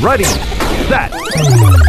Ready, 0.00 0.22
set, 0.24 1.10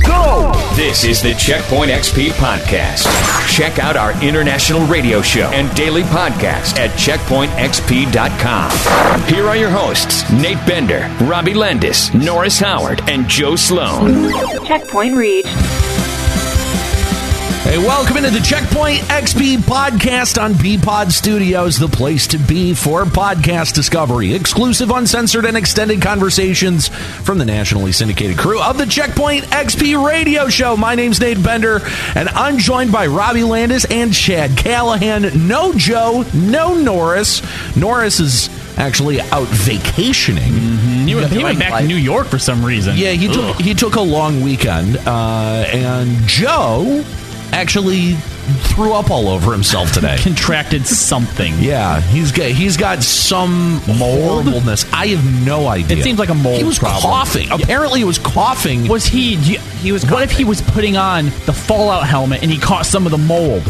go! 0.05 0.51
This 0.75 1.03
is 1.03 1.21
the 1.21 1.33
Checkpoint 1.35 1.91
XP 1.91 2.29
Podcast. 2.31 3.05
Check 3.47 3.77
out 3.77 3.95
our 3.95 4.19
international 4.23 4.85
radio 4.87 5.21
show 5.21 5.51
and 5.53 5.73
daily 5.75 6.01
podcast 6.03 6.79
at 6.79 6.89
checkpointxp.com. 6.91 9.33
Here 9.33 9.47
are 9.47 9.55
your 9.55 9.69
hosts, 9.69 10.29
Nate 10.31 10.65
Bender, 10.65 11.07
Robbie 11.21 11.53
Landis, 11.53 12.11
Norris 12.15 12.59
Howard, 12.59 13.01
and 13.07 13.27
Joe 13.27 13.55
Sloan. 13.55 14.31
Checkpoint 14.65 15.15
reached. 15.15 15.88
Hey, 17.69 17.77
welcome 17.77 18.17
into 18.17 18.31
the 18.31 18.39
Checkpoint 18.39 18.97
XP 19.01 19.57
podcast 19.57 20.41
on 20.41 20.53
BPod 20.55 21.11
Studios, 21.11 21.77
the 21.77 21.87
place 21.87 22.25
to 22.29 22.39
be 22.39 22.73
for 22.73 23.03
podcast 23.03 23.73
discovery. 23.75 24.33
Exclusive, 24.33 24.89
uncensored, 24.89 25.45
and 25.45 25.55
extended 25.55 26.01
conversations 26.01 26.87
from 26.87 27.37
the 27.37 27.45
nationally 27.45 27.91
syndicated 27.91 28.39
crew 28.39 28.59
of 28.59 28.79
the 28.79 28.87
Checkpoint 28.87 29.43
XP 29.51 30.03
radio 30.03 30.49
show. 30.49 30.75
My 30.75 30.95
name's 30.95 31.19
Nate 31.21 31.43
Bender, 31.43 31.81
and 32.15 32.27
I'm 32.29 32.57
joined 32.57 32.91
by 32.91 33.05
Robbie 33.05 33.43
Landis 33.43 33.85
and 33.85 34.11
Chadd 34.15 34.57
Callahan. 34.57 35.47
No 35.47 35.71
Joe, 35.71 36.25
no 36.33 36.73
Norris. 36.73 37.43
Norris 37.77 38.19
is 38.19 38.49
actually 38.79 39.21
out 39.21 39.47
vacationing. 39.47 40.53
He, 41.07 41.13
went- 41.13 41.31
he 41.31 41.43
went 41.43 41.59
back 41.59 41.81
to 41.81 41.87
New 41.87 41.97
York 41.97 42.25
for 42.25 42.39
some 42.39 42.65
reason. 42.65 42.97
Yeah, 42.97 43.11
he 43.11 43.27
took 43.27 43.57
he 43.57 43.75
took 43.75 43.93
a 43.93 44.01
long 44.01 44.41
weekend, 44.41 44.97
uh, 45.05 45.65
and 45.71 46.09
Joe 46.27 47.03
actually 47.51 48.13
threw 48.73 48.93
up 48.93 49.11
all 49.11 49.27
over 49.29 49.51
himself 49.51 49.91
today. 49.91 50.17
contracted 50.23 50.85
something. 50.85 51.53
Yeah, 51.59 52.01
he's 52.01 52.31
got 52.31 52.47
he's 52.51 52.77
got 52.77 53.03
some 53.03 53.73
Mold? 53.87 54.43
horribleness. 54.45 54.85
I 54.93 55.07
have 55.07 55.45
no 55.45 55.67
idea. 55.67 55.97
It 55.97 56.03
seems 56.03 56.19
like 56.19 56.29
a 56.29 56.33
mold 56.35 56.57
He 56.57 56.63
was 56.63 56.79
problem. 56.79 57.01
coughing. 57.01 57.51
Apparently, 57.51 57.99
he 57.99 58.05
was 58.05 58.17
coughing. 58.19 58.87
Was 58.87 59.05
he? 59.05 59.35
He 59.35 59.91
was. 59.91 60.05
What 60.09 60.23
if 60.23 60.31
he 60.31 60.43
was 60.43 60.61
putting 60.61 60.97
on 60.97 61.25
the 61.45 61.53
Fallout 61.53 62.07
helmet 62.07 62.41
and 62.41 62.51
he 62.51 62.57
caught 62.57 62.85
some 62.85 63.05
of 63.05 63.11
the 63.11 63.17
mold? 63.17 63.63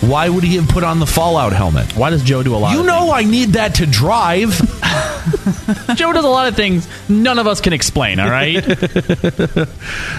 Why 0.00 0.28
would 0.28 0.44
he 0.44 0.56
have 0.56 0.68
put 0.68 0.84
on 0.84 0.98
the 1.00 1.06
Fallout 1.06 1.52
helmet? 1.52 1.96
Why 1.96 2.10
does 2.10 2.22
Joe 2.22 2.42
do 2.42 2.54
a 2.54 2.58
lot? 2.58 2.72
You 2.74 2.80
of 2.80 2.86
know, 2.86 3.10
I 3.12 3.24
need 3.24 3.50
that 3.50 3.76
to 3.76 3.86
drive. 3.86 4.50
Joe 5.96 6.12
does 6.12 6.24
a 6.24 6.28
lot 6.28 6.48
of 6.48 6.56
things 6.56 6.86
none 7.08 7.38
of 7.38 7.46
us 7.46 7.60
can 7.60 7.72
explain. 7.72 8.20
All 8.20 8.28
right. 8.30 8.62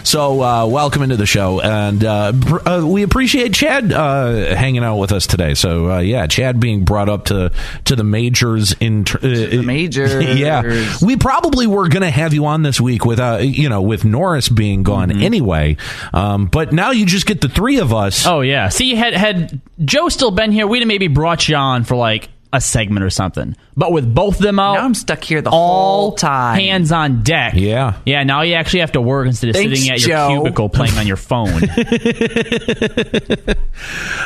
So, 0.04 0.42
uh, 0.42 0.66
welcome 0.68 1.02
into 1.02 1.18
the 1.18 1.26
show, 1.26 1.60
and 1.62 2.04
uh, 2.04 2.32
pr- 2.34 2.70
uh, 2.70 2.86
we 2.86 3.02
appreciate 3.04 3.54
Chadd 3.54 3.92
uh, 3.92 4.56
hanging 4.56 4.84
out 4.84 4.98
with 4.98 5.12
us 5.12 5.26
today. 5.26 5.56
So, 5.56 5.90
uh, 5.92 6.00
yeah, 6.00 6.28
Chadd 6.28 6.60
being 6.60 6.86
brought 6.86 7.10
up 7.10 7.26
to 7.26 7.52
to 7.86 7.96
the 7.96 8.04
majors 8.04 8.74
in 8.80 9.04
tr- 9.04 9.18
uh, 9.18 9.22
the 9.22 9.62
majors. 9.64 10.14
yeah, 10.40 10.96
we 11.02 11.18
probably 11.18 11.66
were 11.66 11.88
going 11.90 12.04
to 12.04 12.12
have 12.12 12.34
you 12.36 12.46
on 12.46 12.62
this 12.62 12.80
week 12.80 13.04
with 13.06 13.20
uh, 13.20 13.40
you 13.42 13.68
know 13.68 13.82
with 13.82 14.06
Norris 14.06 14.48
being 14.50 14.84
gone 14.84 15.10
Mm-hmm. 15.10 15.24
anyway, 15.24 15.78
um, 16.14 16.46
but 16.46 16.72
now 16.72 16.92
you 16.92 17.06
just 17.06 17.26
get 17.26 17.42
the 17.42 17.50
three 17.50 17.80
of 17.80 17.92
us. 17.94 18.26
oh 18.28 18.42
yeah. 18.42 18.70
See, 18.70 18.94
had 18.96 19.14
had 19.14 19.60
Joe 19.84 20.10
still 20.10 20.32
been 20.32 20.52
here, 20.52 20.68
we'd 20.68 20.80
have 20.80 20.88
maybe 20.88 21.08
brought 21.08 21.48
you 21.50 21.56
on 21.56 21.84
for 21.84 21.96
like 21.96 22.30
a 22.54 22.62
segment 22.62 23.04
or 23.04 23.10
something. 23.10 23.56
But 23.76 23.92
with 23.92 24.14
both 24.16 24.36
of 24.38 24.42
them 24.42 24.58
out, 24.60 24.76
Now 24.76 24.86
I'm 24.86 24.94
stuck 24.94 25.22
here 25.22 25.42
the 25.42 25.50
all 25.50 26.02
whole 26.10 26.12
time. 26.16 26.58
hands 26.58 26.94
on 26.94 27.24
deck. 27.24 27.56
Yeah. 27.58 27.98
Yeah. 28.06 28.24
Now 28.24 28.44
you 28.44 28.54
actually 28.54 28.80
have 28.80 28.94
to 28.94 29.02
work 29.02 29.28
instead 29.28 29.50
of 29.50 29.58
Thanks, 29.58 29.78
sitting 29.80 29.94
at 29.94 30.00
your 30.00 30.10
Joe. 30.10 30.28
cubicle 30.44 30.70
playing 30.70 30.98
on 30.98 31.06
your 31.06 31.18
phone. 31.18 31.50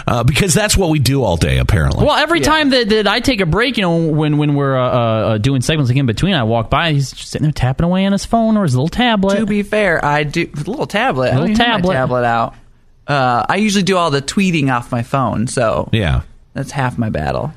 uh, 0.08 0.24
because 0.24 0.54
that's 0.54 0.78
what 0.78 0.90
we 0.92 1.00
do 1.00 1.24
all 1.24 1.38
day, 1.38 1.58
apparently. 1.58 2.06
Well, 2.06 2.16
every 2.16 2.40
time 2.42 2.70
that, 2.70 2.90
that 2.90 3.08
I 3.08 3.20
take 3.20 3.42
a 3.42 3.46
break, 3.48 3.78
you 3.78 3.84
know, 3.84 4.08
when 4.12 4.38
when 4.38 4.54
we're 4.56 4.78
uh, 4.78 4.90
uh, 4.90 5.38
doing 5.40 5.62
segments 5.62 5.90
like 5.90 5.98
in 5.98 6.06
between, 6.06 6.34
I 6.36 6.44
walk 6.44 6.70
by, 6.70 6.92
he's 6.94 7.12
just 7.12 7.32
sitting 7.32 7.44
there 7.44 7.52
tapping 7.52 7.86
away 7.86 8.06
on 8.06 8.12
his 8.12 8.26
phone 8.26 8.58
or 8.58 8.64
his 8.64 8.76
little 8.76 8.88
tablet. 8.90 9.38
To 9.38 9.46
be 9.46 9.64
fair, 9.64 10.04
I 10.04 10.24
do 10.24 10.48
with 10.54 10.68
a 10.68 10.72
little 10.72 10.88
tablet. 10.88 11.30
I 11.34 11.40
Little 11.40 11.48
don't 11.48 11.52
even 11.52 11.66
have 11.66 11.76
tablet. 11.82 11.88
my 11.88 11.94
tablet 12.00 12.26
out. 12.26 12.56
Uh, 13.10 13.46
I 13.50 13.56
usually 13.58 13.84
do 13.84 13.98
all 13.98 14.12
the 14.12 14.22
tweeting 14.22 14.72
off 14.74 14.92
my 14.92 15.02
phone, 15.04 15.48
so 15.48 15.90
yeah. 15.92 16.22
that's 16.54 16.72
half 16.72 16.98
my 16.98 17.10
battle. 17.10 17.52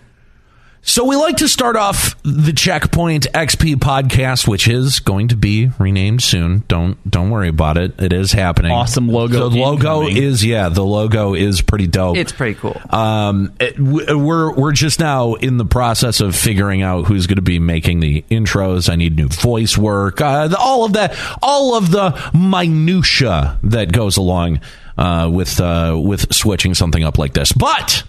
So 0.84 1.04
we 1.04 1.14
like 1.14 1.36
to 1.36 1.48
start 1.48 1.76
off 1.76 2.20
the 2.24 2.52
Checkpoint 2.52 3.28
XP 3.32 3.76
podcast, 3.76 4.48
which 4.48 4.66
is 4.66 4.98
going 4.98 5.28
to 5.28 5.36
be 5.36 5.70
renamed 5.78 6.24
soon. 6.24 6.64
Don't 6.66 6.98
don't 7.08 7.30
worry 7.30 7.46
about 7.46 7.78
it. 7.78 8.00
It 8.02 8.12
is 8.12 8.32
happening. 8.32 8.72
Awesome 8.72 9.06
logo 9.08 9.48
The 9.48 9.58
logo 9.60 10.00
incoming. 10.02 10.16
is 10.20 10.44
yeah. 10.44 10.70
The 10.70 10.84
logo 10.84 11.34
is 11.34 11.62
pretty 11.62 11.86
dope. 11.86 12.16
It's 12.16 12.32
pretty 12.32 12.58
cool. 12.58 12.80
Um, 12.91 13.52
it- 13.60 13.78
we're 13.78 14.52
we're 14.54 14.72
just 14.72 14.98
now 14.98 15.34
in 15.34 15.56
the 15.56 15.64
process 15.64 16.20
of 16.20 16.34
figuring 16.34 16.82
out 16.82 17.04
who's 17.06 17.28
going 17.28 17.36
to 17.36 17.42
be 17.42 17.60
making 17.60 18.00
the 18.00 18.22
intros. 18.28 18.91
I 18.91 18.96
need 18.96 19.14
new 19.14 19.28
voice 19.28 19.78
work. 19.78 20.20
Uh, 20.20 20.48
all 20.58 20.84
of 20.84 20.94
that, 20.94 21.14
all 21.42 21.76
of 21.76 21.92
the 21.92 22.10
minutia 22.34 23.56
that 23.62 23.92
goes 23.92 24.16
along 24.16 24.60
uh, 24.97 25.30
with 25.32 25.60
uh, 25.60 25.98
with 26.03 26.32
switching 26.32 26.75
something 26.75 27.04
up 27.04 27.19
like 27.19 27.34
this. 27.34 27.53
But 27.53 28.04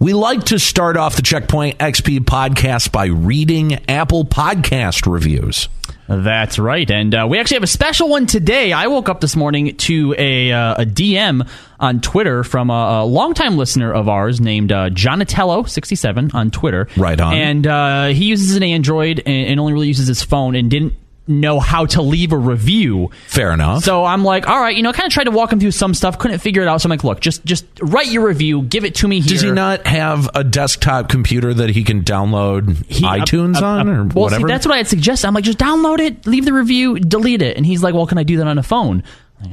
we 0.00 0.12
like 0.12 0.44
to 0.44 0.58
start 0.58 0.96
off 0.96 1.16
the 1.16 1.22
Checkpoint 1.22 1.78
XP 1.78 2.20
podcast 2.20 2.92
by 2.92 3.06
reading 3.06 3.74
Apple 3.88 4.24
Podcast 4.24 5.10
reviews. 5.10 5.68
That's 6.06 6.58
right, 6.58 6.90
and 6.90 7.14
uh, 7.14 7.26
we 7.28 7.38
actually 7.38 7.56
have 7.56 7.64
a 7.64 7.66
special 7.66 8.08
one 8.08 8.26
today. 8.26 8.72
I 8.72 8.86
woke 8.86 9.10
up 9.10 9.20
this 9.20 9.36
morning 9.36 9.76
to 9.76 10.14
a, 10.16 10.50
uh, 10.52 10.82
a 10.82 10.86
DM 10.86 11.46
on 11.78 12.00
Twitter 12.00 12.44
from 12.44 12.70
a, 12.70 13.02
a 13.02 13.04
longtime 13.04 13.58
listener 13.58 13.92
of 13.92 14.08
ours 14.08 14.40
named 14.40 14.72
uh, 14.72 14.88
Jonatello67 14.88 16.34
on 16.34 16.50
Twitter. 16.50 16.88
Right 16.96 17.20
on. 17.20 17.34
And 17.34 17.66
uh, 17.66 18.06
he 18.06 18.24
uses 18.24 18.56
an 18.56 18.62
Android 18.62 19.20
and, 19.26 19.48
and 19.48 19.60
only 19.60 19.74
really 19.74 19.88
uses 19.88 20.06
his 20.06 20.22
phone 20.22 20.54
and 20.54 20.70
didn't 20.70 20.94
know 21.28 21.60
how 21.60 21.86
to 21.86 22.02
leave 22.02 22.32
a 22.32 22.38
review. 22.38 23.10
Fair 23.26 23.52
enough. 23.52 23.84
So 23.84 24.04
I'm 24.04 24.24
like, 24.24 24.48
all 24.48 24.60
right, 24.60 24.76
you 24.76 24.82
know, 24.82 24.92
kind 24.92 25.06
of 25.06 25.12
tried 25.12 25.24
to 25.24 25.30
walk 25.30 25.52
him 25.52 25.60
through 25.60 25.72
some 25.72 25.94
stuff, 25.94 26.18
couldn't 26.18 26.38
figure 26.38 26.62
it 26.62 26.68
out. 26.68 26.80
So 26.80 26.86
I'm 26.86 26.90
like, 26.90 27.04
look, 27.04 27.20
just 27.20 27.44
just 27.44 27.66
write 27.80 28.08
your 28.08 28.26
review, 28.26 28.62
give 28.62 28.84
it 28.84 28.96
to 28.96 29.08
me 29.08 29.20
here. 29.20 29.34
Does 29.34 29.42
he 29.42 29.50
not 29.50 29.86
have 29.86 30.28
a 30.34 30.42
desktop 30.42 31.08
computer 31.08 31.52
that 31.54 31.70
he 31.70 31.84
can 31.84 32.02
download 32.02 32.84
He- 32.86 33.04
iTunes 33.04 33.56
uh, 33.56 33.66
uh, 33.66 33.68
on 33.78 33.88
or 33.88 34.04
well, 34.04 34.24
whatever? 34.24 34.48
See, 34.48 34.52
that's 34.52 34.66
what 34.66 34.74
I 34.74 34.78
had 34.78 34.88
suggested. 34.88 35.26
I'm 35.26 35.34
like, 35.34 35.44
just 35.44 35.58
download 35.58 36.00
it, 36.00 36.26
leave 36.26 36.44
the 36.44 36.52
review, 36.52 36.98
delete 36.98 37.42
it. 37.42 37.56
And 37.56 37.64
he's 37.66 37.82
like, 37.82 37.94
well, 37.94 38.06
can 38.06 38.18
I 38.18 38.22
do 38.22 38.38
that 38.38 38.46
on 38.46 38.58
a 38.58 38.62
phone? 38.62 39.02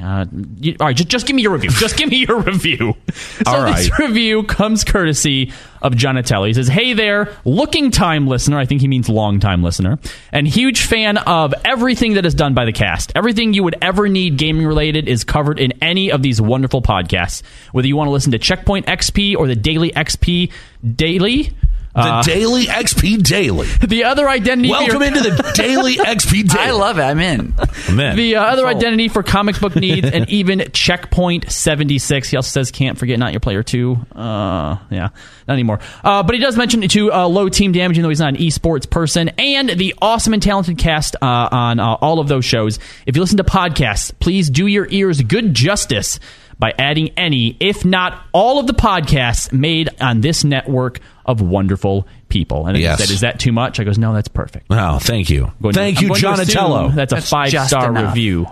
Uh, 0.02 0.26
you- 0.60 0.74
all 0.80 0.88
right, 0.88 0.96
just, 0.96 1.08
just 1.08 1.26
give 1.28 1.36
me 1.36 1.42
your 1.42 1.52
review. 1.52 1.70
Just 1.70 1.96
give 1.96 2.10
me 2.10 2.24
your 2.26 2.40
review. 2.42 2.94
So 3.12 3.42
All 3.46 3.72
this 3.72 3.98
review 4.00 4.42
comes 4.42 4.82
courtesy 4.82 5.52
of 5.80 5.92
Jonatello. 5.92 6.48
He 6.48 6.54
says, 6.54 6.66
"Hey 6.66 6.92
there, 6.92 7.32
looking 7.44 7.92
time 7.92 8.26
listener. 8.26 8.58
I 8.58 8.64
think 8.66 8.80
he 8.80 8.88
means 8.88 9.08
long 9.08 9.38
time 9.38 9.62
listener, 9.62 9.98
and 10.32 10.48
huge 10.48 10.82
fan 10.82 11.18
of 11.18 11.54
everything 11.64 12.14
that 12.14 12.26
is 12.26 12.34
done 12.34 12.52
by 12.54 12.64
the 12.64 12.72
cast. 12.72 13.12
Everything 13.14 13.52
you 13.54 13.62
would 13.62 13.76
ever 13.80 14.08
need 14.08 14.38
gaming 14.38 14.66
related 14.66 15.08
is 15.08 15.22
covered 15.22 15.60
in 15.60 15.72
any 15.80 16.10
of 16.10 16.20
these 16.20 16.40
wonderful 16.40 16.82
podcasts. 16.82 17.42
Whether 17.70 17.86
you 17.86 17.94
want 17.96 18.08
to 18.08 18.12
listen 18.12 18.32
to 18.32 18.38
Checkpoint 18.38 18.86
XP 18.86 19.36
or 19.36 19.46
the 19.46 19.54
Daily 19.56 19.92
XP 19.92 20.50
Daily." 20.96 21.52
The 21.96 22.02
uh, 22.02 22.22
Daily 22.22 22.66
XP 22.66 23.22
Daily. 23.22 23.66
the 23.86 24.04
other 24.04 24.28
identity 24.28 24.68
for 24.68 24.72
Welcome 24.78 25.02
your- 25.02 25.04
into 25.08 25.20
the 25.22 25.52
Daily 25.56 25.96
XP 25.96 26.48
Daily. 26.48 26.64
I 26.64 26.70
love 26.72 26.98
it. 26.98 27.02
I'm 27.02 27.18
in. 27.20 27.54
Man. 27.92 28.16
the 28.16 28.36
uh, 28.36 28.42
other 28.44 28.62
Sold. 28.62 28.76
identity 28.76 29.08
for 29.08 29.22
comic 29.22 29.58
book 29.60 29.74
needs 29.76 30.06
and 30.08 30.28
even 30.36 30.70
checkpoint 30.72 31.50
76 31.50 32.28
he 32.30 32.36
also 32.36 32.48
says 32.48 32.70
can't 32.70 32.98
forget 32.98 33.18
not 33.18 33.32
your 33.32 33.40
player 33.40 33.62
2 33.62 33.96
uh 34.14 34.76
yeah 34.90 35.08
not 35.48 35.54
anymore 35.54 35.80
uh, 36.04 36.22
but 36.22 36.34
he 36.34 36.40
does 36.40 36.56
mention 36.56 36.80
to 36.88 37.12
uh, 37.12 37.26
low 37.26 37.48
team 37.48 37.72
damage 37.72 37.96
even 37.96 38.02
though 38.02 38.08
he's 38.08 38.20
not 38.20 38.30
an 38.34 38.36
esports 38.36 38.88
person 38.88 39.28
and 39.38 39.70
the 39.70 39.94
awesome 40.02 40.32
and 40.34 40.42
talented 40.42 40.78
cast 40.78 41.16
uh, 41.22 41.48
on 41.52 41.78
uh, 41.80 41.94
all 41.94 42.18
of 42.18 42.28
those 42.28 42.44
shows 42.44 42.78
if 43.06 43.14
you 43.16 43.22
listen 43.22 43.36
to 43.38 43.44
podcasts 43.44 44.12
please 44.18 44.50
do 44.50 44.66
your 44.66 44.86
ears 44.90 45.20
good 45.22 45.54
justice 45.54 46.18
by 46.58 46.72
adding 46.78 47.10
any 47.16 47.56
if 47.60 47.84
not 47.84 48.22
all 48.32 48.58
of 48.58 48.66
the 48.66 48.72
podcasts 48.72 49.52
made 49.52 49.88
on 50.00 50.20
this 50.20 50.42
network 50.44 51.00
of 51.26 51.40
wonderful 51.40 52.06
people 52.28 52.66
and 52.66 52.78
Yes. 52.78 52.98
he 53.00 53.06
said 53.06 53.12
is 53.14 53.20
that 53.20 53.38
too 53.40 53.52
much 53.52 53.78
i 53.80 53.84
goes 53.84 53.98
no 53.98 54.12
that's 54.14 54.28
perfect 54.28 54.66
Oh, 54.70 54.98
thank 54.98 55.28
you. 55.30 55.52
Going 55.60 55.74
to- 55.74 55.80
Thank 55.80 55.98
I'm 55.98 56.04
you, 56.04 56.10
Jonatello. 56.10 56.94
That's 56.94 57.12
a 57.12 57.16
That's 57.16 57.28
five 57.28 57.50
just 57.50 57.68
star 57.68 57.90
enough. 57.90 58.14
review. 58.14 58.46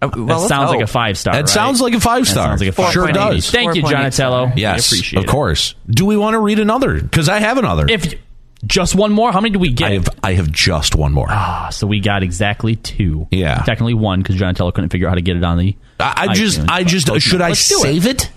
Uh, 0.00 0.06
That 0.08 0.16
well, 0.16 0.26
let's 0.38 0.48
sounds 0.48 0.70
like 0.70 0.80
a 0.80 0.86
five 0.86 1.18
star. 1.18 1.34
That 1.34 1.40
right? 1.40 1.48
sounds 1.48 1.80
like 1.80 1.94
a 1.94 2.00
five 2.00 2.24
That 2.24 2.30
star. 2.30 2.46
sounds 2.48 2.60
like 2.60 2.70
a 2.70 2.72
five 2.72 2.92
Sure 2.92 3.08
star. 3.08 3.32
does. 3.32 3.50
Thank 3.50 3.74
you, 3.74 3.82
Jonatello. 3.82 4.52
Yes, 4.56 4.86
appreciate 4.86 5.18
of 5.18 5.24
it. 5.24 5.26
course. 5.28 5.74
Do 5.90 6.06
we 6.06 6.16
want 6.16 6.34
to 6.34 6.38
read 6.38 6.58
another? 6.60 7.00
Because 7.00 7.28
I 7.28 7.40
have 7.40 7.58
another. 7.58 7.86
If 7.88 8.14
just 8.64 8.94
one 8.94 9.12
more, 9.12 9.32
how 9.32 9.40
many 9.40 9.52
do 9.52 9.58
we 9.58 9.70
get? 9.72 9.90
I 9.90 9.94
have, 9.94 10.08
I 10.22 10.32
have 10.34 10.50
just 10.52 10.94
one 10.94 11.12
more. 11.12 11.26
Ah, 11.28 11.68
so 11.70 11.86
we 11.86 11.98
got 12.00 12.22
exactly 12.22 12.76
two. 12.76 13.26
Yeah. 13.32 13.62
technically 13.62 13.94
one 13.94 14.20
because 14.22 14.36
Jonatello 14.36 14.72
couldn't 14.72 14.90
figure 14.90 15.08
out 15.08 15.10
how 15.10 15.14
to 15.16 15.22
get 15.22 15.36
it 15.36 15.44
on 15.44 15.58
the. 15.58 15.76
I, 16.00 16.28
I 16.28 16.34
just. 16.34 16.60
I 16.68 16.84
just, 16.84 17.08
should 17.20 17.40
I 17.40 17.50
let's 17.50 17.60
save 17.60 18.06
it? 18.06 18.30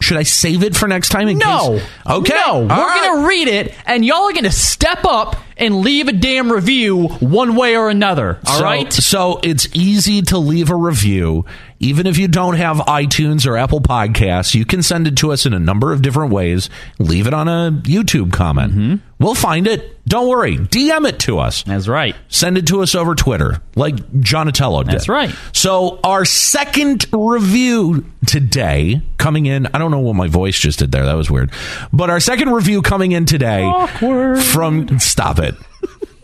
Should 0.00 0.18
I 0.18 0.24
save 0.24 0.62
it 0.62 0.76
for 0.76 0.86
next 0.88 1.08
time? 1.08 1.26
In 1.28 1.38
No. 1.38 1.78
Case? 1.78 1.88
Okay. 2.06 2.34
No. 2.34 2.60
We're 2.60 2.66
right. 2.68 3.08
gonna 3.14 3.26
read 3.26 3.48
it, 3.48 3.74
and 3.86 4.04
y'all 4.04 4.24
are 4.28 4.32
gonna 4.34 4.52
step 4.52 5.04
up 5.06 5.36
and 5.56 5.80
leave 5.80 6.08
a 6.08 6.12
damn 6.12 6.52
review 6.52 7.08
one 7.08 7.56
way 7.56 7.76
or 7.78 7.88
another. 7.88 8.38
All 8.46 8.58
so, 8.58 8.62
right. 8.64 8.92
So 8.92 9.40
it's 9.42 9.68
easy 9.74 10.20
to 10.22 10.36
leave 10.38 10.70
a 10.70 10.76
review. 10.76 11.46
Even 11.78 12.06
if 12.06 12.18
you 12.18 12.28
don't 12.28 12.56
have 12.56 12.76
iTunes 12.78 13.46
or 13.46 13.56
Apple 13.56 13.80
Podcasts, 13.80 14.54
you 14.54 14.66
can 14.66 14.82
send 14.82 15.06
it 15.06 15.16
to 15.18 15.32
us 15.32 15.46
in 15.46 15.54
a 15.54 15.58
number 15.58 15.92
of 15.94 16.02
different 16.02 16.30
ways. 16.30 16.68
Leave 16.98 17.26
it 17.26 17.32
on 17.32 17.48
a 17.48 17.70
YouTube 17.84 18.32
comment. 18.34 18.72
Mm-hmm. 18.72 19.05
We'll 19.18 19.34
find 19.34 19.66
it. 19.66 20.04
Don't 20.06 20.28
worry. 20.28 20.58
DM 20.58 21.08
it 21.08 21.18
to 21.20 21.38
us. 21.38 21.62
That's 21.62 21.88
right. 21.88 22.14
Send 22.28 22.58
it 22.58 22.66
to 22.68 22.82
us 22.82 22.94
over 22.94 23.14
Twitter, 23.14 23.62
like 23.74 23.96
Jonatello 23.96 24.84
did. 24.84 24.92
That's 24.92 25.08
right. 25.08 25.34
So, 25.52 26.00
our 26.04 26.24
second 26.26 27.06
review 27.12 28.04
today 28.26 29.00
coming 29.16 29.46
in, 29.46 29.66
I 29.72 29.78
don't 29.78 29.90
know 29.90 30.00
what 30.00 30.16
my 30.16 30.28
voice 30.28 30.58
just 30.58 30.80
did 30.80 30.92
there. 30.92 31.06
That 31.06 31.16
was 31.16 31.30
weird. 31.30 31.50
But 31.92 32.10
our 32.10 32.20
second 32.20 32.50
review 32.50 32.82
coming 32.82 33.12
in 33.12 33.24
today 33.24 33.64
Awkward. 33.64 34.42
from, 34.42 34.98
stop 34.98 35.38
it. 35.38 35.54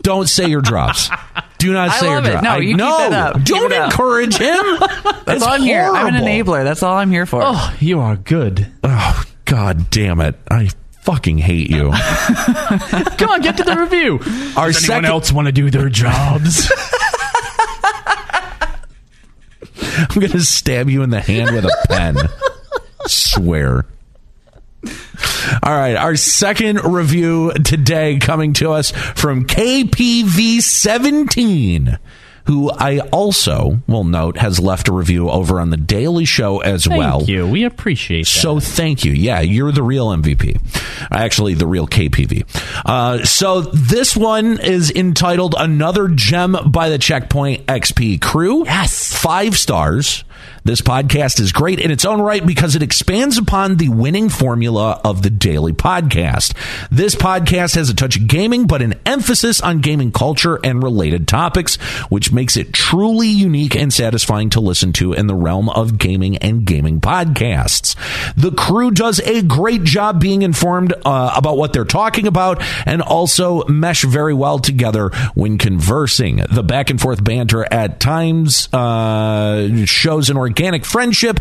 Don't 0.03 0.29
say 0.29 0.47
your 0.47 0.61
drops. 0.61 1.09
Do 1.57 1.73
not 1.73 1.89
I 1.89 1.99
say 1.99 2.09
your 2.09 2.21
drops. 2.21 2.43
No, 2.43 2.57
you 2.57 2.69
keep 2.69 2.77
no, 2.77 2.97
that 3.09 3.35
up. 3.35 3.43
Don't 3.43 3.71
encourage 3.71 4.35
him. 4.35 4.63
That's 5.25 5.41
all 5.41 5.53
I'm 5.53 5.61
here. 5.61 5.83
I'm 5.83 6.13
an 6.13 6.21
enabler. 6.21 6.63
That's 6.63 6.83
all 6.83 6.97
I'm 6.97 7.09
here 7.09 7.25
for. 7.25 7.41
Oh, 7.43 7.75
you 7.79 8.01
are 8.01 8.17
good. 8.17 8.71
Oh, 8.83 9.23
God 9.45 9.89
damn 9.89 10.19
it. 10.19 10.35
I 10.51 10.69
fucking 11.03 11.37
hate 11.37 11.69
you. 11.69 11.91
Come 13.17 13.29
on, 13.29 13.41
get 13.41 13.57
to 13.57 13.63
the 13.63 13.75
review. 13.77 14.19
Our 14.55 14.71
Does 14.71 14.83
anyone 14.83 15.03
second, 15.03 15.05
else 15.05 15.31
want 15.31 15.47
to 15.47 15.51
do 15.51 15.69
their 15.69 15.89
jobs? 15.89 16.71
I'm 20.09 20.19
going 20.19 20.31
to 20.31 20.41
stab 20.41 20.89
you 20.89 21.03
in 21.03 21.09
the 21.09 21.19
hand 21.21 21.53
with 21.55 21.65
a 21.65 21.85
pen. 21.89 22.17
Swear. 23.07 23.85
All 25.61 25.77
right, 25.77 25.95
our 25.95 26.15
second 26.15 26.83
review 26.83 27.51
today 27.53 28.17
coming 28.19 28.53
to 28.53 28.71
us 28.71 28.91
from 28.91 29.45
KPV17, 29.45 31.97
who 32.45 32.71
I 32.71 32.99
also 33.11 33.79
will 33.87 34.03
note 34.03 34.37
has 34.37 34.59
left 34.59 34.87
a 34.87 34.91
review 34.91 35.29
over 35.29 35.59
on 35.59 35.69
the 35.69 35.77
Daily 35.77 36.25
Show 36.25 36.59
as 36.59 36.85
Thank 36.85 36.99
well. 36.99 37.19
Thank 37.19 37.29
you. 37.29 37.47
We 37.47 37.63
appreciate 37.63 38.25
that. 38.25 38.31
So 38.31 38.59
thank 38.59 39.05
you. 39.05 39.13
Yeah, 39.13 39.39
you're 39.39 39.71
the 39.71 39.83
real 39.83 40.09
MVP. 40.09 40.59
Actually, 41.11 41.53
the 41.53 41.67
real 41.67 41.87
KPV. 41.87 42.45
Uh, 42.85 43.23
so 43.25 43.61
this 43.61 44.15
one 44.15 44.59
is 44.59 44.91
entitled 44.91 45.55
"Another 45.57 46.07
Gem" 46.07 46.57
by 46.65 46.89
the 46.89 46.97
Checkpoint 46.97 47.65
XP 47.67 48.21
crew. 48.21 48.65
Yes. 48.65 49.13
five 49.13 49.57
stars. 49.57 50.23
This 50.63 50.81
podcast 50.81 51.39
is 51.39 51.51
great 51.51 51.79
in 51.79 51.91
its 51.91 52.05
own 52.05 52.21
right 52.21 52.45
because 52.45 52.75
it 52.75 52.83
expands 52.83 53.37
upon 53.37 53.77
the 53.77 53.89
winning 53.89 54.29
formula 54.29 55.01
of 55.03 55.21
the 55.21 55.29
daily 55.29 55.73
podcast. 55.73 56.55
This 56.89 57.15
podcast 57.15 57.75
has 57.75 57.89
a 57.89 57.95
touch 57.95 58.17
of 58.17 58.27
gaming, 58.27 58.65
but 58.67 58.81
an 58.81 58.95
emphasis 59.05 59.61
on 59.61 59.81
gaming 59.81 60.11
culture 60.11 60.59
and 60.63 60.81
related 60.81 61.27
topics, 61.27 61.75
which 62.09 62.31
makes 62.31 62.55
it 62.55 62.73
truly 62.73 63.27
unique 63.27 63.75
and 63.75 63.93
satisfying 63.93 64.49
to 64.51 64.59
listen 64.59 64.93
to 64.93 65.13
in 65.13 65.27
the 65.27 65.35
realm 65.35 65.69
of 65.69 65.97
gaming 65.97 66.37
and 66.37 66.65
gaming 66.65 67.01
podcasts. 67.01 67.95
The 68.35 68.51
crew 68.51 68.91
does 68.91 69.19
a 69.19 69.41
great 69.41 69.83
job 69.83 70.19
being 70.19 70.41
informed 70.41 70.93
uh, 71.05 71.33
about 71.35 71.57
what 71.57 71.73
they're 71.73 71.85
talking 71.85 72.27
about 72.27 72.61
and 72.85 73.01
also 73.01 73.63
mesh 73.65 74.03
very 74.03 74.33
well 74.33 74.59
together 74.59 75.09
when 75.35 75.57
conversing. 75.57 76.37
The 76.51 76.63
back 76.63 76.89
and 76.89 76.99
forth 76.99 77.23
banter 77.23 77.65
at 77.71 77.99
times 77.99 78.69
uh, 78.73 79.85
shows 79.85 80.29
an 80.33 80.37
organic 80.39 80.83
friendship 80.85 81.39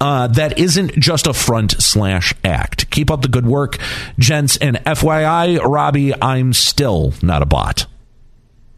uh, 0.00 0.26
that 0.28 0.58
isn't 0.58 0.92
just 0.98 1.26
a 1.26 1.32
front 1.32 1.72
slash 1.82 2.34
act. 2.44 2.90
Keep 2.90 3.10
up 3.10 3.22
the 3.22 3.28
good 3.28 3.46
work, 3.46 3.78
gents. 4.18 4.56
And 4.58 4.76
FYI, 4.78 5.62
Robbie, 5.64 6.12
I'm 6.20 6.52
still 6.52 7.14
not 7.22 7.40
a 7.42 7.46
bot. 7.46 7.86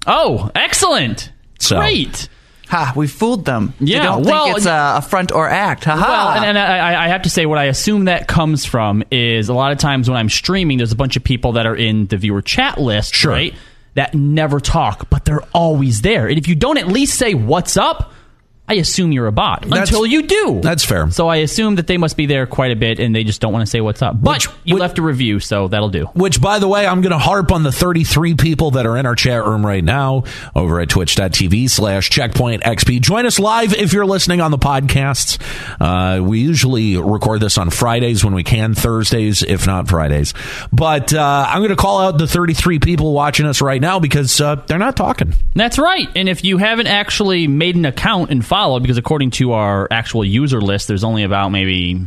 Oh, 0.07 0.51
excellent. 0.55 1.33
So- 1.59 1.77
Great. 1.79 2.29
Ha, 2.69 2.93
we 2.97 3.07
fooled 3.07 3.45
them. 3.45 3.75
Yeah, 3.79 4.01
They 4.01 4.05
don't 4.07 4.23
well, 4.25 4.45
think 4.47 4.57
it's 4.57 4.67
a, 4.67 4.95
a 4.97 5.01
front 5.01 5.31
or 5.31 5.49
act. 5.49 5.85
Ha 5.85 5.95
ha. 5.95 6.05
Well, 6.35 6.43
and, 6.45 6.45
and 6.47 6.59
I, 6.59 7.05
I 7.05 7.09
have 7.09 7.23
to 7.23 7.31
say, 7.31 7.47
what 7.47 7.59
I 7.59 7.67
assume 7.67 8.07
that 8.07 8.27
comes 8.27 8.65
from 8.65 9.05
is 9.13 9.49
a 9.49 9.55
lot 9.55 9.71
of 9.71 9.79
times 9.79 10.09
when 10.11 10.17
I'm 10.19 10.29
streaming, 10.29 10.79
there's 10.79 10.91
a 10.91 10.97
bunch 10.97 11.17
of 11.17 11.23
people 11.23 11.53
that 11.53 11.65
are 11.67 11.77
in 11.77 12.07
the 12.07 12.17
viewer 12.17 12.43
chat 12.43 12.81
list, 12.81 13.15
Sure. 13.15 13.31
right? 13.31 13.55
That 13.95 14.17
never 14.17 14.59
talk, 14.59 15.09
but 15.11 15.25
they're 15.25 15.45
always 15.55 16.03
there. 16.03 16.27
And 16.27 16.39
if 16.39 16.49
you 16.49 16.57
don't 16.57 16.77
at 16.77 16.89
least 16.89 17.17
say 17.17 17.35
"What's 17.35 17.77
up," 17.77 18.13
I 18.69 18.75
assume 18.75 19.13
you're 19.13 19.27
a 19.29 19.33
bot 19.33 19.63
That's- 19.63 19.89
until 19.89 20.05
you 20.07 20.23
do. 20.23 20.61
that's 20.63 20.85
fair. 20.85 21.11
So 21.11 21.29
I 21.29 21.37
assume 21.37 21.77
that 21.77 21.87
they 21.87 21.97
must 21.99 22.17
be 22.17 22.27
there 22.27 22.47
quite 22.47 22.73
a 22.73 22.77
bit, 22.77 22.99
and 22.99 23.15
they 23.15 23.23
just 23.25 23.41
don't 23.41 23.53
want 23.53 23.63
to 23.65 23.71
say 23.71 23.81
"What's 23.81 24.03
up." 24.03 24.21
But 24.21 24.35
Which- 24.35 24.49
you 24.65 24.75
which- 24.75 24.81
left 24.81 24.99
a 24.99 25.03
review, 25.03 25.39
so 25.41 25.69
that'll 25.69 25.89
do. 25.91 26.07
Which, 26.15 26.41
by 26.41 26.59
the 26.59 26.67
way, 26.69 26.87
I'm 26.87 27.01
going 27.01 27.13
to 27.13 27.19
harp 27.19 27.53
on 27.53 27.63
the 27.63 27.73
33 27.73 28.35
people 28.35 28.73
that 28.73 28.85
are 28.87 28.97
in 28.97 29.07
our 29.07 29.15
chat 29.15 29.45
room 29.47 29.65
right 29.65 29.85
now 29.85 30.25
over 30.55 30.81
at 30.81 30.89
twitch.tv 30.89 31.71
slash 31.71 32.11
checkpoint 32.11 32.63
XP. 32.65 33.01
Join 33.01 33.25
us 33.27 33.39
live 33.39 33.73
if 33.75 33.93
you're 33.93 34.07
listening 34.07 34.41
on 34.41 34.51
the 34.51 34.59
podcasts. 34.59 35.39
Uh, 35.81 36.23
we 36.23 36.41
usually 36.41 36.97
record 36.97 37.41
this 37.41 37.59
on 37.59 37.71
Fridays 37.71 38.25
when 38.25 38.35
we 38.35 38.43
can, 38.43 38.75
Thursdays, 38.75 39.43
if 39.43 39.67
not 39.67 39.89
Fridays. 39.89 40.35
But 40.73 41.15
uh, 41.15 41.47
I'm 41.49 41.59
going 41.59 41.71
to 41.71 41.77
call 41.77 42.01
out 42.01 42.19
the 42.19 42.27
33 42.27 42.79
people 42.79 43.13
watching 43.13 43.47
us 43.47 43.61
right 43.63 43.81
now 43.81 43.99
because 44.01 44.41
uh, 44.41 44.57
they're 44.67 44.79
not 44.79 44.97
talking. 44.97 45.35
That's 45.55 45.79
right. 45.79 46.09
And 46.17 46.29
if 46.29 46.45
you 46.45 46.59
haven't 46.59 46.87
actually 46.89 47.47
made 47.47 47.77
an 47.77 47.85
account 47.85 48.31
and 48.31 48.45
followed, 48.57 48.81
because 48.81 48.97
according 48.97 49.31
to 49.33 49.53
our 49.53 49.87
actual 49.91 50.25
user 50.25 50.63
list, 50.63 50.89
there's 50.89 51.05
only 51.05 51.25
about 51.25 51.51
maybe 51.51 52.01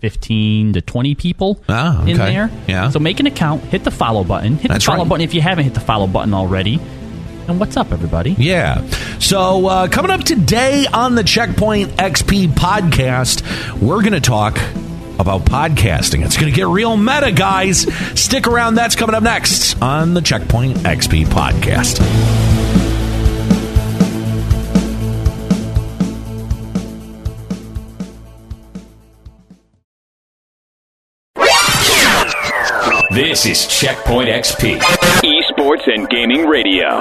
15 0.00 0.72
to 0.72 0.80
20 0.80 1.14
people 1.14 1.62
Ah, 1.68 2.04
in 2.04 2.16
there. 2.16 2.50
Yeah. 2.66 2.90
So 2.90 2.98
make 2.98 3.20
an 3.20 3.26
account, 3.26 3.62
hit 3.62 3.84
the 3.84 3.92
follow 3.92 4.24
button, 4.24 4.56
hit 4.56 4.68
That's 4.68 4.84
the 4.84 4.90
follow 4.90 5.04
right. 5.04 5.08
button 5.10 5.22
if 5.22 5.32
you 5.32 5.40
haven't 5.40 5.62
hit 5.64 5.74
the 5.74 5.80
follow 5.80 6.08
button 6.08 6.34
already. 6.34 6.80
And 7.46 7.60
what's 7.60 7.76
up, 7.76 7.92
everybody? 7.92 8.32
Yeah. 8.32 8.84
So, 9.20 9.66
uh, 9.68 9.86
coming 9.88 10.10
up 10.10 10.24
today 10.24 10.86
on 10.92 11.14
the 11.14 11.22
Checkpoint 11.22 11.90
XP 11.92 12.48
podcast, 12.48 13.42
we're 13.80 14.00
going 14.00 14.12
to 14.12 14.20
talk 14.20 14.56
about 15.20 15.44
podcasting. 15.44 16.24
It's 16.24 16.36
going 16.36 16.52
to 16.52 16.56
get 16.56 16.66
real 16.66 16.96
meta, 16.96 17.30
guys. 17.30 17.82
Stick 18.20 18.48
around. 18.48 18.74
That's 18.74 18.96
coming 18.96 19.14
up 19.14 19.22
next 19.22 19.80
on 19.80 20.14
the 20.14 20.20
Checkpoint 20.20 20.78
XP 20.78 21.26
podcast. 21.26 22.51
This 33.42 33.64
is 33.64 33.66
Checkpoint 33.66 34.28
XP. 34.28 34.78
Esports 34.78 35.92
and 35.92 36.08
Gaming 36.08 36.46
Radio. 36.46 37.00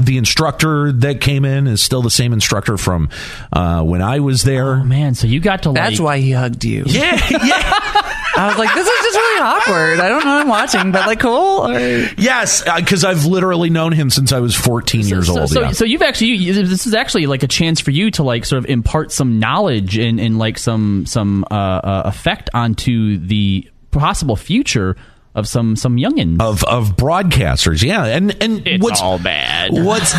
the 0.00 0.16
instructor 0.18 0.92
that 0.92 1.20
came 1.20 1.44
in 1.44 1.66
is 1.66 1.80
still 1.80 2.02
the 2.02 2.10
same 2.10 2.32
instructor 2.32 2.76
from 2.76 3.08
uh, 3.52 3.82
when 3.82 4.02
I 4.02 4.20
was 4.20 4.42
there. 4.42 4.76
Oh, 4.76 4.84
man, 4.84 5.14
so 5.14 5.26
you 5.26 5.40
got 5.40 5.62
to 5.64 5.70
like. 5.70 5.76
That's 5.76 6.00
why 6.00 6.18
he 6.18 6.32
hugged 6.32 6.64
you. 6.64 6.84
Yeah, 6.86 7.20
yeah. 7.30 8.02
I 8.36 8.48
was 8.48 8.58
like, 8.58 8.74
this 8.74 8.86
is 8.86 8.98
just 9.02 9.16
really 9.16 9.40
awkward. 9.40 10.00
I 10.00 10.08
don't 10.08 10.24
know 10.24 10.30
what 10.30 10.42
I'm 10.42 10.48
watching, 10.48 10.92
but 10.92 11.06
like, 11.06 11.20
cool. 11.20 11.66
Or, 11.66 11.78
yes, 12.18 12.62
because 12.76 13.04
I've 13.04 13.24
literally 13.24 13.70
known 13.70 13.92
him 13.92 14.10
since 14.10 14.32
I 14.32 14.40
was 14.40 14.54
14 14.54 15.06
years 15.06 15.26
so, 15.26 15.40
old. 15.40 15.50
So, 15.50 15.60
yeah. 15.62 15.70
so 15.72 15.84
you've 15.84 16.02
actually 16.02 16.34
you, 16.34 16.52
this 16.52 16.86
is 16.86 16.94
actually 16.94 17.26
like 17.26 17.42
a 17.42 17.48
chance 17.48 17.80
for 17.80 17.90
you 17.90 18.10
to 18.12 18.22
like 18.22 18.44
sort 18.44 18.58
of 18.58 18.70
impart 18.70 19.12
some 19.12 19.38
knowledge 19.38 19.96
and, 19.98 20.20
and 20.20 20.38
like 20.38 20.58
some 20.58 21.06
some 21.06 21.44
uh, 21.50 21.54
uh, 21.54 22.02
effect 22.04 22.50
onto 22.52 23.18
the 23.18 23.68
possible 23.90 24.36
future 24.36 24.96
of 25.36 25.46
some 25.46 25.76
some 25.76 25.96
youngins. 25.98 26.40
of 26.40 26.64
of 26.64 26.96
broadcasters. 26.96 27.82
Yeah, 27.82 28.06
and 28.06 28.34
and 28.42 28.66
It's 28.66 28.82
what's 28.82 29.02
all 29.02 29.18
bad. 29.18 29.70
What's 29.72 30.12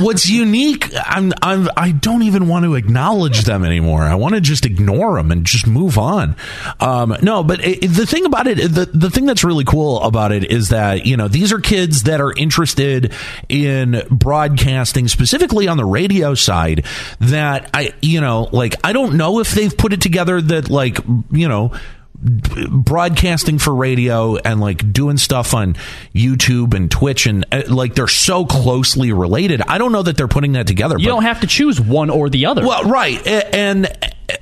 what's 0.00 0.28
unique? 0.28 0.90
I'm 0.96 1.32
I'm 1.40 1.68
I 1.76 1.92
don't 1.92 2.22
even 2.22 2.48
want 2.48 2.64
to 2.64 2.74
acknowledge 2.74 3.44
them 3.44 3.64
anymore. 3.64 4.02
I 4.02 4.16
want 4.16 4.34
to 4.34 4.40
just 4.40 4.66
ignore 4.66 5.16
them 5.16 5.30
and 5.30 5.44
just 5.44 5.66
move 5.66 5.96
on. 5.96 6.34
Um, 6.80 7.16
no, 7.22 7.44
but 7.44 7.64
it, 7.64 7.82
the 7.82 8.04
thing 8.04 8.26
about 8.26 8.48
it, 8.48 8.56
the 8.56 8.86
the 8.92 9.10
thing 9.10 9.26
that's 9.26 9.44
really 9.44 9.64
cool 9.64 10.02
about 10.02 10.32
it 10.32 10.50
is 10.50 10.70
that 10.70 11.06
you 11.06 11.16
know 11.16 11.28
these 11.28 11.52
are 11.52 11.60
kids 11.60 12.02
that 12.04 12.20
are 12.20 12.32
interested 12.36 13.12
in 13.48 14.02
broadcasting, 14.10 15.06
specifically 15.06 15.68
on 15.68 15.76
the 15.76 15.84
radio 15.84 16.34
side. 16.34 16.84
That 17.20 17.70
I 17.72 17.92
you 18.02 18.20
know 18.20 18.48
like 18.50 18.74
I 18.82 18.92
don't 18.92 19.16
know 19.16 19.38
if 19.38 19.52
they've 19.52 19.76
put 19.76 19.92
it 19.92 20.00
together 20.00 20.40
that 20.40 20.68
like 20.68 20.98
you 21.30 21.46
know 21.48 21.72
broadcasting 22.20 23.58
for 23.58 23.74
radio 23.74 24.36
and 24.36 24.60
like 24.60 24.92
doing 24.92 25.16
stuff 25.16 25.54
on 25.54 25.74
YouTube 26.14 26.74
and 26.74 26.90
Twitch 26.90 27.26
and 27.26 27.44
uh, 27.52 27.62
like 27.68 27.94
they're 27.94 28.08
so 28.08 28.44
closely 28.44 29.12
related. 29.12 29.62
I 29.62 29.78
don't 29.78 29.92
know 29.92 30.02
that 30.02 30.16
they're 30.16 30.28
putting 30.28 30.52
that 30.52 30.66
together. 30.66 30.96
you 30.98 31.06
but- 31.06 31.10
don't 31.12 31.22
have 31.22 31.40
to 31.40 31.46
choose 31.46 31.80
one 31.80 32.10
or 32.10 32.28
the 32.28 32.46
other. 32.46 32.66
well, 32.66 32.84
right, 32.84 33.24
and 33.26 33.86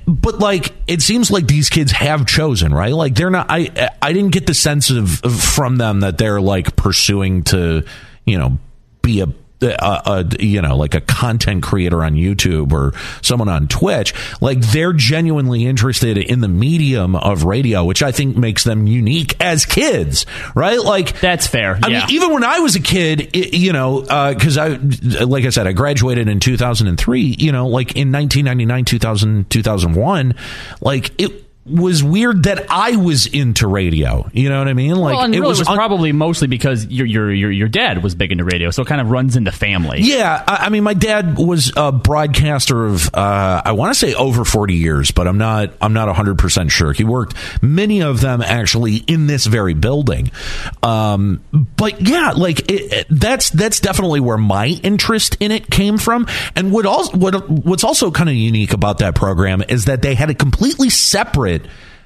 but 0.07 0.39
like 0.39 0.73
it 0.87 1.01
seems 1.01 1.29
like 1.31 1.47
these 1.47 1.69
kids 1.69 1.91
have 1.91 2.25
chosen 2.25 2.73
right. 2.73 2.93
Like 2.93 3.15
they're 3.15 3.29
not. 3.29 3.47
I 3.49 3.89
I 4.01 4.13
didn't 4.13 4.31
get 4.31 4.47
the 4.47 4.53
sense 4.53 4.89
of- 4.89 5.09
from 5.19 5.77
them 5.77 5.99
that 6.01 6.17
they're 6.17 6.41
like 6.41 6.75
pursuing 6.75 7.43
to 7.45 7.83
you 8.25 8.37
know 8.37 8.57
be 9.01 9.21
a. 9.21 9.27
A, 9.61 9.67
a 9.67 9.71
uh, 9.71 10.01
uh, 10.05 10.23
you 10.39 10.61
know 10.61 10.77
like 10.77 10.93
a 10.93 11.01
content 11.01 11.63
creator 11.63 12.03
on 12.03 12.13
YouTube 12.13 12.71
or 12.71 12.93
someone 13.21 13.49
on 13.49 13.67
Twitch 13.67 14.13
like 14.41 14.59
they're 14.61 14.93
genuinely 14.93 15.65
interested 15.65 16.17
in 16.17 16.41
the 16.41 16.47
medium 16.47 17.15
of 17.15 17.43
radio 17.43 17.83
which 17.83 18.03
I 18.03 18.11
think 18.11 18.37
makes 18.37 18.63
them 18.63 18.87
unique 18.87 19.35
as 19.41 19.65
kids 19.65 20.25
right 20.55 20.79
like 20.79 21.19
That's 21.19 21.47
fair. 21.47 21.79
I 21.83 21.87
yeah. 21.87 21.99
mean, 21.99 22.15
even 22.15 22.33
when 22.33 22.43
I 22.43 22.59
was 22.59 22.75
a 22.75 22.79
kid, 22.79 23.35
it, 23.35 23.53
you 23.53 23.73
know, 23.73 24.01
uh, 24.01 24.33
because 24.33 24.57
I, 24.57 24.67
like 25.23 25.45
I 25.45 25.49
said, 25.49 25.67
I 25.67 25.73
graduated 25.73 26.27
in 26.27 26.39
2003. 26.39 27.35
You 27.37 27.51
know, 27.51 27.67
like 27.67 27.95
in 27.95 28.11
1999, 28.11 28.85
2000, 28.85 29.49
2001, 29.49 30.35
like 30.81 31.19
it 31.21 31.46
was 31.69 32.03
weird 32.03 32.43
that 32.43 32.65
I 32.69 32.95
was 32.95 33.25
into 33.25 33.67
radio. 33.67 34.29
You 34.33 34.49
know 34.49 34.59
what 34.59 34.67
I 34.67 34.73
mean? 34.73 34.95
Like 34.95 35.15
well, 35.15 35.25
and 35.25 35.35
it 35.35 35.39
really 35.39 35.49
was, 35.49 35.59
was, 35.59 35.67
un- 35.67 35.75
probably 35.75 36.11
mostly 36.11 36.47
because 36.47 36.85
your 36.87 37.05
your 37.05 37.31
your 37.33 37.51
your 37.51 37.67
dad 37.67 38.01
was 38.03 38.15
big 38.15 38.31
into 38.31 38.43
radio, 38.43 38.71
so 38.71 38.81
it 38.81 38.87
kind 38.87 39.01
of 39.01 39.09
runs 39.09 39.35
into 39.35 39.51
family. 39.51 39.99
Yeah, 40.01 40.43
I, 40.47 40.65
I 40.65 40.69
mean, 40.69 40.83
my 40.83 40.93
dad 40.93 41.37
was 41.37 41.71
a 41.75 41.91
broadcaster 41.91 42.85
of 42.85 43.13
uh, 43.13 43.61
I 43.65 43.71
want 43.73 43.93
to 43.93 43.99
say 43.99 44.13
over 44.13 44.45
forty 44.45 44.75
years, 44.75 45.11
but 45.11 45.27
I'm 45.27 45.37
not 45.37 45.73
I'm 45.81 45.93
not 45.93 46.13
hundred 46.15 46.37
percent 46.37 46.71
sure. 46.71 46.93
He 46.93 47.03
worked 47.03 47.35
many 47.61 48.01
of 48.01 48.21
them 48.21 48.41
actually 48.41 48.95
in 48.97 49.27
this 49.27 49.45
very 49.45 49.73
building. 49.73 50.31
Um, 50.83 51.43
but 51.75 52.01
yeah, 52.01 52.31
like 52.35 52.71
it, 52.71 52.93
it- 52.93 53.07
that's 53.09 53.49
that's 53.49 53.79
definitely 53.79 54.19
where 54.19 54.37
my 54.37 54.67
interest 54.83 55.37
in 55.39 55.51
it 55.51 55.69
came 55.69 55.97
from. 55.97 56.27
And 56.55 56.71
what 56.71 56.85
also 56.85 57.17
what 57.17 57.49
what's 57.49 57.83
also 57.83 58.11
kind 58.11 58.29
of 58.29 58.35
unique 58.35 58.73
about 58.73 58.99
that 58.99 59.15
program 59.15 59.63
is 59.67 59.85
that 59.85 60.01
they 60.01 60.15
had 60.15 60.29
a 60.29 60.33
completely 60.35 60.89
separate 60.89 61.56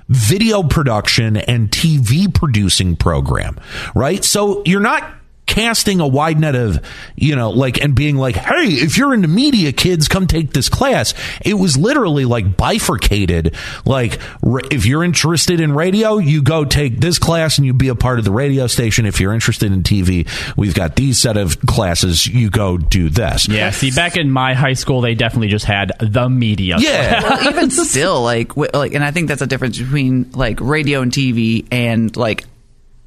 video 0.07 0.61
production 0.63 1.37
and 1.37 1.71
TV 1.71 2.31
producing 2.33 2.95
program, 2.95 3.59
right? 3.95 4.23
So 4.23 4.61
you're 4.65 4.81
not 4.81 5.03
casting 5.45 5.99
a 5.99 6.07
wide 6.07 6.39
net 6.39 6.55
of, 6.55 6.79
you 7.15 7.35
know, 7.35 7.49
like, 7.49 7.81
and 7.81 7.93
being 7.93 8.15
like, 8.15 8.35
hey, 8.35 8.67
if 8.67 8.97
you're 8.97 9.13
into 9.13 9.27
media, 9.27 9.73
kids, 9.73 10.07
come 10.07 10.25
take 10.25 10.53
this 10.53 10.69
class. 10.69 11.13
It 11.43 11.55
was 11.55 11.75
literally 11.77 12.23
like 12.23 12.55
bifurcated. 12.55 13.53
Like, 13.85 14.19
r- 14.45 14.61
if 14.71 14.85
you're 14.85 15.03
interested 15.03 15.59
in 15.59 15.73
radio, 15.73 16.19
you 16.19 16.41
go 16.41 16.63
take 16.63 16.99
this 17.01 17.19
class 17.19 17.57
and 17.57 17.65
you 17.65 17.73
be 17.73 17.89
a 17.89 17.95
part 17.95 18.17
of 18.19 18.23
the 18.25 18.31
radio 18.31 18.67
station. 18.67 19.05
If 19.05 19.19
you're 19.19 19.33
interested 19.33 19.71
in 19.73 19.83
TV, 19.83 20.27
we've 20.55 20.73
got 20.75 20.95
these 20.95 21.19
set 21.19 21.35
of 21.35 21.59
classes. 21.61 22.25
You 22.25 22.49
go 22.49 22.77
do 22.77 23.09
this. 23.09 23.49
Yeah, 23.49 23.71
see, 23.71 23.91
back 23.91 24.15
in 24.15 24.31
my 24.31 24.53
high 24.53 24.73
school, 24.73 25.01
they 25.01 25.15
definitely 25.15 25.49
just 25.49 25.65
had 25.65 25.91
the 25.99 26.29
media. 26.29 26.77
Yeah. 26.79 27.23
well, 27.23 27.49
even 27.49 27.69
still, 27.71 28.21
like, 28.21 28.49
wi- 28.49 28.71
like, 28.73 28.93
and 28.93 29.03
I 29.03 29.11
think 29.11 29.27
that's 29.27 29.41
a 29.41 29.47
difference 29.47 29.77
between 29.77 30.31
like 30.31 30.61
radio 30.61 31.01
and 31.01 31.11
TV 31.11 31.65
and 31.71 32.15
like, 32.15 32.45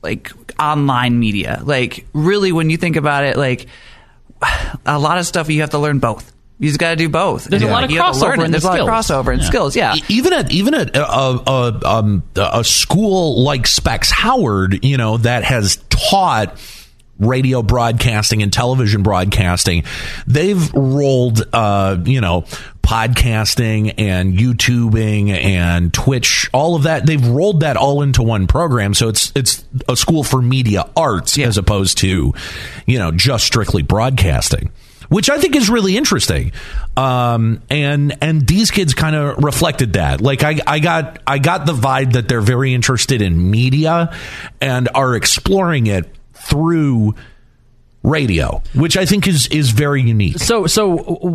like 0.04 0.30
online 0.61 1.18
media. 1.18 1.61
Like, 1.64 2.06
really, 2.12 2.52
when 2.52 2.70
you 2.70 2.76
think 2.76 2.94
about 2.96 3.25
it, 3.25 3.37
like, 3.37 3.66
a 4.87 4.99
lot 4.99 5.18
of 5.18 5.26
stuff 5.26 5.49
you 5.50 5.62
have 5.62 5.70
to 5.70 5.78
learn 5.78 5.99
both. 5.99 6.30
You 6.61 6.68
just 6.68 6.78
got 6.78 6.90
to 6.90 6.96
do 6.96 7.08
both. 7.08 7.44
There's 7.46 7.62
a 7.62 7.66
lot 7.66 7.82
of 7.82 7.90
You 7.90 8.00
have 8.00 8.14
to 8.14 8.20
learn 8.20 8.38
crossover 8.38 8.44
it. 8.46 8.50
There's 8.52 8.62
the 8.62 8.68
a 8.68 8.70
lot 8.70 8.80
of 8.80 8.88
crossover 8.88 9.32
and 9.32 9.42
Yeah. 9.42 9.49
skills. 9.49 9.75
Yeah. 9.76 9.94
even 10.08 10.32
at 10.32 10.52
even 10.52 10.75
at 10.75 10.96
a, 10.96 11.02
a, 11.04 11.80
um, 11.84 12.23
a 12.37 12.62
school 12.62 13.42
like 13.42 13.66
Specs 13.66 14.11
Howard, 14.12 14.84
you 14.84 14.96
know, 14.96 15.16
that 15.16 15.42
has 15.42 15.78
taught 15.90 16.56
radio 17.18 17.62
broadcasting 17.62 18.42
and 18.42 18.52
television 18.52 19.02
broadcasting, 19.02 19.82
they've 20.28 20.73
rolled, 20.75 21.42
uh, 21.52 21.96
you 22.04 22.20
know, 22.20 22.44
podcasting 22.85 23.95
and 23.99 24.35
YouTubing 24.35 25.31
and 25.31 25.93
Twitch, 25.93 26.49
all 26.53 26.76
of 26.76 26.85
that. 26.85 27.07
They've 27.07 27.26
rolled 27.26 27.61
that 27.61 27.76
all 27.76 28.03
into 28.03 28.23
one 28.23 28.47
program. 28.47 28.95
So 28.95 29.09
it's 29.09 29.33
it's 29.35 29.64
a 29.88 29.97
school 29.97 30.23
for 30.23 30.41
media 30.41 30.88
arts 30.97 31.38
as 31.38 31.59
opposed 31.59 31.99
to, 31.99 32.35
you 32.87 32.99
know, 32.99 33.11
just 33.11 33.47
strictly 33.47 33.83
broadcasting 33.83 34.71
which 35.09 35.29
I 35.29 35.38
think 35.38 35.55
is 35.55 35.69
really 35.69 35.97
interesting. 35.97 36.53
Um, 36.97 37.62
and 37.71 38.17
and 38.23 38.47
these 38.47 38.71
kids 38.71 38.95
kind 38.95 39.14
of 39.14 39.45
reflected 39.45 39.93
that. 39.95 40.21
Like 40.21 40.43
I, 40.43 40.59
I 40.67 40.79
got 40.81 41.21
I 41.26 41.38
got 41.38 41.67
the 41.67 41.73
vibe 41.73 42.14
that 42.14 42.26
they're 42.26 42.41
very 42.41 42.75
interested 42.75 43.23
in 43.23 43.50
media 43.50 44.17
and 44.61 44.88
are 44.95 45.14
exploring 45.14 45.87
it 45.87 46.09
through 46.33 47.14
radio, 48.04 48.62
which 48.75 48.96
I 48.96 49.06
think 49.06 49.26
is 49.26 49.49
is 49.49 49.70
very 49.70 50.02
unique. 50.02 50.38
So, 50.38 50.66
so 50.66 50.87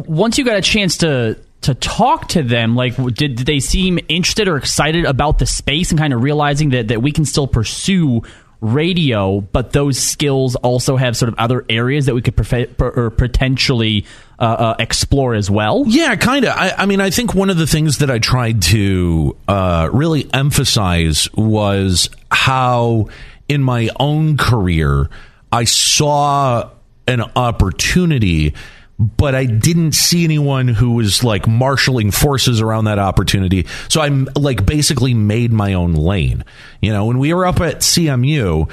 once 0.07 0.37
you 0.37 0.45
got 0.45 0.55
a 0.55 0.61
chance 0.61 0.97
to 0.97 1.37
to 1.61 1.73
talk 1.73 2.29
to 2.29 2.41
them, 2.41 2.75
like, 2.75 2.95
did, 2.95 3.35
did 3.35 3.39
they 3.39 3.59
seem 3.59 3.99
interested 4.07 4.47
or 4.47 4.55
excited 4.55 5.03
about 5.03 5.39
the 5.39 5.45
space 5.45 5.89
and 5.91 5.99
kind 5.99 6.13
of 6.13 6.23
realizing 6.23 6.69
that 6.69 6.87
that 6.87 7.01
we 7.01 7.11
can 7.11 7.25
still 7.25 7.47
pursue 7.47 8.21
radio, 8.61 9.39
but 9.39 9.71
those 9.71 9.97
skills 9.97 10.55
also 10.57 10.97
have 10.97 11.15
sort 11.15 11.29
of 11.29 11.39
other 11.39 11.65
areas 11.69 12.05
that 12.05 12.15
we 12.15 12.21
could 12.21 12.35
or 12.79 13.09
potentially 13.09 14.05
uh, 14.37 14.43
uh, 14.43 14.75
explore 14.79 15.33
as 15.33 15.49
well? 15.49 15.83
Yeah, 15.87 16.15
kind 16.15 16.45
of. 16.45 16.55
I, 16.55 16.73
I 16.77 16.85
mean, 16.85 17.01
I 17.01 17.09
think 17.09 17.33
one 17.33 17.49
of 17.49 17.57
the 17.57 17.67
things 17.67 17.99
that 17.99 18.11
I 18.11 18.19
tried 18.19 18.61
to 18.63 19.35
uh, 19.47 19.89
really 19.91 20.29
emphasize 20.33 21.31
was 21.33 22.09
how, 22.31 23.09
in 23.47 23.63
my 23.63 23.89
own 23.97 24.37
career, 24.37 25.09
I 25.51 25.63
saw 25.63 26.69
an 27.07 27.21
opportunity, 27.35 28.53
but 28.99 29.33
I 29.33 29.45
didn't 29.45 29.93
see 29.93 30.23
anyone 30.23 30.67
who 30.67 30.91
was 30.91 31.23
like 31.23 31.47
marshaling 31.47 32.11
forces 32.11 32.61
around 32.61 32.85
that 32.85 32.99
opportunity. 32.99 33.65
So 33.87 34.01
I'm 34.01 34.27
like 34.35 34.65
basically 34.65 35.13
made 35.13 35.51
my 35.51 35.73
own 35.73 35.93
lane. 35.93 36.43
You 36.81 36.93
know, 36.93 37.05
when 37.05 37.17
we 37.17 37.33
were 37.33 37.45
up 37.45 37.61
at 37.61 37.77
CMU, 37.77 38.69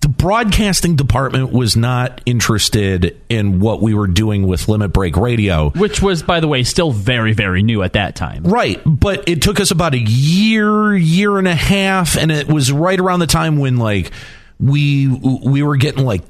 the 0.00 0.08
broadcasting 0.08 0.96
department 0.96 1.52
was 1.52 1.76
not 1.76 2.22
interested 2.24 3.20
in 3.28 3.60
what 3.60 3.82
we 3.82 3.92
were 3.92 4.06
doing 4.06 4.46
with 4.46 4.66
Limit 4.66 4.94
Break 4.94 5.16
Radio. 5.16 5.70
Which 5.70 6.00
was, 6.00 6.22
by 6.22 6.40
the 6.40 6.48
way, 6.48 6.62
still 6.62 6.90
very, 6.90 7.34
very 7.34 7.62
new 7.62 7.82
at 7.82 7.92
that 7.92 8.16
time. 8.16 8.44
Right, 8.44 8.80
but 8.86 9.28
it 9.28 9.42
took 9.42 9.60
us 9.60 9.70
about 9.70 9.92
a 9.92 9.98
year, 9.98 10.96
year 10.96 11.36
and 11.36 11.46
a 11.46 11.54
half, 11.54 12.16
and 12.16 12.32
it 12.32 12.48
was 12.48 12.72
right 12.72 12.98
around 12.98 13.20
the 13.20 13.26
time 13.26 13.58
when 13.58 13.76
like 13.76 14.10
we 14.60 15.08
we 15.08 15.62
were 15.62 15.76
getting 15.76 16.04
like 16.04 16.22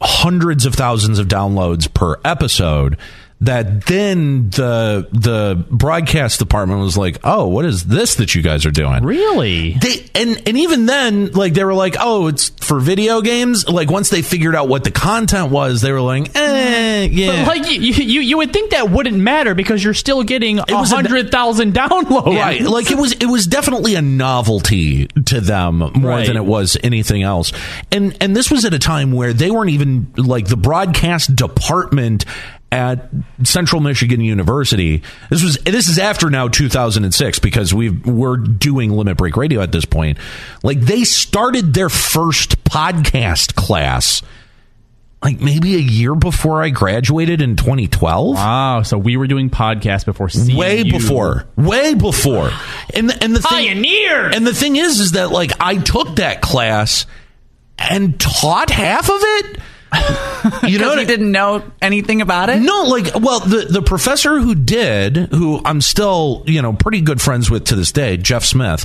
hundreds 0.00 0.66
of 0.66 0.74
thousands 0.74 1.18
of 1.18 1.26
downloads 1.26 1.92
per 1.92 2.16
episode. 2.24 2.96
That 3.42 3.84
then 3.84 4.48
the 4.48 5.06
the 5.12 5.62
broadcast 5.70 6.38
department 6.38 6.80
was 6.80 6.96
like, 6.96 7.18
oh, 7.22 7.46
what 7.48 7.66
is 7.66 7.84
this 7.84 8.14
that 8.14 8.34
you 8.34 8.40
guys 8.40 8.64
are 8.64 8.70
doing? 8.70 9.04
Really? 9.04 9.74
They 9.74 10.08
and 10.14 10.40
and 10.48 10.56
even 10.56 10.86
then, 10.86 11.32
like 11.32 11.52
they 11.52 11.62
were 11.62 11.74
like, 11.74 11.96
oh, 12.00 12.28
it's 12.28 12.48
for 12.64 12.80
video 12.80 13.20
games. 13.20 13.68
Like 13.68 13.90
once 13.90 14.08
they 14.08 14.22
figured 14.22 14.56
out 14.56 14.68
what 14.68 14.84
the 14.84 14.90
content 14.90 15.50
was, 15.50 15.82
they 15.82 15.92
were 15.92 16.00
like, 16.00 16.34
eh, 16.34 17.08
yeah. 17.12 17.44
But 17.44 17.58
like 17.58 17.70
you, 17.70 17.78
you, 17.92 18.20
you 18.22 18.36
would 18.38 18.54
think 18.54 18.70
that 18.70 18.88
wouldn't 18.90 19.18
matter 19.18 19.54
because 19.54 19.84
you're 19.84 19.92
still 19.92 20.22
getting 20.22 20.58
a 20.58 20.64
hundred 20.84 21.30
thousand 21.30 21.74
downloads. 21.74 22.34
Right. 22.38 22.62
Like 22.62 22.90
it 22.90 22.96
was 22.96 23.12
it 23.12 23.26
was 23.26 23.46
definitely 23.46 23.96
a 23.96 24.02
novelty 24.02 25.08
to 25.26 25.42
them 25.42 25.78
more 25.78 25.90
Right. 26.12 26.26
than 26.26 26.38
it 26.38 26.44
was 26.46 26.78
anything 26.82 27.22
else. 27.22 27.52
And 27.92 28.16
and 28.22 28.34
this 28.34 28.50
was 28.50 28.64
at 28.64 28.72
a 28.72 28.78
time 28.78 29.12
where 29.12 29.34
they 29.34 29.50
weren't 29.50 29.70
even 29.72 30.10
like 30.16 30.46
the 30.46 30.56
broadcast 30.56 31.36
department 31.36 32.24
at 32.72 33.08
Central 33.44 33.80
Michigan 33.80 34.20
University. 34.20 35.02
This 35.30 35.42
was 35.42 35.56
this 35.58 35.88
is 35.88 35.98
after 35.98 36.30
now 36.30 36.48
2006 36.48 37.38
because 37.38 37.72
we 37.72 37.90
we're 37.90 38.36
doing 38.36 38.90
Limit 38.90 39.16
Break 39.16 39.36
Radio 39.36 39.60
at 39.60 39.72
this 39.72 39.84
point. 39.84 40.18
Like 40.62 40.80
they 40.80 41.04
started 41.04 41.74
their 41.74 41.88
first 41.88 42.62
podcast 42.64 43.54
class 43.54 44.22
like 45.22 45.40
maybe 45.40 45.74
a 45.74 45.80
year 45.80 46.14
before 46.14 46.62
I 46.62 46.68
graduated 46.68 47.40
in 47.40 47.56
2012. 47.56 48.34
Wow, 48.36 48.82
so 48.82 48.98
we 48.98 49.16
were 49.16 49.26
doing 49.26 49.50
podcasts 49.50 50.04
before 50.04 50.28
CMU. 50.28 50.56
way 50.56 50.82
before 50.82 51.46
way 51.56 51.94
before 51.94 52.50
and 52.94 53.08
the, 53.10 53.24
and 53.24 53.34
the 53.34 53.40
thing 53.42 53.66
and 54.32 54.46
the 54.46 54.54
thing 54.54 54.76
is 54.76 55.00
is 55.00 55.12
that 55.12 55.30
like 55.30 55.52
i 55.58 55.76
took 55.78 56.16
that 56.16 56.42
class 56.42 57.06
and 57.78 58.20
taught 58.20 58.70
half 58.70 59.08
of 59.08 59.20
it 59.20 59.58
you 60.64 60.78
know 60.78 60.96
he 60.96 61.04
didn't 61.04 61.30
know 61.32 61.62
anything 61.80 62.20
about 62.20 62.48
it. 62.50 62.60
no 62.60 62.82
like 62.84 63.14
well 63.20 63.40
the 63.40 63.66
the 63.70 63.82
professor 63.82 64.38
who 64.40 64.54
did 64.54 65.16
who 65.16 65.60
i'm 65.64 65.80
still 65.80 66.42
you 66.46 66.60
know 66.62 66.72
pretty 66.72 67.00
good 67.00 67.20
friends 67.20 67.50
with 67.50 67.64
to 67.64 67.76
this 67.76 67.92
day 67.92 68.16
jeff 68.16 68.44
smith 68.44 68.84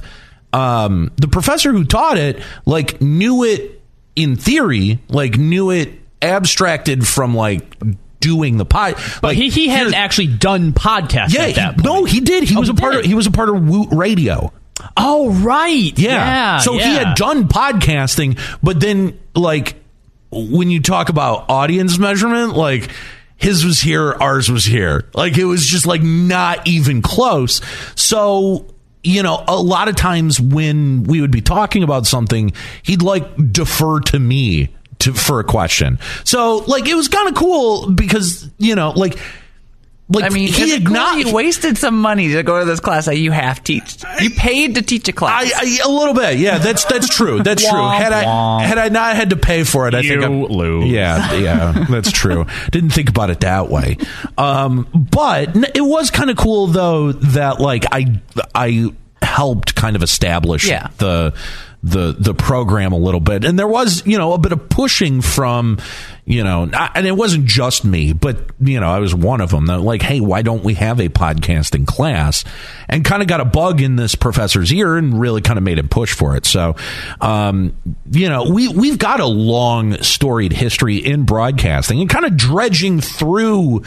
um 0.54 1.12
the 1.18 1.28
professor 1.28 1.72
who 1.72 1.84
taught 1.86 2.18
it 2.18 2.42
like 2.66 3.02
knew 3.02 3.44
it 3.44 3.82
in 4.16 4.36
theory 4.36 5.00
like 5.10 5.38
knew 5.38 5.72
it 5.72 5.94
abstracted 6.22 7.08
from 7.08 7.36
like 7.36 7.76
doing 8.20 8.58
the 8.58 8.66
pod 8.66 8.94
But 9.22 9.24
like 9.30 9.38
he, 9.38 9.50
he 9.50 9.68
hadn't 9.68 9.96
actually 9.96 10.28
done 10.28 10.74
podcasts 10.74 11.34
yeah 11.34 11.42
at 11.44 11.48
he- 11.50 11.54
that 11.56 11.74
point. 11.76 11.86
no 11.86 12.04
he 12.06 12.20
did 12.22 12.44
he 12.44 12.56
Oh, 12.56 12.60
was 12.60 12.70
a 12.70 12.74
part 12.76 12.94
did? 12.94 13.00
of 13.02 13.06
he 13.08 13.16
was 13.16 13.28
a 13.28 13.32
part 13.32 13.50
of 13.50 13.68
woot 13.68 13.90
radio 13.92 14.54
Oh, 14.98 15.32
right. 15.32 15.94
Yeah. 16.00 16.10
Yeah. 16.10 16.58
so 16.58 16.74
he 16.74 16.80
had 16.80 17.16
done 17.16 17.48
podcasting, 17.48 18.40
but 18.64 18.80
then 18.80 19.20
like 19.36 19.76
when 20.32 20.72
you 20.72 20.82
talk 20.82 21.10
about 21.10 21.50
audience 21.50 21.98
measurement, 21.98 22.56
like 22.56 22.90
his 23.36 23.66
was 23.66 23.80
here, 23.80 24.14
ours 24.14 24.50
was 24.50 24.66
here. 24.66 25.10
Like 25.14 25.38
it 25.38 25.46
was 25.46 25.66
just 25.66 25.86
like 25.86 26.02
not 26.02 26.68
even 26.68 27.02
close. 27.02 27.62
So 27.96 28.68
you 29.04 29.24
know, 29.24 29.44
a 29.48 29.60
lot 29.60 29.88
of 29.88 29.96
times 29.96 30.40
when 30.40 31.04
we 31.04 31.22
would 31.22 31.32
be 31.32 31.42
talking 31.42 31.82
about 31.82 32.06
something, 32.06 32.54
he'd 32.84 33.02
like 33.02 33.52
defer 33.52 34.00
to 34.00 34.20
me 34.20 34.76
to 35.00 35.14
for 35.14 35.40
a 35.40 35.44
question. 35.44 35.98
So 36.24 36.58
like 36.68 36.88
it 36.88 36.96
was 36.96 37.08
kind 37.08 37.28
of 37.28 37.36
cool 37.36 37.92
because 37.92 38.50
you 38.58 38.76
know 38.76 38.92
like. 38.92 39.18
Like 40.12 40.26
I 40.26 40.30
mean, 40.30 40.48
he 40.48 40.64
it's 40.64 40.74
cool 40.74 40.88
acknowledged, 40.88 41.28
you 41.30 41.34
wasted 41.34 41.78
some 41.78 42.00
money 42.00 42.34
to 42.34 42.44
go 42.44 42.60
to 42.60 42.66
this 42.66 42.80
class 42.80 43.06
that 43.06 43.18
you 43.18 43.32
have 43.32 43.64
teach. 43.64 44.04
You 44.20 44.30
paid 44.32 44.76
to 44.76 44.82
teach 44.82 45.08
a 45.08 45.14
class. 45.14 45.52
I, 45.56 45.62
I, 45.66 45.80
a 45.86 45.90
little 45.90 46.14
bit, 46.14 46.38
yeah. 46.38 46.58
That's 46.58 46.84
that's 46.86 47.08
true. 47.08 47.42
That's 47.42 47.68
true. 47.68 47.88
Had 47.90 48.12
I 48.14 48.64
had 48.64 48.78
I 48.78 48.90
not 48.90 49.16
had 49.16 49.30
to 49.32 49.38
pay 49.38 49.64
for 49.64 49.88
it, 49.88 49.94
I 49.96 50.02
think 50.02 50.22
You 50.22 50.24
I'm, 50.24 50.44
lose. 50.44 50.86
Yeah, 50.92 51.34
yeah, 51.34 51.86
that's 51.90 52.12
true. 52.12 52.46
Didn't 52.72 52.90
think 52.92 53.10
about 53.10 53.30
it 53.30 53.40
that 53.42 53.70
way. 53.70 53.98
Um, 54.38 54.88
but 54.94 55.56
it 55.76 55.82
was 55.82 56.12
kind 56.12 56.30
of 56.30 56.38
cool 56.38 56.68
though 56.68 57.12
that 57.12 57.60
like 57.60 57.86
I 57.92 58.20
I 58.54 58.94
helped 59.22 59.76
kind 59.76 59.96
of 59.96 60.04
establish 60.04 60.68
Yeah. 60.68 60.88
the 60.98 61.34
the 61.84 62.16
the 62.18 62.34
program 62.34 62.92
a 62.94 62.98
little 62.98 63.20
bit, 63.20 63.44
and 63.44 63.58
there 63.58 63.68
was 63.68 64.06
you 64.06 64.18
know 64.18 64.34
a 64.34 64.38
bit 64.38 64.52
of 64.52 64.70
pushing 64.70 65.22
from 65.22 65.78
you 66.24 66.44
know, 66.44 66.66
not- 66.66 66.92
and 66.96 67.08
it 67.08 67.18
wasn't 67.18 67.46
just 67.46 67.84
me, 67.84 68.14
but 68.14 68.46
you 68.60 68.80
know 68.80 68.88
I 68.90 69.00
was 69.00 69.14
one 69.16 69.42
of 69.42 69.50
them. 69.50 69.66
That 69.66 69.80
like, 69.80 70.02
hey, 70.04 70.20
why 70.22 70.44
don't 70.44 70.64
we 70.64 70.76
have 70.76 71.00
a 71.00 71.10
podcasting 71.10 71.88
class? 71.88 72.44
And 72.88 73.04
kind 73.04 73.22
of 73.22 73.28
got 73.28 73.42
a 73.42 73.46
bug 73.46 73.82
in 73.82 73.96
this 73.96 74.14
professor's 74.16 74.72
ear, 74.72 74.96
and 74.98 75.20
really 75.20 75.42
kind 75.42 75.58
of 75.58 75.64
made 75.64 75.80
him 75.80 75.90
push 75.90 76.14
for 76.14 76.36
it. 76.36 76.46
So, 76.46 76.76
um, 77.20 77.74
you 78.12 78.30
know, 78.30 78.50
we 78.52 78.68
we've 78.68 79.00
got 79.00 79.20
a 79.20 79.26
long 79.26 80.02
storied 80.04 80.54
history 80.54 80.98
in 80.98 81.24
broadcasting, 81.24 82.00
and 82.00 82.10
kind 82.10 82.26
of 82.26 82.38
dredging 82.38 83.02
through 83.02 83.82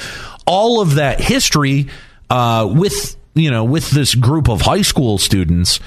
all 0.46 0.80
of 0.80 0.96
that 0.96 1.20
history 1.20 1.86
uh, 2.28 2.68
with 2.70 3.16
you 3.34 3.50
know 3.50 3.64
with 3.64 3.90
this 3.90 4.14
group 4.14 4.48
of 4.48 4.60
high 4.62 4.82
school 4.82 5.18
students 5.18 5.78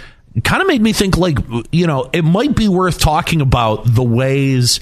kind 0.44 0.62
of 0.62 0.68
made 0.68 0.82
me 0.82 0.94
think 0.94 1.18
like 1.18 1.40
you 1.72 1.88
know 1.88 2.10
it 2.14 2.24
might 2.24 2.56
be 2.56 2.68
worth 2.68 3.00
talking 3.00 3.42
about 3.42 3.84
the 3.86 4.04
ways 4.04 4.80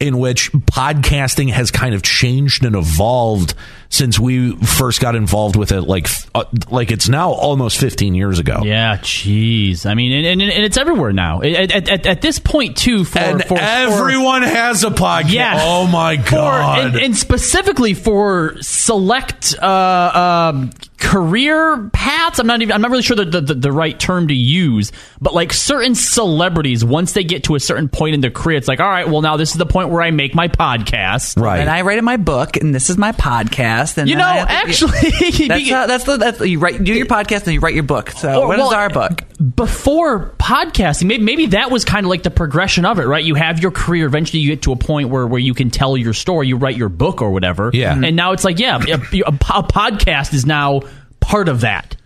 in 0.00 0.18
which 0.18 0.50
podcasting 0.52 1.50
has 1.50 1.70
kind 1.70 1.94
of 1.94 2.02
changed 2.02 2.64
and 2.64 2.74
evolved 2.74 3.54
since 3.88 4.18
we 4.18 4.56
first 4.56 5.00
got 5.00 5.14
involved 5.14 5.56
with 5.56 5.72
it 5.72 5.82
like 5.82 6.08
uh, 6.34 6.44
like 6.70 6.90
it's 6.90 7.08
now 7.08 7.30
almost 7.32 7.78
15 7.78 8.14
years 8.14 8.38
ago 8.38 8.60
Yeah, 8.64 8.96
jeez. 8.98 9.86
I 9.86 9.94
mean, 9.94 10.12
and, 10.12 10.40
and, 10.40 10.50
and 10.50 10.64
it's 10.64 10.76
everywhere 10.76 11.12
now. 11.12 11.42
At, 11.42 11.70
at, 11.72 11.88
at, 11.88 12.06
at 12.06 12.22
this 12.22 12.38
point, 12.38 12.76
too, 12.76 13.04
for 13.04 13.18
and 13.18 13.42
for, 13.42 13.56
for- 13.56 13.58
everyone 13.60 14.42
has 14.42 14.82
a 14.84 14.90
podcast 14.90 15.32
Yeah. 15.32 15.58
oh 15.60 15.86
my 15.86 16.16
For- 16.18 16.30
god 16.30 16.84
and, 16.86 16.96
and 16.96 17.16
specifically 17.16 17.94
for 17.94 18.56
select 18.60 19.54
uh, 19.60 20.50
um, 20.52 20.70
career 20.98 21.88
paths. 21.92 22.38
I'm 22.38 22.46
not 22.46 22.62
even. 22.62 22.72
I'm 22.74 22.80
not 22.82 22.90
really 22.90 23.02
sure 23.02 23.16
the, 23.16 23.40
the 23.40 23.54
the 23.54 23.72
right 23.72 23.98
term 23.98 24.28
to 24.28 24.34
use, 24.34 24.90
but 25.20 25.34
like 25.34 25.52
certain 25.52 25.94
celebrities, 25.94 26.84
once 26.84 27.12
they 27.12 27.24
get 27.24 27.44
to 27.44 27.54
a 27.54 27.60
certain 27.60 27.88
point 27.88 28.14
in 28.14 28.20
their 28.20 28.30
career, 28.30 28.56
it's 28.56 28.68
like, 28.68 28.80
all 28.80 28.88
right, 28.88 29.08
well, 29.08 29.20
now 29.22 29.36
this 29.36 29.50
is 29.52 29.56
the 29.56 29.66
point 29.66 29.90
where 29.90 30.02
I 30.02 30.10
make 30.10 30.34
my 30.34 30.48
podcast. 30.48 31.40
right 31.40 31.60
and 31.60 31.68
I 31.70 31.82
write 31.82 31.98
in 31.98 32.04
my 32.04 32.16
book, 32.16 32.56
and 32.56 32.74
this 32.74 32.90
is 32.90 32.96
my 32.98 33.12
podcast. 33.12 33.73
And 33.98 34.08
You 34.08 34.16
know, 34.16 34.24
I 34.24 34.36
have 34.36 34.48
to- 34.48 34.54
actually, 34.54 35.48
that's, 35.48 35.70
uh, 35.72 35.86
that's 35.86 36.04
the 36.04 36.16
that's 36.16 36.40
you 36.40 36.58
write 36.58 36.82
do 36.82 36.92
your 36.92 37.06
podcast 37.06 37.44
and 37.44 37.54
you 37.54 37.60
write 37.60 37.74
your 37.74 37.82
book. 37.84 38.10
So 38.12 38.42
Or- 38.42 38.46
what 38.48 38.58
is 38.58 38.62
well, 38.62 38.74
our 38.74 38.88
book? 38.90 39.22
before 39.56 40.30
podcasting 40.38 41.06
maybe, 41.06 41.22
maybe 41.24 41.46
that 41.46 41.70
was 41.70 41.84
kind 41.84 42.06
of 42.06 42.10
like 42.10 42.22
the 42.22 42.30
progression 42.30 42.84
of 42.86 42.98
it 42.98 43.04
right 43.04 43.24
you 43.24 43.34
have 43.34 43.60
your 43.60 43.70
career 43.72 44.06
eventually 44.06 44.38
you 44.40 44.48
get 44.50 44.62
to 44.62 44.72
a 44.72 44.76
point 44.76 45.08
where, 45.10 45.26
where 45.26 45.40
you 45.40 45.52
can 45.54 45.70
tell 45.70 45.96
your 45.96 46.12
story 46.14 46.46
you 46.48 46.56
write 46.56 46.76
your 46.76 46.88
book 46.88 47.20
or 47.20 47.30
whatever 47.30 47.70
Yeah. 47.74 47.92
and 47.92 48.14
now 48.16 48.32
it's 48.32 48.44
like 48.44 48.58
yeah 48.58 48.78
a, 48.86 48.92
a, 48.94 48.96
a 49.26 49.32
podcast 49.62 50.32
is 50.34 50.46
now 50.46 50.80
part 51.20 51.48
of 51.48 51.60
that 51.62 51.96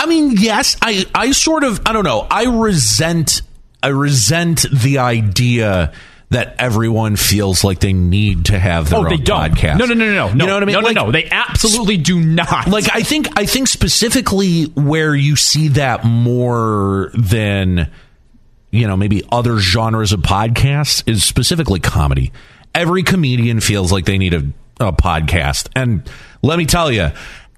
I 0.00 0.06
mean, 0.06 0.32
yes, 0.38 0.76
I, 0.80 1.06
I 1.12 1.32
sort 1.32 1.64
of, 1.64 1.80
I 1.84 1.92
don't 1.92 2.04
know, 2.04 2.24
I 2.30 2.44
resent, 2.44 3.42
I 3.82 3.88
resent 3.88 4.64
the 4.72 4.98
idea 4.98 5.92
that 6.30 6.54
everyone 6.58 7.16
feels 7.16 7.64
like 7.64 7.80
they 7.80 7.92
need 7.94 8.44
to 8.46 8.58
have 8.58 8.90
their 8.90 8.98
oh 8.98 9.04
own 9.04 9.08
they 9.08 9.16
don't 9.16 9.52
podcast. 9.52 9.78
no 9.78 9.86
no 9.86 9.94
no 9.94 10.04
no 10.04 10.26
no 10.26 10.28
You 10.28 10.34
know 10.46 10.54
what 10.54 10.62
I 10.62 10.66
mean? 10.66 10.72
no 10.74 10.80
Like- 10.80 10.94
no 10.94 11.06
no 11.06 11.12
they 11.12 11.28
absolutely 11.30 11.96
do 11.96 12.20
not 12.20 12.68
Like, 12.68 12.84
I 12.94 13.00
think, 13.02 13.28
I 13.38 13.46
think 13.46 13.66
specifically 13.68 14.64
where 14.74 15.14
you 15.14 15.36
see 15.36 15.68
that 15.68 16.04
more 16.04 17.10
than, 17.14 17.90
you 18.70 18.86
know, 18.86 18.96
maybe 18.96 19.22
other 19.32 19.58
genres 19.58 20.12
of 20.12 20.20
podcasts 20.20 21.02
is 21.08 21.24
specifically 21.24 21.80
comedy. 21.80 22.32
Every 22.74 23.02
comedian 23.02 23.60
feels 23.60 23.90
like 23.90 24.04
they 24.04 24.18
need 24.18 24.34
a, 24.34 24.46
a 24.80 24.92
podcast. 24.92 25.68
And 25.74 26.08
let 26.42 26.58
me 26.58 26.66
tell 26.66 26.92
you, 26.92 27.10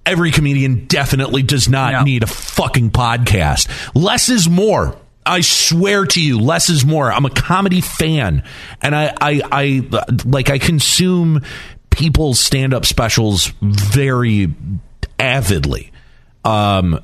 every 0.07 0.31
comedian 0.31 0.87
definitely 0.87 1.43
does 1.43 1.69
not 1.69 1.93
No. 1.93 2.03
need 2.05 2.23
a 2.23 2.29
fucking 2.29 2.93
podcast. 2.93 3.69
Less 3.97 4.29
is 4.29 4.49
more. 4.49 4.97
I 5.27 5.43
swear 5.43 6.07
to 6.07 6.21
you, 6.23 6.39
less 6.41 6.69
is 6.71 6.85
more. 6.85 7.13
I'm 7.13 7.25
a 7.27 7.31
comedy 7.31 7.81
fan, 7.81 8.43
and 8.81 8.95
I, 8.97 9.13
I, 9.21 9.43
I 9.53 10.17
like 10.25 10.51
I 10.51 10.59
consume 10.59 11.43
people's 11.91 12.41
stand-up 12.41 12.87
specials 12.87 13.53
very 13.61 14.53
avidly. 15.19 15.93
Um, 16.45 17.01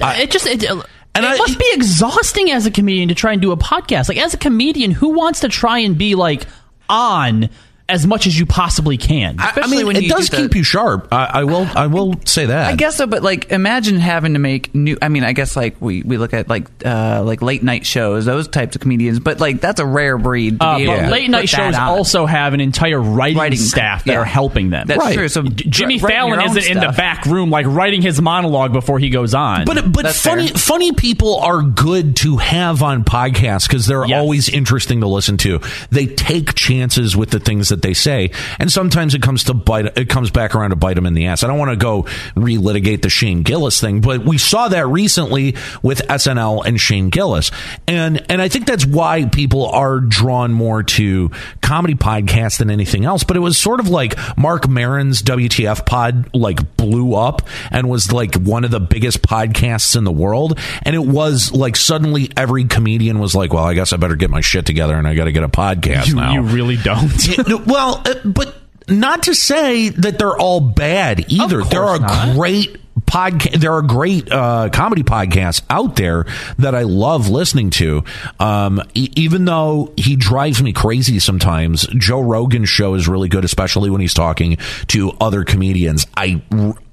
it 0.00 0.30
just 0.30 0.46
it, 0.46 0.64
And 0.64 0.80
it 1.14 1.24
I- 1.24 1.36
must 1.36 1.58
be 1.58 1.70
exhausting 1.72 2.50
as 2.50 2.66
a 2.66 2.70
comedian 2.70 3.08
to 3.08 3.14
try 3.14 3.32
and 3.32 3.40
do 3.40 3.52
a 3.52 3.56
podcast 3.56 4.08
like 4.08 4.18
as 4.18 4.34
a 4.34 4.38
comedian 4.38 4.90
who 4.90 5.10
wants 5.10 5.40
to 5.40 5.48
try 5.48 5.78
and 5.78 5.96
be 5.96 6.14
like 6.14 6.46
on 6.88 7.48
as 7.86 8.06
much 8.06 8.26
as 8.26 8.38
you 8.38 8.46
possibly 8.46 8.96
can 8.96 9.36
I, 9.38 9.52
I 9.62 9.66
mean, 9.66 9.86
when 9.86 9.96
it 9.96 10.08
does 10.08 10.30
do 10.30 10.36
the- 10.38 10.42
keep 10.44 10.54
you 10.56 10.62
sharp. 10.62 11.08
I, 11.12 11.24
I 11.40 11.44
will, 11.44 11.66
I 11.76 11.86
will 11.88 12.14
say 12.24 12.46
that. 12.46 12.66
I 12.68 12.76
guess 12.76 12.96
so, 12.96 13.06
but 13.06 13.22
like, 13.22 13.50
imagine 13.50 13.98
having 13.98 14.32
to 14.32 14.38
make 14.38 14.74
new. 14.74 14.96
I 15.02 15.08
mean, 15.08 15.22
I 15.22 15.34
guess 15.34 15.54
like 15.54 15.76
we, 15.82 16.02
we 16.02 16.16
look 16.16 16.32
at 16.32 16.48
like 16.48 16.66
uh, 16.84 17.22
like 17.24 17.42
late 17.42 17.62
night 17.62 17.84
shows, 17.84 18.24
those 18.24 18.48
types 18.48 18.74
of 18.74 18.80
comedians, 18.80 19.20
but 19.20 19.38
like 19.38 19.60
that's 19.60 19.80
a 19.80 19.86
rare 19.86 20.16
breed. 20.16 20.60
To 20.60 20.64
Uh, 20.66 20.78
be 20.78 20.86
but 20.86 20.92
able 20.94 21.04
to 21.04 21.10
late 21.10 21.28
night 21.30 21.40
put 21.42 21.48
shows 21.50 21.74
also 21.74 22.24
have 22.24 22.54
an 22.54 22.60
entire 22.60 23.00
writing, 23.00 23.36
Writing 23.38 23.58
staff 23.58 24.04
that 24.04 24.12
yeah. 24.12 24.18
are 24.18 24.24
helping 24.24 24.70
them. 24.70 24.86
That's 24.86 24.98
Right. 25.00 25.14
true. 25.14 25.28
So 25.28 25.42
Jimmy 25.42 25.98
writing 25.98 26.00
your 26.00 26.08
Fallon 26.38 26.56
isn't 26.56 26.72
in 26.76 26.80
the 26.80 26.92
back 26.96 27.26
room 27.26 27.50
like 27.50 27.66
writing 27.66 28.00
his 28.00 28.20
monologue 28.20 28.72
before 28.72 28.98
he 28.98 29.10
goes 29.10 29.34
on. 29.34 29.66
But 29.66 29.92
but 29.92 30.04
That's 30.04 30.20
funny 30.22 30.48
fair. 30.48 30.56
funny 30.56 30.92
people 30.92 31.38
are 31.40 31.60
good 31.60 32.16
to 32.16 32.38
have 32.38 32.82
on 32.82 33.04
podcasts 33.04 33.68
because 33.68 33.86
they're 33.86 34.06
Yes. 34.06 34.18
always 34.18 34.48
interesting 34.48 35.00
to 35.02 35.06
listen 35.06 35.36
to. 35.38 35.60
They 35.90 36.06
take 36.06 36.54
chances 36.54 37.14
with 37.16 37.28
the 37.30 37.40
things 37.40 37.68
that 37.74 37.82
they 37.82 37.94
say, 37.94 38.30
and 38.58 38.70
sometimes 38.70 39.14
it 39.14 39.22
comes 39.22 39.44
to 39.44 39.54
bite. 39.54 39.98
It 39.98 40.08
comes 40.08 40.30
back 40.30 40.54
around 40.54 40.70
to 40.70 40.76
bite 40.76 40.94
them 40.94 41.06
in 41.06 41.14
the 41.14 41.26
ass. 41.26 41.42
I 41.42 41.48
don't 41.48 41.58
want 41.58 41.70
to 41.70 41.76
go 41.76 42.04
relitigate 42.36 43.02
the 43.02 43.10
Shane 43.10 43.42
Gillis 43.42 43.80
thing, 43.80 44.00
but 44.00 44.24
we 44.24 44.38
saw 44.38 44.68
that 44.68 44.86
recently 44.86 45.56
with 45.82 46.00
SNL 46.08 46.64
and 46.64 46.80
Shane 46.80 47.10
Gillis, 47.10 47.50
and 47.86 48.24
and 48.30 48.40
I 48.40 48.48
think 48.48 48.66
that's 48.66 48.86
why 48.86 49.26
people 49.26 49.66
are 49.66 50.00
drawn 50.00 50.52
more 50.52 50.82
to 50.82 51.30
comedy 51.62 51.94
podcasts 51.94 52.58
than 52.58 52.70
anything 52.70 53.04
else. 53.04 53.24
But 53.24 53.36
it 53.36 53.40
was 53.40 53.58
sort 53.58 53.80
of 53.80 53.88
like 53.88 54.14
Marc 54.38 54.68
Maron's 54.68 55.22
WTF 55.22 55.86
pod 55.86 56.34
like 56.34 56.76
blew 56.76 57.14
up 57.14 57.42
and 57.70 57.88
was 57.88 58.12
like 58.12 58.34
one 58.36 58.64
of 58.64 58.70
the 58.70 58.80
biggest 58.80 59.22
podcasts 59.22 59.96
in 59.96 60.04
the 60.04 60.12
world. 60.12 60.58
And 60.82 60.94
it 60.94 61.04
was 61.04 61.52
like 61.52 61.76
suddenly 61.76 62.30
every 62.36 62.64
comedian 62.64 63.18
was 63.18 63.34
like, 63.34 63.52
well, 63.52 63.64
I 63.64 63.74
guess 63.74 63.92
I 63.92 63.96
better 63.96 64.16
get 64.16 64.30
my 64.30 64.40
shit 64.40 64.66
together 64.66 64.94
and 64.96 65.06
I 65.06 65.14
got 65.14 65.24
to 65.24 65.32
get 65.32 65.42
a 65.42 65.48
podcast 65.48 66.08
you, 66.08 66.16
now. 66.16 66.34
you 66.34 66.42
really 66.42 66.76
don't. 66.76 67.04
Yeah, 67.34 67.42
well, 67.66 68.02
uh, 68.04 68.14
but 68.24 68.54
not 68.88 69.24
to 69.24 69.34
say 69.34 69.88
that 69.90 70.18
they're 70.18 70.36
all 70.36 70.60
bad 70.60 71.32
either. 71.32 71.62
There 71.62 71.82
are 71.84 71.98
not. 71.98 72.34
great 72.36 72.76
podcast. 73.06 73.60
There 73.60 73.72
are 73.72 73.82
great 73.82 74.30
uh, 74.30 74.68
comedy 74.72 75.02
podcasts 75.02 75.62
out 75.70 75.96
there 75.96 76.26
that 76.58 76.74
I 76.74 76.82
love 76.82 77.28
listening 77.28 77.70
to. 77.70 78.04
Um, 78.38 78.82
e- 78.94 79.10
even 79.16 79.44
though 79.44 79.92
he 79.96 80.16
drives 80.16 80.62
me 80.62 80.72
crazy 80.72 81.18
sometimes, 81.18 81.86
Joe 81.98 82.20
Rogan's 82.20 82.68
show 82.68 82.94
is 82.94 83.08
really 83.08 83.28
good, 83.28 83.44
especially 83.44 83.90
when 83.90 84.00
he's 84.00 84.14
talking 84.14 84.58
to 84.88 85.12
other 85.20 85.44
comedians. 85.44 86.06
I 86.16 86.42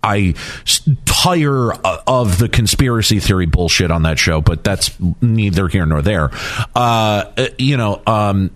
I 0.03 0.33
tire 1.05 1.73
uh, 1.73 1.97
of 2.07 2.39
the 2.39 2.49
conspiracy 2.49 3.19
theory 3.19 3.45
bullshit 3.45 3.91
on 3.91 4.03
that 4.03 4.17
show, 4.17 4.41
but 4.41 4.63
that's 4.63 4.91
neither 5.21 5.67
here 5.67 5.85
nor 5.85 6.01
there. 6.01 6.31
Uh, 6.75 7.25
uh, 7.37 7.47
you 7.57 7.77
know, 7.77 8.01
um, 8.07 8.51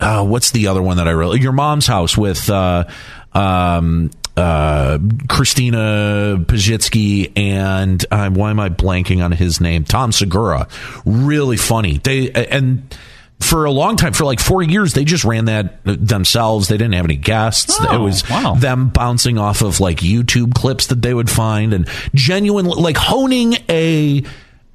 uh, 0.00 0.24
what's 0.24 0.50
the 0.50 0.66
other 0.66 0.82
one 0.82 0.96
that 0.98 1.08
I 1.08 1.12
really? 1.12 1.40
Your 1.40 1.52
mom's 1.52 1.86
house 1.86 2.16
with 2.16 2.50
uh, 2.50 2.84
um, 3.32 4.10
uh, 4.36 4.98
Christina 5.28 6.36
Pazsitzky 6.40 7.32
and 7.36 8.04
uh, 8.10 8.30
why 8.30 8.50
am 8.50 8.60
I 8.60 8.68
blanking 8.68 9.24
on 9.24 9.32
his 9.32 9.60
name? 9.60 9.84
Tom 9.84 10.12
Segura. 10.12 10.68
Really 11.04 11.56
funny. 11.56 11.98
They 11.98 12.30
and. 12.32 12.94
For 13.40 13.64
a 13.66 13.70
long 13.70 13.96
time, 13.96 14.14
for 14.14 14.24
like 14.24 14.40
four 14.40 14.62
years, 14.62 14.94
they 14.94 15.04
just 15.04 15.24
ran 15.24 15.46
that 15.46 15.80
themselves. 15.84 16.68
They 16.68 16.78
didn't 16.78 16.94
have 16.94 17.04
any 17.04 17.16
guests. 17.16 17.76
Oh, 17.78 17.94
it 17.94 17.98
was 17.98 18.26
wow. 18.30 18.54
them 18.54 18.88
bouncing 18.88 19.36
off 19.38 19.60
of 19.60 19.80
like 19.80 19.98
YouTube 19.98 20.54
clips 20.54 20.86
that 20.86 21.02
they 21.02 21.12
would 21.12 21.28
find 21.28 21.74
and 21.74 21.86
genuine, 22.14 22.64
like 22.64 22.96
honing 22.96 23.56
a 23.68 24.22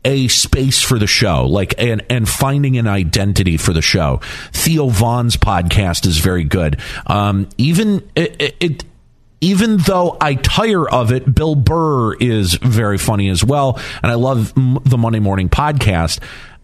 a 0.06 0.28
space 0.30 0.82
for 0.82 0.98
the 0.98 1.08
show, 1.08 1.46
like 1.46 1.74
and 1.78 2.04
and 2.10 2.28
finding 2.28 2.78
an 2.78 2.88
identity 2.88 3.58
for 3.58 3.74
the 3.74 3.82
show. 3.82 4.22
Theo 4.54 4.88
Von's 4.88 5.36
podcast 5.38 6.06
is 6.06 6.18
very 6.20 6.44
good. 6.46 6.80
Um, 7.06 7.50
even 7.58 8.10
it, 8.16 8.56
it, 8.60 8.84
even 9.42 9.78
though 9.78 10.18
I 10.20 10.36
tire 10.36 10.88
of 10.90 11.12
it, 11.12 11.34
Bill 11.34 11.56
Burr 11.56 12.14
is 12.16 12.54
very 12.56 12.98
funny 12.98 13.30
as 13.30 13.44
well, 13.44 13.80
and 14.04 14.12
I 14.12 14.16
love 14.16 14.54
m- 14.58 14.80
the 14.84 14.98
Monday 14.98 15.20
Morning 15.20 15.50
Podcast. 15.50 16.20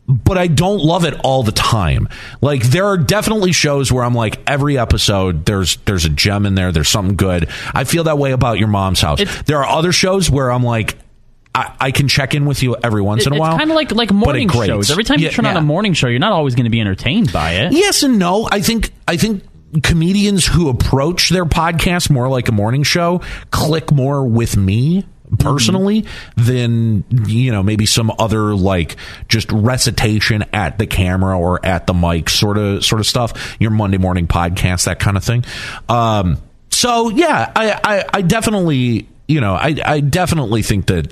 But 0.08 0.38
I 0.38 0.45
don't 0.45 0.82
love 0.84 1.04
it 1.04 1.19
all 1.24 1.41
the 1.41 1.52
time. 1.52 2.10
Like 2.39 2.62
there 2.62 2.86
are 2.86 2.95
definitely 2.98 3.54
shows 3.54 3.91
where 3.91 4.04
I'm 4.04 4.13
like 4.13 4.39
every 4.48 4.78
episode 4.78 5.45
there's 5.48 5.78
there's 5.78 6.06
a 6.06 6.10
gem 6.10 6.45
in 6.45 6.54
there, 6.54 6.71
there's 6.71 6.89
something 6.89 7.15
good. 7.15 7.50
I 7.74 7.86
feel 7.86 8.04
that 8.04 8.19
way 8.19 8.32
about 8.32 8.60
your 8.60 8.67
mom's 8.67 9.02
house. 9.02 9.19
It's- 9.19 9.41
there 9.48 9.58
are 9.63 9.65
other 9.67 9.91
shows 9.91 10.30
where 10.30 10.52
I'm 10.52 10.62
like 10.63 10.95
I, 11.56 11.74
I 11.80 11.91
can 11.91 12.08
check 12.10 12.36
in 12.36 12.46
with 12.46 12.62
you 12.62 12.76
every 12.84 13.02
once 13.02 13.26
in 13.26 13.34
a 13.34 13.39
while. 13.39 13.54
it's 13.54 13.60
kind 13.60 13.72
of 13.72 13.76
like 13.76 13.91
like 13.91 14.12
it 14.12 14.13
morning 14.13 14.50
shows. 14.50 14.91
Every 14.91 15.06
time 15.06 15.20
you 15.20 15.26
Yeah, 15.26 15.32
turn 15.32 15.46
on 15.46 15.56
a 15.56 15.62
morning 15.62 15.94
show, 15.94 16.08
you're 16.08 16.20
not 16.20 16.34
always 16.34 16.54
going 16.54 16.65
to 16.65 16.70
be 16.70 16.82
entertained 16.82 17.32
by 17.32 17.52
it. 17.54 17.72
Yes 17.72 18.04
and 18.04 18.20
no. 18.20 18.48
I 18.52 18.60
think 18.60 18.91
I 19.08 19.15
think 19.18 19.44
comedians 19.84 20.46
who 20.46 20.70
approach 20.70 21.30
their 21.30 21.46
podcast 21.46 22.10
more 22.10 22.28
like 22.30 22.48
a 22.48 22.52
morning 22.52 22.84
show 22.84 23.22
click 23.52 23.91
more 23.91 24.26
with 24.26 24.56
me 24.56 25.06
personally 25.39 26.06
than 26.38 27.04
you 27.28 27.52
know 27.52 27.62
maybe 27.63 27.86
some 27.86 28.12
other 28.20 28.56
like 28.56 28.96
just 29.28 29.52
recitation 29.52 30.46
at 30.54 30.78
the 30.78 30.88
camera 30.88 31.38
or 31.38 31.65
at 31.65 31.88
the 31.88 31.94
mic 31.94 32.30
sort 32.30 32.58
of 32.58 32.86
sort 32.86 33.02
of 33.02 33.08
stuff 33.08 33.58
your 33.60 33.72
monday 33.72 33.98
morning 33.98 34.28
podcast 34.28 34.86
that 34.86 35.00
kind 35.00 35.18
of 35.18 35.24
thing 35.24 35.44
um 35.89 36.38
so 36.70 37.10
yeah 37.10 37.52
i 37.56 37.72
i, 37.84 38.06
I 38.13 38.22
definitely 38.22 39.10
you 39.28 39.41
know 39.41 39.56
i 39.56 39.76
i 39.84 40.00
definitely 40.00 40.62
think 40.62 40.86
that 40.86 41.12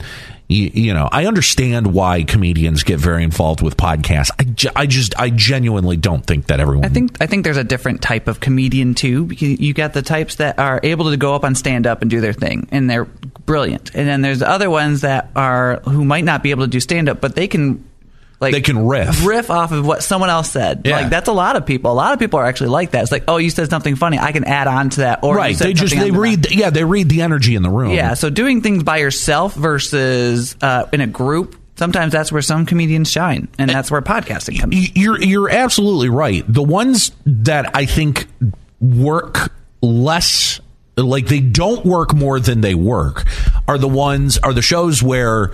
you, 0.53 0.71
you 0.73 0.93
know, 0.93 1.09
I 1.11 1.25
understand 1.25 1.87
why 1.93 2.23
comedians 2.23 2.83
get 2.83 2.99
very 2.99 3.23
involved 3.23 3.61
with 3.61 3.75
podcasts. 3.77 4.29
I, 4.39 4.43
ju- 4.43 4.69
I 4.75 4.85
just, 4.85 5.19
I 5.19 5.29
genuinely 5.29 5.97
don't 5.97 6.25
think 6.25 6.47
that 6.47 6.59
everyone. 6.59 6.85
I 6.85 6.89
think 6.89 7.17
I 7.21 7.25
think 7.25 7.43
there's 7.43 7.57
a 7.57 7.63
different 7.63 8.01
type 8.01 8.27
of 8.27 8.39
comedian 8.39 8.93
too. 8.93 9.25
because 9.25 9.59
You 9.59 9.73
got 9.73 9.93
the 9.93 10.01
types 10.01 10.35
that 10.35 10.59
are 10.59 10.79
able 10.83 11.09
to 11.11 11.17
go 11.17 11.35
up 11.35 11.43
on 11.43 11.55
stand 11.55 11.87
up 11.87 12.01
and 12.01 12.09
do 12.11 12.21
their 12.21 12.33
thing, 12.33 12.67
and 12.71 12.89
they're 12.89 13.05
brilliant. 13.45 13.93
And 13.95 14.07
then 14.07 14.21
there's 14.21 14.39
the 14.39 14.49
other 14.49 14.69
ones 14.69 15.01
that 15.01 15.29
are 15.35 15.79
who 15.81 16.05
might 16.05 16.23
not 16.23 16.43
be 16.43 16.51
able 16.51 16.63
to 16.65 16.69
do 16.69 16.79
stand 16.79 17.09
up, 17.09 17.19
but 17.21 17.35
they 17.35 17.47
can 17.47 17.83
like 18.43 18.53
They 18.53 18.61
can 18.61 18.85
riff. 18.85 19.25
riff 19.25 19.49
off 19.49 19.71
of 19.71 19.85
what 19.85 20.03
someone 20.03 20.29
else 20.29 20.51
said. 20.51 20.81
Yeah. 20.85 20.97
Like 20.97 21.09
that's 21.09 21.27
a 21.27 21.33
lot 21.33 21.55
of 21.55 21.65
people. 21.65 21.91
A 21.91 21.93
lot 21.93 22.13
of 22.13 22.19
people 22.19 22.39
are 22.39 22.45
actually 22.45 22.69
like 22.69 22.91
that. 22.91 23.01
It's 23.03 23.11
like, 23.11 23.23
oh, 23.27 23.37
you 23.37 23.49
said 23.49 23.69
something 23.69 23.95
funny, 23.95 24.19
I 24.19 24.31
can 24.31 24.43
add 24.43 24.67
on 24.67 24.89
to 24.91 25.01
that. 25.01 25.23
Or 25.23 25.33
you 25.33 25.37
right. 25.37 25.55
They 25.57 25.73
just 25.73 25.95
they 25.95 26.11
read. 26.11 26.51
Yeah, 26.51 26.69
they 26.69 26.83
read 26.83 27.09
the 27.09 27.21
energy 27.21 27.55
in 27.55 27.63
the 27.63 27.69
room. 27.69 27.91
Yeah, 27.91 28.13
so 28.13 28.29
doing 28.29 28.61
things 28.61 28.83
by 28.83 28.97
yourself 28.97 29.55
versus 29.55 30.55
uh, 30.61 30.85
in 30.93 31.01
a 31.01 31.07
group, 31.07 31.55
sometimes 31.75 32.11
that's 32.13 32.31
where 32.31 32.41
some 32.41 32.65
comedians 32.65 33.09
shine, 33.11 33.47
and 33.57 33.69
that's 33.69 33.89
where 33.89 34.01
podcasting 34.01 34.59
comes. 34.59 34.95
You're 34.95 35.21
you're 35.21 35.49
absolutely 35.49 36.09
right. 36.09 36.43
The 36.47 36.63
ones 36.63 37.11
that 37.25 37.75
I 37.75 37.85
think 37.85 38.27
work 38.79 39.51
less 39.81 40.59
like 40.95 41.25
they 41.25 41.39
don't 41.39 41.85
work 41.85 42.13
more 42.13 42.39
than 42.39 42.61
they 42.61 42.75
work 42.75 43.25
are 43.67 43.77
the 43.77 43.87
ones 43.87 44.37
are 44.37 44.53
the 44.53 44.61
shows 44.61 45.01
where 45.01 45.51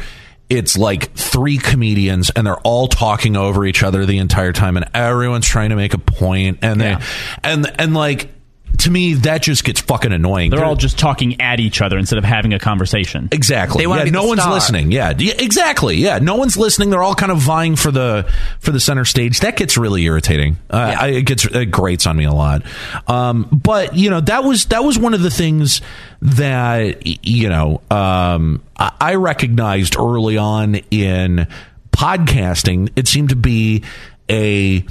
it's 0.50 0.78
like 0.78 1.14
three 1.14 1.58
comedians 1.58 2.30
and 2.32 2.48
they're 2.48 2.60
all 2.62 2.88
talking 2.88 3.36
over 3.38 3.66
each 3.66 3.84
other 3.84 4.06
the 4.06 4.18
entire 4.18 4.52
time 4.52 4.78
and 4.78 4.90
everyone's 4.96 5.46
trying 5.48 5.70
to 5.70 5.76
make 5.76 5.94
a 5.94 5.98
point 6.00 6.60
and 6.64 6.82
they 6.82 6.90
Yeah. 6.90 7.04
and 7.44 7.72
and 7.80 7.94
like 7.94 8.30
to 8.78 8.90
me 8.92 9.16
that 9.16 9.42
just 9.42 9.64
gets 9.66 9.82
fucking 9.82 10.14
annoying. 10.14 10.52
They're 10.52 10.60
They're- 10.60 10.66
all 10.68 10.76
just 10.76 10.98
talking 10.98 11.42
at 11.42 11.60
each 11.60 11.82
other 11.82 11.98
instead 11.98 12.18
of 12.18 12.24
having 12.24 12.54
a 12.54 12.60
conversation. 12.60 13.28
Exactly. 13.32 13.82
They 13.84 13.88
wanna 13.88 14.02
yeah, 14.02 14.06
be 14.06 14.12
no 14.12 14.26
one's 14.26 14.42
star. 14.42 14.54
listening. 14.54 14.92
Yeah. 14.92 15.14
Yeah, 15.18 15.34
exactly. 15.38 15.98
Yeah, 15.98 16.20
no 16.20 16.36
one's 16.36 16.56
listening. 16.56 16.90
They're 16.90 17.04
all 17.04 17.16
kind 17.16 17.32
of 17.32 17.40
vying 17.40 17.76
for 17.76 17.92
the 17.92 18.26
for 18.60 18.72
the 18.72 18.80
center 18.80 19.04
stage. 19.04 19.42
That 19.42 19.58
gets 19.58 19.78
really 19.78 20.04
irritating. 20.04 20.58
Uh, 20.70 20.92
Yeah. 20.94 21.02
I, 21.02 21.08
it 21.08 21.24
gets 21.24 21.46
it 21.46 21.66
grates 21.72 22.08
on 22.08 22.16
me 22.16 22.24
a 22.24 22.32
lot. 22.32 22.62
Um, 23.08 23.48
but 23.52 23.96
you 23.96 24.10
know 24.10 24.22
that 24.22 24.44
was 24.44 24.66
that 24.66 24.84
was 24.84 24.98
one 24.98 25.14
of 25.14 25.22
the 25.22 25.32
things 25.32 25.82
that 26.22 27.02
y- 27.06 27.18
you 27.24 27.50
know 27.50 27.82
um, 27.92 28.62
I, 28.78 28.92
I 29.02 29.16
recognized 29.16 29.98
early 29.98 30.38
on 30.38 30.76
in 30.92 31.48
podcasting. 31.92 32.90
It 32.96 33.08
seemed 33.08 33.30
to 33.30 33.36
be 33.36 33.84
a 34.30 34.86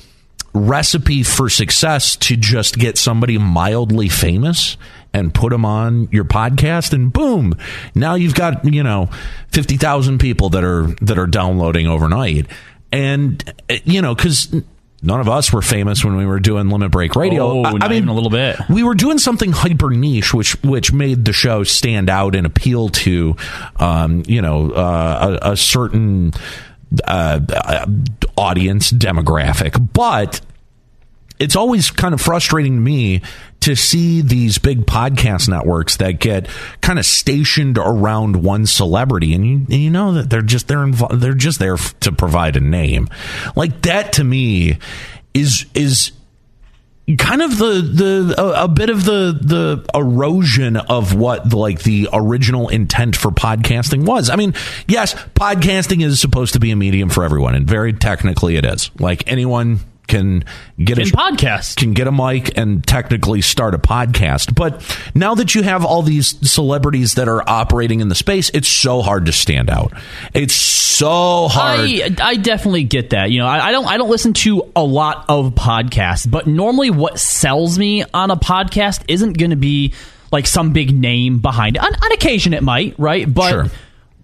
recipe 0.58 1.22
for 1.22 1.48
success 1.48 2.16
to 2.16 2.36
just 2.36 2.78
get 2.78 2.98
somebody 2.98 3.38
mildly 3.38 4.08
famous 4.08 4.76
and 5.14 5.32
put 5.34 5.50
them 5.50 5.64
on 5.64 6.08
your 6.12 6.24
podcast 6.24 6.92
and 6.92 7.12
boom 7.12 7.54
now 7.94 8.14
you've 8.14 8.34
got 8.34 8.64
you 8.64 8.82
know 8.82 9.08
50,000 9.52 10.18
people 10.18 10.50
that 10.50 10.64
are 10.64 10.88
that 11.00 11.18
are 11.18 11.26
downloading 11.26 11.86
overnight 11.86 12.46
and 12.92 13.42
you 13.84 14.02
know 14.02 14.14
cuz 14.14 14.54
none 15.00 15.20
of 15.20 15.28
us 15.28 15.52
were 15.52 15.62
famous 15.62 16.04
when 16.04 16.16
we 16.16 16.26
were 16.26 16.40
doing 16.40 16.68
limit 16.68 16.90
break 16.90 17.14
radio 17.16 17.50
Oh, 17.50 17.62
not 17.76 17.92
even 17.92 18.08
a 18.08 18.14
little 18.14 18.30
bit. 18.30 18.58
we 18.68 18.82
were 18.82 18.94
doing 18.94 19.18
something 19.18 19.52
hyper 19.52 19.90
niche, 19.90 20.34
which 20.34 20.60
which 20.64 20.92
made 20.92 21.24
the 21.24 21.32
show 21.32 21.62
stand 21.62 22.10
out 22.10 22.34
and 22.34 22.44
appeal 22.46 22.88
to, 22.88 23.36
um, 23.76 24.24
you 24.26 24.42
know, 24.42 24.72
uh, 24.72 25.38
a, 25.42 25.52
a 25.52 25.56
certain 25.56 26.32
uh, 27.04 27.38
uh, 27.54 27.86
audience 28.36 28.90
demographic. 28.90 29.92
But 29.92 30.40
it's 31.38 31.56
always 31.56 31.90
kind 31.90 32.14
of 32.14 32.20
frustrating 32.20 32.74
to 32.74 32.80
me 32.80 33.22
to 33.60 33.74
see 33.74 34.20
these 34.20 34.58
big 34.58 34.86
podcast 34.86 35.48
networks 35.48 35.96
that 35.96 36.12
get 36.20 36.48
kind 36.80 36.98
of 36.98 37.04
stationed 37.04 37.78
around 37.78 38.42
one 38.42 38.66
celebrity 38.66 39.34
and 39.34 39.46
you, 39.46 39.56
and 39.56 39.72
you 39.72 39.90
know 39.90 40.12
that 40.14 40.30
they're 40.30 40.42
just 40.42 40.68
they're 40.68 40.86
they're 41.12 41.34
just 41.34 41.58
there 41.58 41.74
f- 41.74 41.98
to 42.00 42.12
provide 42.12 42.56
a 42.56 42.60
name 42.60 43.08
like 43.56 43.82
that 43.82 44.12
to 44.12 44.24
me 44.24 44.78
is 45.34 45.66
is 45.74 46.12
kind 47.16 47.40
of 47.40 47.56
the 47.56 47.80
the 47.80 48.34
a, 48.38 48.64
a 48.64 48.68
bit 48.68 48.90
of 48.90 49.04
the 49.04 49.38
the 49.40 49.84
erosion 49.98 50.76
of 50.76 51.14
what 51.14 51.52
like 51.54 51.82
the 51.82 52.08
original 52.12 52.68
intent 52.68 53.16
for 53.16 53.30
podcasting 53.30 54.04
was. 54.04 54.28
I 54.28 54.36
mean, 54.36 54.52
yes, 54.86 55.14
podcasting 55.14 56.04
is 56.04 56.20
supposed 56.20 56.52
to 56.52 56.60
be 56.60 56.70
a 56.70 56.76
medium 56.76 57.08
for 57.08 57.24
everyone, 57.24 57.54
and 57.54 57.66
very 57.66 57.94
technically 57.94 58.56
it 58.56 58.66
is. 58.66 58.90
Like 58.98 59.24
anyone 59.26 59.80
can 60.08 60.44
get 60.82 60.98
a 60.98 61.02
podcast. 61.02 61.76
can 61.76 61.92
get 61.92 62.06
a 62.06 62.12
mic 62.12 62.56
and 62.58 62.84
technically 62.86 63.42
start 63.42 63.74
a 63.74 63.78
podcast. 63.78 64.54
But 64.54 64.82
now 65.14 65.34
that 65.36 65.54
you 65.54 65.62
have 65.62 65.84
all 65.84 66.02
these 66.02 66.50
celebrities 66.50 67.14
that 67.14 67.28
are 67.28 67.48
operating 67.48 68.00
in 68.00 68.08
the 68.08 68.14
space, 68.14 68.50
it's 68.52 68.68
so 68.68 69.02
hard 69.02 69.26
to 69.26 69.32
stand 69.32 69.70
out. 69.70 69.92
It's 70.34 70.54
so 70.54 71.48
hard. 71.48 71.80
I 71.80 72.10
I 72.20 72.36
definitely 72.36 72.84
get 72.84 73.10
that. 73.10 73.30
You 73.30 73.38
know, 73.38 73.46
I, 73.46 73.68
I 73.68 73.72
don't 73.72 73.86
I 73.86 73.96
don't 73.96 74.10
listen 74.10 74.32
to 74.34 74.72
a 74.74 74.82
lot 74.82 75.26
of 75.28 75.54
podcasts, 75.54 76.28
but 76.28 76.46
normally 76.46 76.90
what 76.90 77.18
sells 77.20 77.78
me 77.78 78.04
on 78.12 78.30
a 78.30 78.36
podcast 78.36 79.04
isn't 79.06 79.38
going 79.38 79.50
to 79.50 79.56
be 79.56 79.94
like 80.32 80.46
some 80.46 80.72
big 80.72 80.94
name 80.94 81.38
behind 81.38 81.76
it. 81.76 81.82
On, 81.82 81.94
on 81.94 82.12
occasion, 82.12 82.52
it 82.52 82.62
might, 82.62 82.98
right? 82.98 83.32
But 83.32 83.50
Sure. 83.50 83.66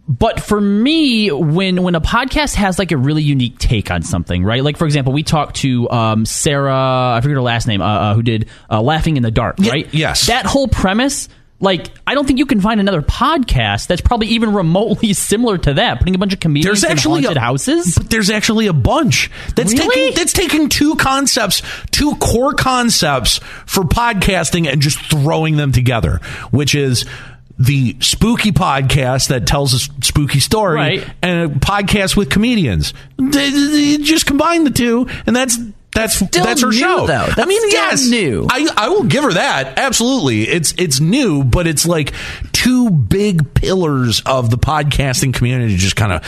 But 0.07 0.39
for 0.41 0.61
me, 0.61 1.31
when 1.33 1.83
when 1.83 1.95
a 1.95 2.01
podcast 2.01 2.55
has 2.57 2.79
like 2.79 2.93
a 2.93 2.97
really 2.97 3.23
unique 3.23 3.59
take 3.59 3.91
on 3.91 4.03
something, 4.03 4.45
right? 4.45 4.63
Like 4.63 4.77
for 4.77 4.85
example, 4.85 5.13
we 5.13 5.23
talked 5.23 5.57
to 5.57 5.89
um, 5.91 6.27
Sarah, 6.27 7.15
I 7.17 7.21
forget 7.23 7.37
her 7.37 7.43
last 7.43 7.67
name, 7.67 7.81
uh, 7.81 7.87
uh, 7.87 8.15
who 8.15 8.23
did 8.23 8.49
uh, 8.71 8.83
Laughing 8.83 9.17
in 9.17 9.23
the 9.23 9.31
Dark, 9.31 9.57
right? 9.61 9.93
yes. 9.95 10.27
That 10.27 10.47
whole 10.47 10.69
premise. 10.69 11.29
Like, 11.61 11.87
I 12.07 12.15
don't 12.15 12.27
think 12.27 12.41
you 12.41 12.45
can 12.47 12.61
find 12.61 12.79
another 12.79 13.01
podcast 13.01 13.87
that's 13.87 14.03
probably 14.03 14.27
even 14.29 14.53
remotely 14.53 15.13
similar 15.15 15.57
to 15.57 15.75
that. 15.75 15.99
Putting 16.01 16.15
a 16.15 16.19
bunch 16.19 16.35
of 16.35 16.41
comedians 16.41 16.83
There's 16.83 16.85
in 16.85 16.91
actually 16.91 17.23
haunted 17.23 17.39
a, 17.39 17.41
houses. 17.41 17.95
but 17.97 18.11
there's 18.11 18.29
actually 18.29 18.67
a 18.67 18.75
bunch 18.75 19.31
that's 19.57 19.73
Really? 19.73 19.89
taking 19.89 20.15
that's 20.15 20.33
taking 20.35 20.69
two 20.69 20.97
concepts, 20.97 21.63
two 21.91 22.17
core 22.17 22.53
concepts 22.53 23.39
for 23.65 23.85
podcasting 23.85 24.67
and 24.71 24.83
just 24.83 24.99
throwing 25.09 25.57
them 25.57 25.73
together, 25.73 26.21
which 26.51 26.75
is 26.75 27.07
the 27.59 27.97
spooky 28.01 28.51
podcast 28.53 29.29
that 29.29 29.47
tells 29.47 29.75
a 29.75 29.79
spooky 30.05 30.41
story 30.41 30.77
Right. 30.77 31.07
and 31.23 31.53
a 31.53 31.55
podcast 31.55 32.17
with 32.17 32.31
comedians. 32.31 32.93
They- 33.17 33.51
they 33.51 33.97
just 33.99 34.27
combine 34.27 34.65
the 34.65 34.71
two, 34.71 35.07
and 35.27 35.35
that's 35.37 35.59
that's 35.95 36.19
that's 36.31 36.63
her 36.63 36.71
new, 36.71 36.73
show. 36.73 37.07
though. 37.07 37.29
I 37.37 37.45
mean, 37.47 37.63
That's 37.71 37.73
yes, 38.03 38.11
new. 38.11 38.49
I 38.51 38.67
I 38.77 38.89
will 38.89 39.05
give 39.05 39.23
her 39.23 39.35
that. 39.35 39.79
Absolutely, 39.79 40.43
it's 40.43 40.75
it's 40.77 40.99
new, 40.99 41.45
but 41.45 41.69
it's 41.69 41.87
like 41.87 42.13
two 42.65 42.91
big 42.91 43.53
pillars 43.55 44.23
of 44.25 44.51
the 44.51 44.57
podcasting 44.57 45.35
community 45.35 45.77
just 45.77 45.97
kind 45.97 46.13
of 46.13 46.23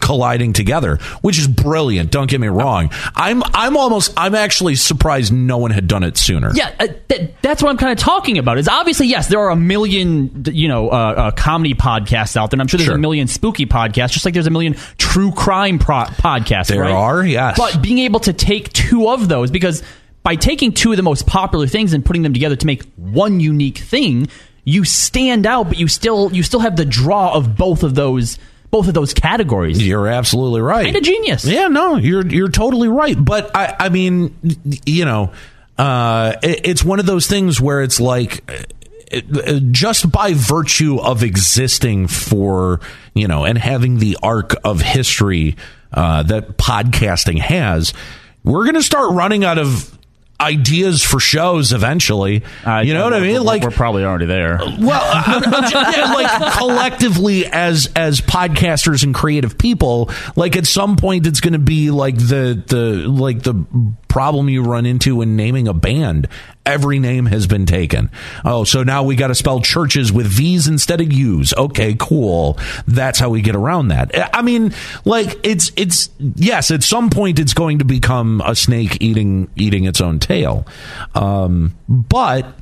colliding 0.00 0.52
together, 0.52 0.96
which 1.22 1.38
is 1.38 1.48
brilliant. 1.48 2.10
Don't 2.12 2.30
get 2.30 2.40
me 2.40 2.46
wrong. 2.48 2.90
I'm 3.14 3.42
I'm 3.54 3.76
almost 3.76 4.12
I'm 4.16 4.34
actually 4.34 4.76
surprised 4.76 5.32
no 5.32 5.58
one 5.58 5.72
had 5.72 5.88
done 5.88 6.04
it 6.04 6.16
sooner. 6.16 6.52
Yeah, 6.54 6.72
uh, 6.78 6.86
th- 7.08 7.32
that's 7.42 7.62
what 7.62 7.70
I'm 7.70 7.76
kind 7.78 7.92
of 7.92 7.98
talking 7.98 8.38
about. 8.38 8.58
Is 8.58 8.68
obviously 8.68 9.06
yes, 9.08 9.28
there 9.28 9.40
are 9.40 9.50
a 9.50 9.56
million 9.56 10.44
you 10.46 10.68
know 10.68 10.88
uh, 10.90 10.92
uh, 10.92 11.30
comedy 11.32 11.74
podcasts 11.74 12.36
out 12.36 12.50
there. 12.50 12.56
and 12.56 12.62
I'm 12.62 12.68
sure 12.68 12.78
there's 12.78 12.86
Sure. 12.86 12.94
a 12.94 12.98
million 13.00 13.26
spooky 13.26 13.66
podcasts, 13.66 14.12
just 14.12 14.24
like 14.24 14.34
there's 14.34 14.46
a 14.46 14.50
million 14.50 14.74
true 14.98 15.32
crime 15.32 15.78
pro- 15.80 16.04
podcasts. 16.04 16.68
There 16.68 16.82
right? 16.82 16.92
are, 16.92 17.24
yes. 17.24 17.56
But 17.58 17.82
being 17.82 17.98
able 17.98 18.20
to 18.20 18.32
take 18.32 18.72
two 18.72 19.08
of 19.08 19.28
those 19.28 19.50
because 19.50 19.82
by 20.22 20.36
taking 20.36 20.72
two 20.72 20.92
of 20.92 20.96
the 20.96 21.02
most 21.02 21.26
popular 21.26 21.66
things 21.66 21.92
and 21.92 22.04
putting 22.04 22.22
them 22.22 22.32
together 22.32 22.54
to 22.56 22.66
make 22.66 22.84
one 22.94 23.40
unique 23.40 23.78
thing, 23.78 24.28
you 24.66 24.84
stand 24.84 25.46
out, 25.46 25.68
but 25.68 25.78
you 25.78 25.88
still 25.88 26.30
you 26.34 26.42
still 26.42 26.60
have 26.60 26.76
the 26.76 26.84
draw 26.84 27.32
of 27.32 27.56
both 27.56 27.82
of 27.82 27.94
those 27.94 28.38
both 28.70 28.88
of 28.88 28.94
those 28.94 29.14
categories. 29.14 29.80
You're 29.86 30.08
absolutely 30.08 30.60
right. 30.60 30.84
Kinda 30.84 31.00
genius. 31.00 31.44
Yeah, 31.46 31.68
no, 31.68 31.96
you're 31.96 32.26
you're 32.26 32.50
totally 32.50 32.88
right. 32.88 33.16
But 33.18 33.54
I, 33.56 33.76
I 33.78 33.88
mean, 33.88 34.36
you 34.84 35.04
know, 35.04 35.32
uh, 35.78 36.34
it, 36.42 36.60
it's 36.64 36.84
one 36.84 36.98
of 37.00 37.06
those 37.06 37.26
things 37.26 37.60
where 37.60 37.80
it's 37.82 38.00
like. 38.00 38.42
uh, 38.50 38.62
uh, 39.14 39.60
Just 39.70 40.10
by 40.10 40.32
virtue 40.34 40.98
of 41.00 41.22
existing 41.22 42.08
for 42.08 42.80
you 43.14 43.28
know 43.28 43.44
and 43.44 43.56
having 43.56 43.98
the 44.00 44.18
arc 44.20 44.56
of 44.64 44.80
history 44.80 45.54
uh, 45.92 46.24
that 46.24 46.56
podcasting 46.58 47.38
has, 47.38 47.94
we're 48.42 48.64
going 48.64 48.74
to 48.74 48.82
start 48.82 49.12
running 49.12 49.44
out 49.44 49.58
of 49.58 49.96
ideas 50.40 51.02
for 51.02 51.20
shows 51.20 51.72
eventually. 51.72 52.42
you 52.82 52.94
know 52.94 53.04
what 53.04 53.14
I 53.14 53.20
mean? 53.20 53.42
Like 53.42 53.62
we're 53.62 53.70
probably 53.70 54.04
already 54.04 54.26
there. 54.26 54.58
well, 54.78 55.02
I'm, 55.26 55.42
I'm 55.44 55.70
yeah, 55.70 56.12
like 56.12 56.52
collectively 56.52 57.46
as 57.46 57.90
as 57.96 58.20
podcasters 58.20 59.02
and 59.04 59.14
creative 59.14 59.58
people, 59.58 60.10
like 60.34 60.56
at 60.56 60.66
some 60.66 60.96
point 60.96 61.26
it's 61.26 61.40
going 61.40 61.54
to 61.54 61.58
be 61.58 61.90
like 61.90 62.16
the 62.16 62.62
the 62.66 63.08
like 63.08 63.42
the 63.42 63.54
problem 64.16 64.48
you 64.48 64.62
run 64.62 64.86
into 64.86 65.20
in 65.20 65.36
naming 65.36 65.68
a 65.68 65.74
band. 65.74 66.26
Every 66.64 66.98
name 66.98 67.26
has 67.26 67.46
been 67.46 67.66
taken. 67.66 68.10
Oh, 68.46 68.64
so 68.64 68.82
now 68.82 69.02
we 69.02 69.14
got 69.14 69.26
to 69.26 69.34
spell 69.34 69.60
churches 69.60 70.10
with 70.10 70.26
V's 70.26 70.66
instead 70.66 71.02
of 71.02 71.12
U's. 71.12 71.52
Okay, 71.52 71.94
cool. 71.98 72.58
That's 72.86 73.18
how 73.18 73.28
we 73.28 73.42
get 73.42 73.54
around 73.54 73.88
that. 73.88 74.34
I 74.34 74.40
mean, 74.40 74.72
like 75.04 75.38
it's 75.42 75.70
it's 75.76 76.08
yes, 76.18 76.70
at 76.70 76.82
some 76.82 77.10
point 77.10 77.38
it's 77.38 77.52
going 77.52 77.80
to 77.80 77.84
become 77.84 78.40
a 78.42 78.56
snake 78.56 78.96
eating 79.02 79.50
eating 79.54 79.84
its 79.84 80.00
own 80.00 80.18
tail. 80.18 80.66
Um, 81.14 81.76
but 81.86 82.54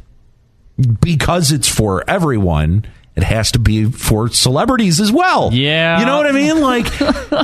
because 1.00 1.52
it's 1.52 1.68
for 1.68 2.02
everyone, 2.10 2.84
it 3.16 3.22
has 3.22 3.52
to 3.52 3.58
be 3.60 3.90
for 3.90 4.28
celebrities 4.28 5.00
as 5.00 5.12
well. 5.12 5.50
Yeah. 5.52 6.00
you 6.00 6.06
know 6.06 6.16
what 6.16 6.26
I 6.26 6.32
mean. 6.32 6.60
Like 6.60 6.86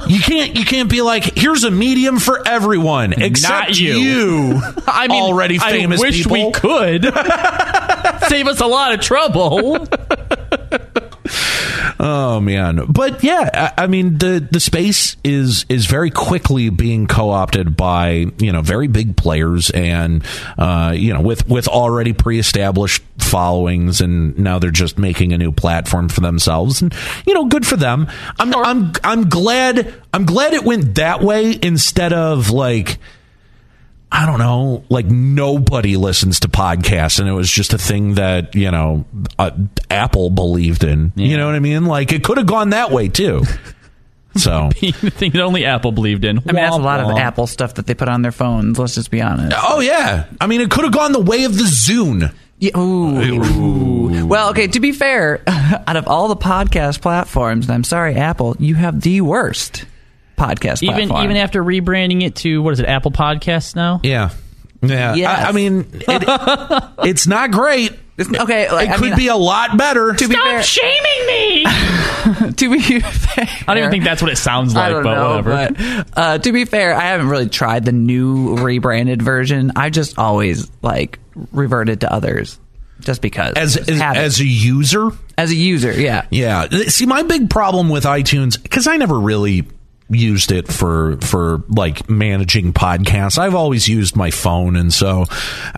you 0.08 0.18
can't 0.20 0.56
you 0.56 0.64
can't 0.64 0.90
be 0.90 1.00
like 1.00 1.36
here's 1.38 1.62
a 1.64 1.70
medium 1.70 2.18
for 2.18 2.46
everyone 2.46 3.12
except 3.12 3.78
you. 3.78 3.92
you. 3.94 4.60
I 4.86 5.06
mean, 5.08 5.22
already 5.22 5.58
famous 5.58 6.00
I 6.00 6.02
wish 6.06 6.24
people. 6.24 6.46
we 6.46 6.52
could 6.52 7.04
save 8.28 8.48
us 8.48 8.60
a 8.60 8.66
lot 8.66 8.92
of 8.94 9.00
trouble. 9.00 9.86
Oh 11.98 12.40
man, 12.40 12.86
but 12.88 13.22
yeah, 13.22 13.72
I, 13.76 13.84
I 13.84 13.86
mean 13.86 14.18
the 14.18 14.46
the 14.50 14.60
space 14.60 15.16
is 15.24 15.66
is 15.68 15.86
very 15.86 16.10
quickly 16.10 16.70
being 16.70 17.06
co 17.06 17.30
opted 17.30 17.76
by 17.76 18.26
you 18.38 18.52
know 18.52 18.62
very 18.62 18.88
big 18.88 19.16
players 19.16 19.70
and 19.70 20.24
uh, 20.58 20.92
you 20.96 21.12
know 21.12 21.20
with 21.20 21.48
with 21.48 21.68
already 21.68 22.12
pre 22.12 22.38
established 22.38 23.02
followings, 23.18 24.00
and 24.00 24.38
now 24.38 24.58
they're 24.58 24.70
just 24.70 24.98
making 24.98 25.32
a 25.32 25.38
new 25.38 25.52
platform 25.52 26.08
for 26.08 26.20
themselves, 26.20 26.82
and 26.82 26.94
you 27.26 27.34
know 27.34 27.46
good 27.46 27.66
for 27.66 27.76
them. 27.76 28.08
I'm 28.38 28.54
I'm 28.54 28.92
I'm 29.04 29.28
glad 29.28 29.94
I'm 30.12 30.26
glad 30.26 30.52
it 30.52 30.64
went 30.64 30.96
that 30.96 31.22
way 31.22 31.58
instead 31.62 32.12
of 32.12 32.50
like. 32.50 32.98
I 34.12 34.26
don't 34.26 34.38
know, 34.40 34.82
like 34.88 35.06
nobody 35.06 35.96
listens 35.96 36.40
to 36.40 36.48
podcasts, 36.48 37.20
and 37.20 37.28
it 37.28 37.32
was 37.32 37.50
just 37.50 37.72
a 37.72 37.78
thing 37.78 38.14
that 38.14 38.54
you 38.54 38.70
know 38.70 39.04
uh, 39.38 39.52
Apple 39.88 40.30
believed 40.30 40.82
in. 40.84 41.12
You 41.14 41.36
know 41.36 41.46
what 41.46 41.54
I 41.54 41.60
mean? 41.60 41.84
Like 41.86 42.12
it 42.12 42.24
could 42.24 42.36
have 42.38 42.46
gone 42.46 42.70
that 42.70 42.90
way 42.90 43.08
too. 43.08 43.42
So, 44.36 44.70
the 44.78 44.92
thing 45.10 45.32
that 45.32 45.40
only 45.42 45.64
Apple 45.64 45.90
believed 45.90 46.24
in. 46.24 46.38
I 46.38 46.42
mean, 46.52 46.54
that's 46.54 46.76
a 46.76 46.78
lot 46.78 47.00
of 47.00 47.06
Wah, 47.06 47.14
the 47.14 47.14
wah. 47.16 47.20
Apple 47.20 47.46
stuff 47.48 47.74
that 47.74 47.88
they 47.88 47.94
put 47.94 48.08
on 48.08 48.22
their 48.22 48.30
phones. 48.30 48.78
Let's 48.78 48.94
just 48.94 49.10
be 49.10 49.20
honest. 49.20 49.56
oh 49.60 49.80
yeah, 49.80 50.26
I 50.40 50.46
mean, 50.46 50.60
it 50.60 50.70
could 50.70 50.84
have 50.84 50.92
gone 50.92 51.10
the 51.10 51.18
way 51.20 51.42
of 51.42 51.56
the 51.58 51.64
Zune. 51.64 52.32
Yeah, 52.60 52.78
ooh. 52.78 54.26
Well, 54.26 54.50
okay. 54.50 54.68
To 54.68 54.78
be 54.78 54.92
fair, 54.92 55.42
out 55.48 55.96
of 55.96 56.06
all 56.06 56.28
the 56.28 56.36
podcast 56.36 57.00
platforms, 57.00 57.66
and 57.66 57.74
I'm 57.74 57.82
sorry, 57.82 58.14
Apple, 58.14 58.54
you 58.60 58.76
have 58.76 59.00
the 59.00 59.20
worst 59.22 59.84
podcast 60.40 60.82
Even 60.82 61.08
platform. 61.08 61.24
even 61.24 61.36
after 61.36 61.62
rebranding 61.62 62.22
it 62.22 62.36
to 62.36 62.62
what 62.62 62.72
is 62.72 62.80
it? 62.80 62.86
Apple 62.86 63.10
Podcasts 63.12 63.76
now. 63.76 64.00
Yeah, 64.02 64.30
yeah. 64.82 65.14
Yes. 65.14 65.44
I, 65.44 65.48
I 65.48 65.52
mean, 65.52 65.86
it, 65.92 66.82
it's 67.08 67.26
not 67.26 67.50
great. 67.50 67.92
It's- 68.16 68.40
okay, 68.42 68.70
like, 68.70 68.88
it 68.88 68.92
I 68.92 68.96
could 68.96 69.08
mean, 69.10 69.16
be 69.16 69.28
a 69.28 69.36
lot 69.36 69.78
better. 69.78 70.12
to 70.12 70.28
be 70.28 70.34
fair, 70.34 70.62
shaming 70.62 71.26
me. 71.26 71.64
to 72.56 72.70
be 72.70 73.00
fair, 73.00 73.46
I 73.66 73.74
don't 73.74 73.78
even 73.78 73.90
think 73.90 74.04
that's 74.04 74.20
what 74.20 74.30
it 74.30 74.36
sounds 74.36 74.74
like, 74.74 74.84
I 74.84 74.90
don't 74.90 75.02
but 75.04 75.14
know, 75.14 75.36
whatever. 75.42 75.74
but 75.74 76.18
uh, 76.18 76.38
to 76.38 76.52
be 76.52 76.66
fair, 76.66 76.94
I 76.94 77.00
haven't 77.06 77.28
really 77.28 77.48
tried 77.48 77.86
the 77.86 77.92
new 77.92 78.56
rebranded 78.58 79.22
version. 79.22 79.72
I 79.76 79.88
just 79.88 80.18
always 80.18 80.70
like 80.82 81.18
reverted 81.52 82.02
to 82.02 82.12
others, 82.12 82.58
just 83.00 83.22
because 83.22 83.54
as 83.54 83.76
Just 83.76 83.88
as, 83.90 84.00
as 84.02 84.40
a 84.40 84.46
user, 84.46 85.12
as 85.38 85.50
a 85.50 85.56
user, 85.56 85.92
yeah. 85.98 86.26
Yeah. 86.30 86.68
See, 86.88 87.06
my 87.06 87.22
big 87.22 87.48
problem 87.48 87.88
with 87.88 88.04
iTunes 88.04 88.62
because 88.62 88.86
I 88.86 88.98
never 88.98 89.18
really 89.18 89.64
used 90.10 90.52
it 90.52 90.68
for 90.68 91.16
for 91.18 91.62
like 91.68 92.10
managing 92.10 92.72
podcasts. 92.72 93.38
I've 93.38 93.54
always 93.54 93.88
used 93.88 94.16
my 94.16 94.30
phone, 94.30 94.76
and 94.76 94.92
so 94.92 95.24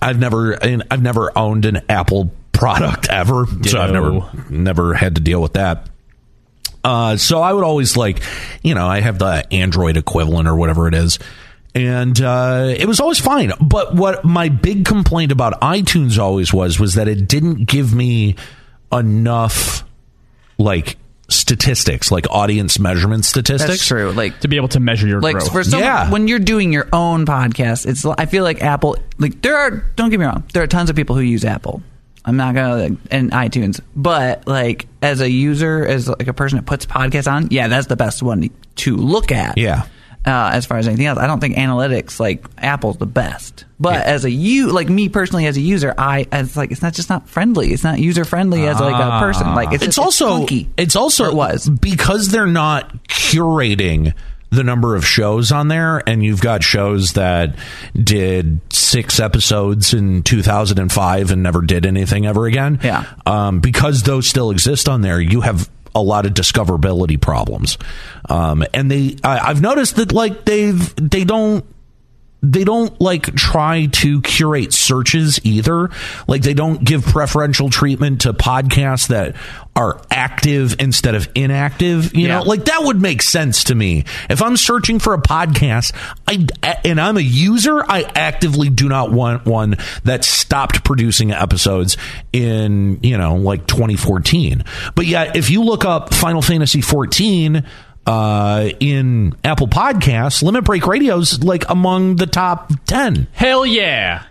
I've 0.00 0.18
never 0.18 0.58
I've 0.62 1.02
never 1.02 1.36
owned 1.36 1.64
an 1.64 1.82
Apple 1.88 2.32
product 2.52 3.08
ever. 3.08 3.46
So 3.64 3.80
I've 3.80 3.92
never 3.92 4.20
never 4.50 4.94
had 4.94 5.14
to 5.16 5.20
deal 5.20 5.40
with 5.42 5.54
that. 5.54 5.88
Uh, 6.84 7.16
so 7.16 7.40
I 7.40 7.52
would 7.52 7.64
always 7.64 7.96
like, 7.96 8.22
you 8.62 8.74
know, 8.74 8.86
I 8.86 9.00
have 9.00 9.18
the 9.18 9.46
Android 9.52 9.96
equivalent 9.96 10.48
or 10.48 10.56
whatever 10.56 10.88
it 10.88 10.94
is. 10.94 11.18
And 11.74 12.20
uh, 12.20 12.74
it 12.76 12.86
was 12.86 13.00
always 13.00 13.18
fine. 13.18 13.52
But 13.60 13.94
what 13.94 14.24
my 14.24 14.48
big 14.48 14.84
complaint 14.84 15.32
about 15.32 15.60
iTunes 15.60 16.18
always 16.18 16.52
was, 16.52 16.78
was 16.78 16.94
that 16.94 17.08
it 17.08 17.28
didn't 17.28 17.64
give 17.64 17.94
me 17.94 18.36
enough, 18.92 19.84
like, 20.58 20.98
statistics, 21.34 22.10
like 22.10 22.26
audience 22.30 22.78
measurement 22.78 23.24
statistics. 23.24 23.68
That's 23.70 23.86
true. 23.86 24.12
Like 24.12 24.40
to 24.40 24.48
be 24.48 24.56
able 24.56 24.68
to 24.68 24.80
measure 24.80 25.06
your 25.06 25.20
like 25.20 25.36
growth. 25.36 25.52
for 25.52 25.64
some, 25.64 25.80
Yeah. 25.80 26.10
when 26.10 26.28
you're 26.28 26.38
doing 26.38 26.72
your 26.72 26.88
own 26.92 27.26
podcast, 27.26 27.86
it's 27.86 28.04
I 28.04 28.26
feel 28.26 28.44
like 28.44 28.62
Apple. 28.62 28.96
Like 29.18 29.42
there 29.42 29.56
are 29.56 29.70
don't 29.96 30.10
get 30.10 30.20
me 30.20 30.26
wrong, 30.26 30.44
there 30.52 30.62
are 30.62 30.66
tons 30.66 30.90
of 30.90 30.96
people 30.96 31.16
who 31.16 31.22
use 31.22 31.44
Apple. 31.44 31.82
I'm 32.24 32.36
not 32.36 32.54
gonna 32.54 32.76
like, 32.76 32.92
and 33.10 33.32
iTunes, 33.32 33.80
but 33.96 34.46
like 34.46 34.86
as 35.02 35.20
a 35.20 35.28
user, 35.28 35.84
as 35.84 36.06
like 36.08 36.28
a 36.28 36.32
person 36.32 36.56
that 36.58 36.66
puts 36.66 36.86
podcasts 36.86 37.30
on, 37.30 37.48
yeah, 37.50 37.66
that's 37.68 37.88
the 37.88 37.96
best 37.96 38.22
one 38.22 38.48
to 38.76 38.96
look 38.96 39.32
at. 39.32 39.58
Yeah. 39.58 39.86
Uh, 40.24 40.50
as 40.52 40.66
far 40.66 40.78
as 40.78 40.86
anything 40.86 41.06
else, 41.06 41.18
I 41.18 41.26
don't 41.26 41.40
think 41.40 41.56
analytics 41.56 42.20
like 42.20 42.44
Apple's 42.58 42.96
the 42.96 43.06
best. 43.06 43.64
But 43.80 43.94
Yeah. 43.94 44.02
as 44.12 44.24
a 44.24 44.30
you, 44.30 44.70
like 44.70 44.88
me 44.88 45.08
personally, 45.08 45.46
as 45.46 45.56
a 45.56 45.60
user, 45.60 45.92
I 45.98 46.28
as 46.30 46.56
like 46.56 46.70
it's 46.70 46.80
not 46.82 46.92
just 46.94 47.10
not 47.10 47.28
friendly. 47.28 47.72
It's 47.72 47.82
not 47.82 47.98
user 47.98 48.24
friendly 48.24 48.66
as 48.68 48.78
like 48.78 48.94
a 48.94 49.18
person. 49.18 49.52
Like 49.56 49.72
it's, 49.72 49.82
it's 49.82 49.96
just- 49.96 49.98
also 50.22 50.46
clunky. 50.46 50.68
it's 50.76 50.94
also 50.94 51.24
it 51.24 51.34
was 51.34 51.68
because 51.68 52.28
they're 52.28 52.46
not 52.46 52.92
curating 53.08 54.12
the 54.50 54.62
number 54.62 54.94
of 54.94 55.04
shows 55.06 55.50
on 55.50 55.68
there 55.68 56.06
and 56.06 56.22
you've 56.22 56.42
got 56.42 56.62
shows 56.62 57.14
that 57.14 57.56
did 58.00 58.60
six 58.70 59.18
episodes 59.18 59.94
in 59.94 60.22
2005 60.22 61.30
and 61.30 61.42
never 61.42 61.62
did 61.62 61.86
anything 61.86 62.26
ever 62.26 62.44
again 62.46 62.78
Yeah. 62.82 63.06
um, 63.24 63.60
because 63.60 64.02
those 64.02 64.26
still 64.28 64.50
exist 64.50 64.90
on 64.90 65.00
there 65.00 65.18
you 65.20 65.40
have 65.40 65.70
a 65.94 66.02
lot 66.02 66.26
of 66.26 66.34
discoverability 66.34 67.20
problems. 67.20 67.78
Um, 68.28 68.64
and 68.72 68.90
they 68.90 69.16
I, 69.24 69.50
i've 69.50 69.60
noticed 69.60 69.96
that 69.96 70.12
like 70.12 70.44
they've 70.44 70.94
they 70.96 71.24
don't 71.24 71.64
they 72.44 72.64
don't 72.64 73.00
like 73.00 73.34
try 73.36 73.86
to 73.86 74.20
curate 74.22 74.72
searches 74.72 75.38
either. 75.44 75.90
Like 76.26 76.42
they 76.42 76.54
don't 76.54 76.82
give 76.82 77.04
preferential 77.04 77.70
treatment 77.70 78.22
to 78.22 78.32
podcasts 78.32 79.06
that 79.08 79.36
are 79.76 80.02
active 80.10 80.74
instead 80.80 81.14
of 81.14 81.28
inactive. 81.36 82.14
You 82.14 82.26
Yeah. 82.26 82.38
know, 82.38 82.42
like 82.42 82.64
that 82.64 82.82
would 82.82 83.00
make 83.00 83.22
sense 83.22 83.64
to 83.64 83.74
me. 83.76 84.04
If 84.28 84.42
I'm 84.42 84.56
searching 84.56 84.98
for 84.98 85.14
a 85.14 85.22
podcast, 85.22 85.92
I 86.26 86.46
and 86.84 87.00
I'm 87.00 87.16
a 87.16 87.20
user, 87.20 87.82
I 87.88 88.02
actively 88.16 88.68
do 88.70 88.88
not 88.88 89.12
want 89.12 89.46
one 89.46 89.76
that 90.02 90.24
stopped 90.24 90.82
producing 90.84 91.30
episodes 91.30 91.96
in 92.32 92.98
you 93.02 93.16
know 93.16 93.36
like 93.36 93.66
2014. 93.68 94.64
But 94.96 95.06
yet, 95.06 95.36
if 95.36 95.48
you 95.48 95.62
look 95.62 95.84
up 95.84 96.12
Final 96.12 96.42
Fantasy 96.42 96.80
14 96.80 97.64
uh, 98.06 98.70
in 98.80 99.34
Apple 99.44 99.68
Podcasts, 99.68 100.42
Limit 100.42 100.64
Break 100.64 100.86
Radio's 100.86 101.42
like 101.42 101.68
among 101.68 102.16
the 102.16 102.26
top 102.26 102.72
10. 102.86 103.28
Hell 103.32 103.64
yeah! 103.64 104.24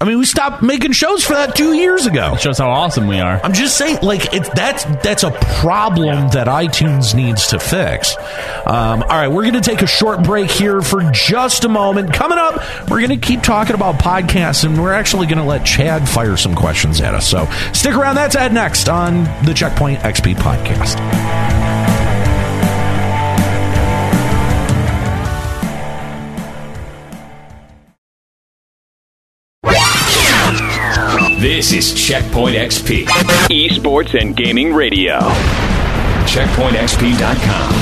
I 0.00 0.04
mean, 0.04 0.18
we 0.18 0.26
stopped 0.26 0.62
making 0.62 0.92
shows 0.92 1.24
for 1.24 1.32
that 1.32 1.56
two 1.56 1.72
years 1.72 2.06
ago. 2.06 2.36
Shows 2.36 2.58
how 2.58 2.70
awesome 2.70 3.08
we 3.08 3.18
are. 3.18 3.40
I'm 3.42 3.52
just 3.52 3.76
saying, 3.76 3.98
like 4.02 4.32
it's 4.32 4.48
that's 4.50 4.84
that's 5.02 5.24
a 5.24 5.32
problem 5.32 6.28
that 6.30 6.46
iTunes 6.46 7.16
needs 7.16 7.48
to 7.48 7.58
fix. 7.58 8.16
Um, 8.64 9.02
all 9.02 9.08
right, 9.08 9.26
we're 9.26 9.42
going 9.42 9.54
to 9.54 9.60
take 9.60 9.82
a 9.82 9.88
short 9.88 10.22
break 10.22 10.50
here 10.50 10.82
for 10.82 11.10
just 11.10 11.64
a 11.64 11.68
moment. 11.68 12.14
Coming 12.14 12.38
up, 12.38 12.60
we're 12.88 13.00
going 13.04 13.18
to 13.20 13.26
keep 13.26 13.42
talking 13.42 13.74
about 13.74 13.96
podcasts, 13.96 14.64
and 14.64 14.80
we're 14.80 14.92
actually 14.92 15.26
going 15.26 15.38
to 15.38 15.44
let 15.44 15.66
Chadd 15.66 16.08
fire 16.08 16.36
some 16.36 16.54
questions 16.54 17.00
at 17.00 17.14
us. 17.14 17.28
So 17.28 17.46
stick 17.72 17.94
around. 17.94 18.14
That's 18.14 18.36
at 18.36 18.52
next 18.52 18.88
on 18.88 19.24
the 19.44 19.52
Checkpoint 19.52 19.98
XP 20.00 20.36
podcast. 20.36 21.57
This 31.38 31.72
is 31.72 31.94
Checkpoint 31.94 32.56
XP. 32.56 33.04
Esports 33.04 34.20
and 34.20 34.34
Gaming 34.34 34.74
Radio. 34.74 35.20
CheckpointXP.com. 36.26 37.72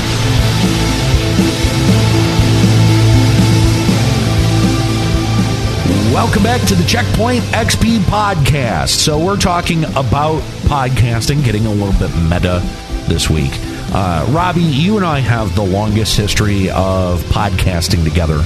Welcome 6.13 6.43
back 6.43 6.61
to 6.69 6.75
the 6.75 6.85
Checkpoint 6.85 7.45
XP 7.45 8.01
podcast. 8.01 8.89
So 8.89 9.19
we're 9.19 9.39
talking 9.39 9.85
about 9.85 10.43
podcasting, 10.69 11.43
getting 11.43 11.65
a 11.65 11.73
little 11.73 11.99
bit 11.99 12.15
meta 12.29 12.61
this 13.09 13.31
week. 13.31 13.53
Uh, 13.93 14.27
Robbie, 14.31 14.63
you 14.63 14.97
and 14.97 15.07
I 15.07 15.21
have 15.21 15.55
the 15.55 15.63
longest 15.63 16.17
history 16.17 16.71
of 16.71 17.23
podcasting 17.25 18.05
together. 18.05 18.43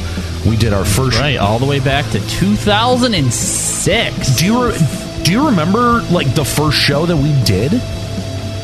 We 0.48 0.56
did 0.56 0.72
our 0.72 0.84
first. 0.84 1.18
Right, 1.18 1.36
all 1.36 1.58
the 1.58 1.66
way 1.66 1.80
back 1.80 2.04
to 2.12 2.20
2006. 2.28 4.36
Do 4.36 4.46
you 4.46 4.68
re- 4.68 4.78
do 5.24 5.32
you 5.32 5.46
remember 5.46 6.02
like 6.10 6.34
the 6.34 6.44
first 6.44 6.78
show 6.78 7.06
that 7.06 7.16
we 7.16 7.32
did? 7.44 7.74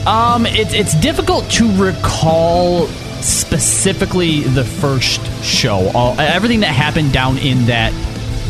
Um, 0.07 0.47
it's 0.47 0.73
it's 0.73 0.95
difficult 1.01 1.51
to 1.53 1.71
recall 1.77 2.87
specifically 3.21 4.41
the 4.43 4.65
first 4.65 5.21
show. 5.43 5.91
All 5.95 6.19
everything 6.21 6.61
that 6.61 6.69
happened 6.69 7.12
down 7.12 7.39
in 7.39 7.67
that 7.67 7.93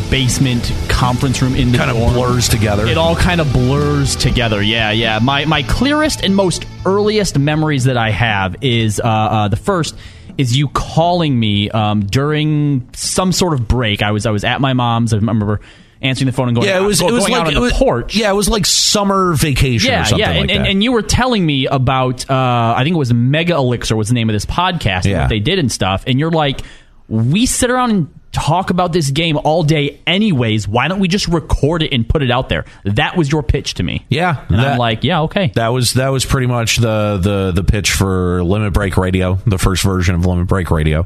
basement 0.09 0.71
conference 0.89 1.41
room 1.41 1.55
in 1.55 1.71
the 1.71 1.77
Kind 1.77 1.91
of 1.91 1.97
dorm. 1.97 2.13
blurs 2.13 2.47
together. 2.49 2.85
It 2.85 2.97
all 2.97 3.15
kind 3.15 3.41
of 3.41 3.51
blurs 3.53 4.15
together. 4.15 4.61
Yeah, 4.61 4.91
yeah. 4.91 5.19
My 5.19 5.45
my 5.45 5.63
clearest 5.63 6.23
and 6.23 6.35
most 6.35 6.65
earliest 6.85 7.37
memories 7.37 7.85
that 7.85 7.97
I 7.97 8.11
have 8.11 8.55
is 8.61 8.99
uh, 8.99 9.03
uh, 9.07 9.47
the 9.47 9.55
first 9.57 9.95
is 10.37 10.55
you 10.55 10.67
calling 10.69 11.37
me 11.39 11.69
um, 11.71 12.01
during 12.05 12.87
some 12.93 13.31
sort 13.31 13.53
of 13.53 13.67
break. 13.67 14.01
I 14.01 14.11
was 14.11 14.25
I 14.25 14.31
was 14.31 14.43
at 14.43 14.61
my 14.61 14.73
mom's. 14.73 15.13
I 15.13 15.17
remember 15.17 15.59
answering 16.01 16.27
the 16.27 16.31
phone 16.31 16.47
and 16.49 16.55
going. 16.55 16.67
yeah, 16.67 16.77
it 16.77 16.83
was. 16.83 17.01
out, 17.01 17.09
It 17.09 17.13
was 17.13 17.23
going 17.23 17.31
like 17.33 17.41
out 17.41 17.47
on 17.47 17.53
it 17.53 17.55
the 17.55 17.61
was, 17.61 17.73
porch. 17.73 18.15
Yeah, 18.15 18.29
it 18.31 18.35
was 18.35 18.47
like 18.47 18.65
summer 18.67 19.33
vacation 19.33 19.89
Yeah, 19.91 20.01
or 20.01 20.05
something 20.05 20.19
yeah, 20.19 20.29
like 20.29 20.41
and, 20.41 20.51
and, 20.51 20.65
that. 20.65 20.69
and 20.71 20.83
you 20.83 20.91
were 20.91 21.01
telling 21.01 21.43
me 21.43 21.65
about, 21.65 22.29
uh, 22.29 22.75
I 22.77 22.83
think 22.83 22.93
it 22.95 22.99
was 22.99 23.11
Mega 23.13 23.55
Elixir 23.55 23.95
was 23.95 24.07
the 24.07 24.13
name 24.13 24.29
of 24.29 24.33
this 24.33 24.45
podcast, 24.45 25.05
and 25.05 25.17
what 25.17 25.29
they 25.29 25.39
did 25.39 25.57
and 25.57 25.71
stuff, 25.71 26.03
and 26.05 26.19
you're 26.19 26.29
like, 26.31 26.61
we 27.07 27.45
sit 27.47 27.71
around 27.71 27.91
and 27.91 28.16
talk 28.31 28.69
about 28.69 28.93
this 28.93 29.09
game 29.09 29.37
all 29.43 29.63
day 29.63 29.99
anyways. 30.05 30.67
Why 30.67 30.87
don't 30.87 30.99
we 30.99 31.07
just 31.07 31.27
record 31.27 31.81
it 31.81 31.93
and 31.93 32.07
put 32.07 32.21
it 32.21 32.29
out 32.29 32.49
there? 32.49 32.65
That 32.83 33.17
was 33.17 33.31
your 33.31 33.41
pitch 33.43 33.75
to 33.75 33.83
me. 33.83 34.05
Yeah, 34.09 34.45
and 34.49 34.59
that- 34.59 34.73
I'm 34.73 34.77
like, 34.77 35.03
yeah, 35.03 35.21
okay. 35.23 35.51
That 35.55 35.69
was 35.69 35.93
that 35.93 36.09
was 36.09 36.25
pretty 36.25 36.47
much 36.47 36.77
the 36.77 37.17
the 37.21 37.51
the 37.51 37.63
pitch 37.63 37.91
for 37.91 38.43
Limit 38.43 38.73
Break 38.73 38.97
Radio, 38.97 39.35
the 39.45 39.57
first 39.57 39.83
version 39.83 40.15
of 40.15 40.25
Limit 40.25 40.47
Break 40.47 40.69
Radio. 40.71 41.05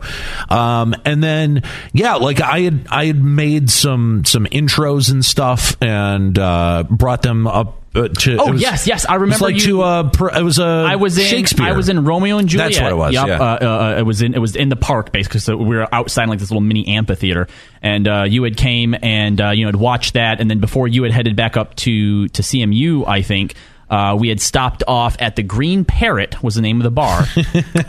Um, 0.50 0.96
and 1.06 1.24
then 1.24 1.64
yeah, 1.94 2.16
like 2.16 2.42
I 2.42 2.62
had 2.62 2.88
I 2.90 3.06
had 3.06 3.24
made 3.24 3.70
some 3.70 4.26
some 4.26 4.46
intros 4.46 5.12
and 5.12 5.24
stuff 5.24 5.78
and 5.82 6.38
uh, 6.38 6.84
brought 6.90 7.22
them 7.22 7.48
up 7.48 7.81
uh, 7.94 8.08
to. 8.08 8.38
Oh, 8.38 8.52
was- 8.54 8.62
yes, 8.62 8.88
yes, 8.88 9.06
I 9.06 9.16
it 9.16 9.18
was 9.18 9.22
remember 9.22 9.46
like 9.46 9.56
you- 9.56 9.62
to 9.62 9.82
uh, 9.82 10.10
pr- 10.10 10.30
it 10.38 10.44
was 10.44 10.60
a 10.60 10.64
I 10.64 10.96
was 10.96 11.18
in 11.18 11.26
Shakespeare. 11.26 11.66
I 11.66 11.72
was 11.74 11.90
in 11.90 12.04
Romeo 12.06 12.38
and 12.38 12.48
Juliet. 12.48 12.72
That's 12.74 12.82
what 12.82 12.92
it 12.92 12.96
was, 12.96 13.14
Yep. 13.14 13.28
yeah. 13.28 13.40
Uh, 13.42 13.46
uh, 13.46 13.96
it 14.00 14.04
was 14.04 14.22
in 14.22 14.34
it 14.34 14.40
was 14.40 14.56
in 14.56 14.70
the 14.70 14.76
park 14.76 15.12
basically. 15.12 15.40
So 15.42 15.58
we 15.58 15.76
were 15.76 15.88
outside 15.94 16.30
like 16.30 16.40
this 16.40 16.50
little 16.52 16.62
mini 16.62 16.88
amphitheater, 16.88 17.48
and 17.82 18.08
uh, 18.08 18.24
you 18.28 18.44
had 18.44 18.56
came 18.58 18.96
and 19.02 19.40
uh, 19.42 19.50
you 19.50 19.64
know 19.64 19.68
had 19.70 19.76
watched 19.76 20.14
that, 20.14 20.40
and 20.40 20.50
then 20.50 20.60
before 20.60 20.88
you 20.88 21.04
had 21.04 21.12
headed 21.12 21.36
back 21.36 21.58
up 21.58 21.76
to 21.76 22.28
to 22.30 22.42
CMU, 22.42 23.08
I 23.08 23.22
think. 23.22 23.56
Uh, 23.90 24.16
we 24.16 24.30
had 24.30 24.40
stopped 24.40 24.84
off 24.88 25.18
at 25.20 25.36
the 25.36 25.44
Green 25.44 25.84
Parrot 25.84 26.42
was 26.42 26.56
the 26.56 26.62
name 26.62 26.78
of 26.80 26.86
the 26.86 26.92
bar, 26.92 27.24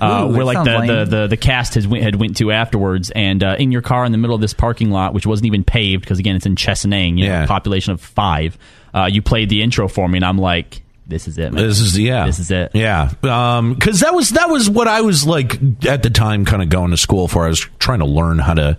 uh, 0.01 0.27
Ooh, 0.29 0.35
where 0.35 0.45
like 0.45 0.65
the, 0.65 0.81
the, 0.85 1.05
the 1.05 1.27
the 1.29 1.37
cast 1.37 1.75
has 1.75 1.87
went, 1.87 2.03
had 2.03 2.17
went 2.17 2.39
to 2.39 2.51
afterwards, 2.51 3.11
and 3.13 3.41
uh, 3.45 3.55
in 3.57 3.71
your 3.71 3.83
car 3.83 4.05
in 4.05 4.11
the 4.11 4.19
middle 4.19 4.35
of 4.35 4.41
this 4.41 4.53
parking 4.53 4.91
lot, 4.91 5.15
which 5.15 5.29
wasn't 5.29 5.47
even 5.47 5.63
paved 5.63 6.03
because 6.03 6.19
again 6.19 6.35
it's 6.35 6.45
in 6.45 6.57
Chesaning, 6.57 7.19
you 7.19 7.29
know, 7.29 7.47
population 7.47 7.93
of 7.93 8.01
five. 8.01 8.59
Uh, 8.95 9.09
you 9.11 9.23
played 9.23 9.49
the 9.49 9.63
intro 9.63 9.89
for 9.89 10.09
me, 10.09 10.19
and 10.19 10.25
I'm 10.25 10.39
like, 10.39 10.83
this 11.07 11.27
is 11.27 11.39
it. 11.39 11.53
Man. 11.53 11.67
This 11.67 11.81
is 11.81 11.99
yeah. 11.99 12.27
This 12.27 12.39
is 12.39 12.51
it. 12.51 12.73
Yeah, 12.75 13.11
because 13.21 14.01
that 14.01 14.15
was 14.15 14.31
that 14.31 14.49
was 14.49 14.71
what 14.71 14.89
I 14.89 15.01
was 15.01 15.27
like 15.27 15.59
at 15.87 16.03
the 16.03 16.11
time, 16.11 16.45
kind 16.45 16.63
of 16.63 16.69
going 16.69 16.91
to 16.91 16.97
school 16.97 17.29
for. 17.29 17.45
I 17.45 17.49
was 17.49 17.61
trying 17.79 17.99
to 18.01 18.07
learn 18.07 18.39
how 18.39 18.55
to 18.55 18.79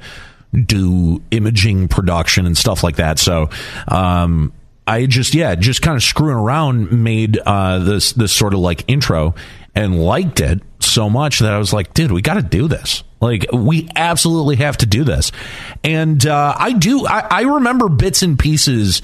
do 0.53 1.21
imaging 1.31 1.87
production 1.87 2.45
and 2.45 2.57
stuff 2.57 2.83
like 2.83 2.97
that. 2.97 3.19
So, 3.19 3.49
um, 3.87 4.53
I 4.87 5.05
just 5.05 5.33
yeah, 5.33 5.55
just 5.55 5.81
kind 5.81 5.95
of 5.95 6.03
screwing 6.03 6.37
around 6.37 6.91
made 6.91 7.37
uh, 7.45 7.79
this 7.79 8.13
this 8.13 8.33
sort 8.33 8.53
of 8.53 8.59
like 8.59 8.83
intro 8.87 9.35
and 9.75 10.01
liked 10.01 10.39
it 10.39 10.61
so 10.79 11.09
much 11.09 11.39
that 11.39 11.51
I 11.51 11.57
was 11.57 11.73
like, 11.73 11.93
dude, 11.93 12.11
we 12.11 12.21
got 12.21 12.35
to 12.35 12.41
do 12.43 12.67
this. 12.67 13.03
Like, 13.19 13.45
we 13.53 13.89
absolutely 13.95 14.57
have 14.57 14.77
to 14.77 14.85
do 14.85 15.03
this. 15.03 15.31
And 15.83 16.25
uh, 16.27 16.55
I 16.57 16.73
do. 16.73 17.07
I, 17.07 17.27
I 17.29 17.41
remember 17.41 17.89
bits 17.89 18.21
and 18.21 18.37
pieces 18.37 19.01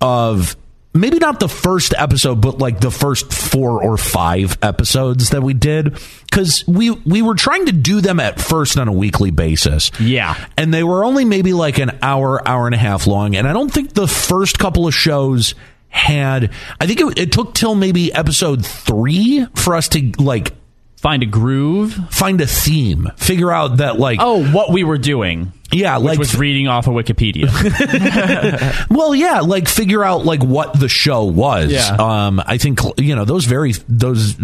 of 0.00 0.56
maybe 0.94 1.18
not 1.18 1.38
the 1.38 1.48
first 1.48 1.92
episode 1.96 2.40
but 2.40 2.58
like 2.58 2.80
the 2.80 2.90
first 2.90 3.32
four 3.32 3.82
or 3.82 3.96
five 3.96 4.56
episodes 4.62 5.30
that 5.30 5.42
we 5.42 5.52
did 5.54 5.98
because 6.30 6.66
we 6.66 6.90
we 6.90 7.20
were 7.22 7.34
trying 7.34 7.66
to 7.66 7.72
do 7.72 8.00
them 8.00 8.18
at 8.18 8.40
first 8.40 8.78
on 8.78 8.88
a 8.88 8.92
weekly 8.92 9.30
basis 9.30 9.90
Yeah. 10.00 10.34
and 10.56 10.72
they 10.72 10.82
were 10.82 11.04
only 11.04 11.24
maybe 11.24 11.52
like 11.52 11.78
an 11.78 11.98
hour 12.02 12.46
hour 12.48 12.66
and 12.66 12.74
a 12.74 12.78
half 12.78 13.06
long 13.06 13.36
and 13.36 13.46
i 13.46 13.52
don't 13.52 13.72
think 13.72 13.92
the 13.92 14.08
first 14.08 14.58
couple 14.58 14.86
of 14.88 14.94
shows 14.94 15.54
had 15.88 16.50
i 16.80 16.86
think 16.86 17.00
it, 17.00 17.18
it 17.18 17.32
took 17.32 17.54
till 17.54 17.74
maybe 17.74 18.12
episode 18.12 18.64
three 18.64 19.46
for 19.54 19.74
us 19.76 19.88
to 19.88 20.10
like 20.18 20.52
Find 21.00 21.22
a 21.22 21.26
groove. 21.26 21.94
find 22.10 22.40
a 22.40 22.46
theme 22.46 23.10
figure 23.16 23.52
out 23.52 23.76
that 23.78 23.98
like 23.98 24.18
Oh, 24.20 24.44
what 24.52 24.72
we 24.72 24.82
were 24.84 24.98
doing. 24.98 25.52
yeah 25.70 25.96
Which 25.98 26.04
like 26.06 26.18
was 26.18 26.36
reading 26.36 26.66
off 26.68 26.86
of 26.88 26.94
Wikipedia. 26.94 27.46
Well, 28.90 29.14
yeah, 29.14 29.40
like 29.40 29.68
figure 29.68 30.02
out 30.02 30.24
like 30.24 30.42
what 30.42 30.78
the 30.78 30.88
show 30.88 31.24
was. 31.24 31.70
Yeah. 31.70 31.96
Um, 31.98 32.42
I 32.44 32.58
think 32.58 32.80
you 32.98 33.14
know 33.14 33.24
those 33.24 33.44
very 33.44 33.72
those 33.88 34.34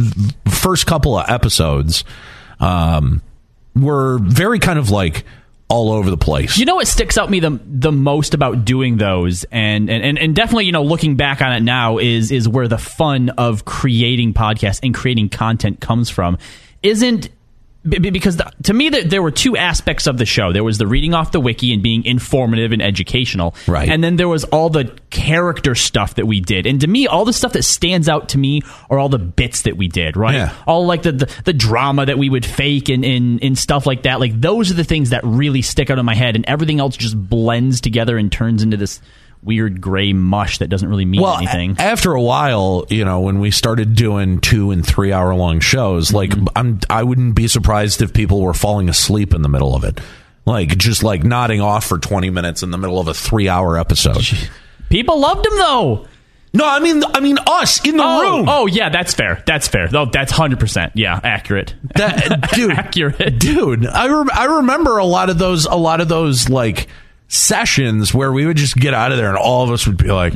first 0.49 0.87
couple 0.87 1.19
of 1.19 1.29
episodes, 1.29 2.05
um, 2.61 3.21
were 3.75 4.19
very 4.23 4.59
kind 4.61 4.79
of 4.79 4.90
like 4.90 5.25
all 5.75 5.91
over 5.91 6.09
the 6.09 6.17
place. 6.17 6.57
you 6.57 6.65
know 6.65 6.77
what 6.77 6.87
sticks 6.87 7.19
out 7.19 7.29
me 7.29 7.41
the 7.41 7.59
the 7.67 7.91
most 7.91 8.33
about 8.33 8.65
doing 8.65 8.97
those 8.97 9.43
and, 9.51 9.91
and 9.91 10.17
and 10.19 10.37
definitely 10.37 10.67
you 10.67 10.73
know 10.73 10.85
looking 10.85 11.17
back 11.17 11.43
on 11.43 11.53
it 11.53 11.63
now 11.65 11.99
is 11.99 12.31
is 12.31 12.49
where 12.49 12.69
the 12.69 12.79
fun 12.79 13.31
of 13.31 13.65
creating 13.65 14.33
podcasts 14.33 14.79
and 14.85 14.95
creating 14.95 15.29
content 15.29 15.81
comes 15.81 16.09
from 16.09 16.39
isn't 16.85 17.29
because 17.85 18.38
the, 18.38 18.51
to 18.62 18.73
me 18.73 18.88
there, 18.88 19.05
there 19.05 19.23
were 19.23 19.31
two 19.31 19.57
aspects 19.57 20.07
of 20.07 20.16
the 20.18 20.25
show. 20.25 20.53
There 20.53 20.64
was 20.64 20.79
the 20.79 20.87
reading 20.87 21.14
off 21.14 21.33
the 21.33 21.40
wiki 21.40 21.73
and 21.73 21.83
being 21.83 22.05
informative 22.05 22.73
and 22.73 22.81
educational. 22.81 23.55
Right. 23.66 23.88
and 23.88 24.03
then 24.03 24.16
there 24.16 24.29
was 24.29 24.44
all 24.44 24.70
the 24.70 24.97
character 25.11 25.75
stuff 25.75 26.14
that 26.14 26.27
we 26.27 26.40
did. 26.40 26.66
And 26.66 26.81
to 26.81 26.87
me 26.87 27.07
all 27.07 27.25
the 27.25 27.33
stuff 27.33 27.53
that 27.53 27.62
stands 27.62 28.09
out 28.09 28.31
to 28.31 28.38
me 28.38 28.62
are 28.88 28.99
all 28.99 29.09
the 29.09 29.18
bits 29.18 29.62
that 29.62 29.77
we 29.77 29.88
did 29.88 30.16
right? 30.16 30.35
Yeah. 30.35 30.55
all 30.66 30.87
like 30.87 31.03
the, 31.03 31.12
the 31.12 31.42
the 31.44 31.53
drama 31.53 32.07
that 32.07 32.18
we 32.18 32.31
would 32.31 32.47
fake 32.47 32.88
and, 32.88 33.05
and 33.05 33.42
and 33.42 33.59
stuff 33.59 33.87
like 33.87 34.05
that. 34.05 34.20
Like 34.20 34.40
those 34.40 34.70
are 34.70 34.75
the 34.75 34.85
things 34.85 35.11
that 35.11 35.23
really 35.25 35.62
stick 35.62 35.90
out 35.90 35.99
in 35.99 36.07
my 36.07 36.14
head 36.14 36.37
and 36.37 36.44
everything 36.47 36.81
else 36.81 36.97
just 36.97 37.16
blends 37.16 37.81
together 37.81 38.16
and 38.16 38.31
turns 38.33 38.62
into 38.62 38.77
this 38.77 39.01
weird 39.44 39.80
gray 39.80 40.12
mush 40.12 40.59
that 40.59 40.68
doesn't 40.68 40.88
really 40.88 41.04
mean 41.04 41.20
well, 41.20 41.37
anything 41.37 41.76
a- 41.78 41.83
after 41.83 42.12
a 42.14 42.22
while, 42.22 42.87
you 42.88 43.04
know, 43.04 43.20
when 43.20 43.40
we 43.40 43.50
started 43.50 43.94
doing 43.94 44.40
two 44.40 44.70
and 44.70 44.85
three 44.87 45.12
hour 45.12 45.35
long 45.35 45.61
shows, 45.61 46.12
like 46.12 46.30
Mm-hmm. 46.30 46.46
I'm, 46.57 46.80
I 46.88 47.02
wouldn't 47.02 47.35
be 47.35 47.48
surprised 47.48 48.02
if 48.02 48.12
people 48.12 48.40
were 48.40 48.54
falling 48.54 48.88
asleep 48.88 49.35
in 49.35 49.42
the 49.42 49.48
middle 49.48 49.74
of 49.74 49.85
it 49.85 50.00
like 50.46 50.76
just 50.76 51.02
like 51.02 51.24
nodding 51.24 51.61
off 51.61 51.87
for 51.87 51.98
20 51.98 52.30
minutes 52.30 52.62
in 52.62 52.70
the 52.70 52.78
middle 52.78 53.00
of 53.00 53.09
a 53.09 53.14
three 53.14 53.48
hour 53.48 53.78
episode. 53.78 54.26
People 54.90 55.20
loved 55.20 55.46
him 55.46 55.57
though. 55.57 56.07
No, 56.52 56.68
I 56.68 56.78
mean, 56.78 57.02
I 57.02 57.18
mean 57.18 57.38
us 57.46 57.85
in 57.85 57.96
the 57.96 58.04
oh, 58.04 58.20
room. 58.38 58.48
Oh 58.48 58.66
yeah, 58.66 58.88
that's 58.88 59.12
fair. 59.12 59.42
That's 59.44 59.66
fair. 59.66 59.88
Oh, 59.92 60.04
that's 60.04 60.30
hundred 60.30 60.61
percent. 60.61 60.92
Yeah, 60.94 61.18
accurate. 61.22 61.74
That, 61.96 62.50
dude, 62.54 62.70
accurate, 62.70 63.40
dude. 63.40 63.87
I 63.87 64.07
rem- 64.07 64.30
I 64.33 64.44
remember 64.44 64.98
a 64.98 65.04
lot 65.04 65.30
of 65.30 65.38
those, 65.38 65.64
a 65.64 65.74
lot 65.74 66.00
of 66.00 66.09
those 66.09 66.48
like 66.48 66.87
sessions 67.35 68.14
where 68.14 68.33
we 68.33 68.47
would 68.47 68.57
just 68.57 68.77
get 68.77 68.94
out 68.94 69.11
of 69.12 69.18
there 69.18 69.29
and 69.29 69.37
all 69.37 69.64
of 69.64 69.70
us 69.70 69.87
would 69.87 69.97
be 69.99 70.11
like, 70.11 70.33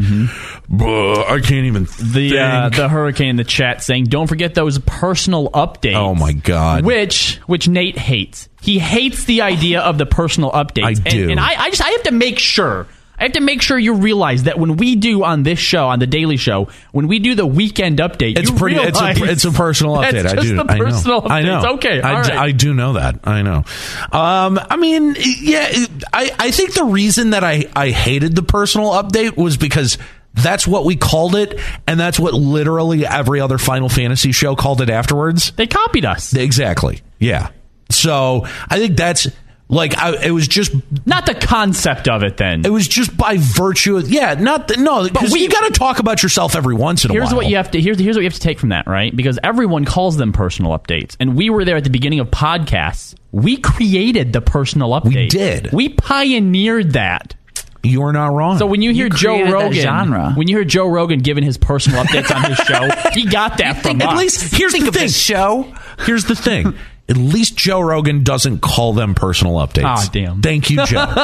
"Buh, 0.69 1.23
I 1.27 1.41
can't 1.41 1.67
even 1.67 1.87
The 2.01 2.39
uh, 2.39 2.69
the 2.71 2.89
hurricane 2.89 3.29
in 3.31 3.37
the 3.37 3.45
chat 3.45 3.83
saying, 3.83 4.05
"Don't 4.05 4.27
forget 4.27 4.55
those 4.55 4.79
personal 4.81 5.51
updates." 5.51 5.95
Oh, 5.95 6.15
my 6.15 6.33
God. 6.33 6.85
Which 6.85 7.37
which 7.47 7.69
Nate 7.69 7.97
hates. 7.99 8.49
He 8.61 8.79
hates 8.79 9.25
the 9.25 9.43
idea 9.43 9.81
of 9.81 9.99
the 9.99 10.07
personal 10.07 10.51
updates. 10.51 10.85
I 10.85 10.91
And- 10.91 11.05
do. 11.05 11.31
and, 11.31 11.39
I, 11.41 11.55
I 11.65 11.71
just 11.71 11.83
I 11.83 11.89
have 11.91 12.03
to 12.05 12.13
make 12.13 12.39
sure. 12.39 12.87
I 13.19 13.25
have 13.25 13.33
to 13.33 13.41
make 13.41 13.63
sure 13.63 13.79
you 13.79 13.95
realize 13.95 14.45
that 14.45 14.59
when 14.59 14.77
we 14.77 14.95
do 14.97 15.25
on 15.25 15.43
this 15.43 15.59
show, 15.59 15.89
on 15.89 15.99
the 15.99 16.07
Daily 16.07 16.37
Show, 16.37 16.69
when 16.93 17.09
we 17.09 17.19
do 17.19 17.35
the 17.35 17.47
weekend 17.47 17.99
update, 17.99 18.39
it's 18.39 18.51
pretty. 18.51 18.77
It's 18.77 19.01
a 19.01 19.11
it's 19.25 19.45
a 19.45 19.51
personal 19.51 19.97
update. 19.99 20.27
I 20.27 20.41
do. 20.41 20.61
I 20.61 20.79
know. 20.79 21.23
I 21.29 21.43
know. 21.43 21.61
updates. 21.63 21.75
Okay, 21.75 22.01
I, 22.01 22.15
all 22.17 22.23
d- 22.23 22.29
right. 22.31 22.39
I 22.39 22.51
do 22.53 22.75
know 22.75 22.93
that. 22.95 23.21
I 23.25 23.43
know. 23.43 23.65
Um, 24.13 24.61
I 24.71 24.77
mean, 24.77 25.17
yeah. 25.19 25.69
I 26.13 26.31
I 26.39 26.51
think 26.53 26.75
the 26.75 26.85
reason 26.85 27.31
that 27.31 27.43
I 27.45 27.67
I 27.75 27.91
hated 27.91 28.37
the 28.37 28.43
personal 28.43 28.91
update 28.93 29.37
was 29.37 29.57
because. 29.57 29.99
That's 30.35 30.69
what 30.69 30.85
we 30.85 30.95
called 30.95 31.35
it, 31.35 31.59
and 31.89 31.99
that's 31.99 32.21
what 32.21 32.33
literally 32.33 33.05
every 33.05 33.41
other 33.41 33.59
Final 33.59 33.89
Fantasy 33.89 34.31
show 34.31 34.55
called 34.55 34.81
it 34.81 34.89
afterwards. 34.89 35.51
they 35.53 35.67
copied 35.67 36.05
us. 36.05 36.33
Exactly. 36.33 37.01
Yeah. 37.19 37.51
So 37.91 38.47
I 38.69 38.79
think 38.79 38.97
that's 38.97 39.27
like 39.71 39.97
I, 39.99 40.17
it 40.25 40.31
was 40.31 40.49
just 40.49 40.73
Not 41.07 41.27
the 41.27 41.35
concept 41.35 42.09
of 42.09 42.23
it. 42.23 42.37
Then 42.39 42.65
it 42.65 42.71
was 42.73 42.89
just 42.89 43.17
by 43.17 43.37
virtue 43.39 43.97
of 43.99 44.09
yeah 44.11 44.35
not 44.35 44.69
the, 44.69 44.77
no 44.79 45.05
because 45.09 45.33
we- 45.33 45.41
you 45.41 45.49
got 45.51 45.67
to 45.67 45.73
talk 45.79 45.99
about 45.99 46.23
yourself 46.23 46.57
every 46.57 46.75
once 46.75 47.05
in 47.05 47.11
a 47.11 47.15
Here's 47.15 47.27
while. 47.27 47.37
what 47.37 47.47
you 47.49 47.57
have 47.57 47.71
to 47.73 47.81
here's 47.81 47.99
here's 47.99 48.17
what 48.17 48.23
you 48.23 48.27
have 48.27 48.35
to 48.35 48.41
take 48.41 48.59
from 48.59 48.71
that, 48.71 48.87
right? 48.87 49.15
Because 49.15 49.39
everyone 49.45 49.85
calls 49.85 50.17
them 50.17 50.33
personal 50.33 50.77
updates, 50.79 51.17
and 51.21 51.37
we 51.37 51.51
were 51.51 51.65
there 51.65 51.77
at 51.77 51.85
the 51.85 51.91
beginning 51.91 52.21
of 52.21 52.29
podcasts. 52.31 53.15
We 53.31 53.59
created 53.59 54.33
the 54.33 54.41
personal 54.41 54.91
update. 54.91 55.15
We 55.15 55.29
did. 55.29 55.71
We 55.73 55.91
pioneered 55.91 56.93
that. 56.93 57.35
You 57.83 58.03
are 58.03 58.13
not 58.13 58.33
wrong. 58.33 58.59
So 58.59 58.67
when 58.67 58.83
you 58.83 58.93
hear 58.93 59.05
You 59.07 59.11
Joe 59.11 59.51
Rogan, 59.53 59.73
genre. 59.75 60.33
when 60.35 60.49
you 60.49 60.57
hear 60.57 60.65
Joe 60.65 60.89
Rogan 60.89 61.21
giving 61.21 61.45
his 61.45 61.57
personal 61.59 62.03
updates 62.05 62.35
on 62.35 62.43
his 62.51 62.57
show, 62.67 62.89
he 63.13 63.27
got 63.27 63.59
that 63.59 63.83
from 63.83 64.01
at 64.03 64.09
us. 64.09 64.13
At 64.15 64.19
least 64.19 64.55
here's 64.57 64.73
Think 64.73 64.85
the 64.85 64.89
of 64.89 64.95
thing. 64.95 65.05
this 65.05 65.17
show. 65.17 65.73
Here's 66.07 66.25
the 66.25 66.35
thing. 66.35 66.75
At 67.09 67.17
least 67.17 67.57
Joe 67.57 67.81
Rogan 67.81 68.23
doesn't 68.23 68.61
call 68.61 68.93
them 68.93 69.15
personal 69.15 69.55
updates. 69.55 69.85
Ah, 69.85 70.09
damn. 70.13 70.43
Thank 70.43 70.69
you, 70.69 70.85
Joe. 70.85 71.07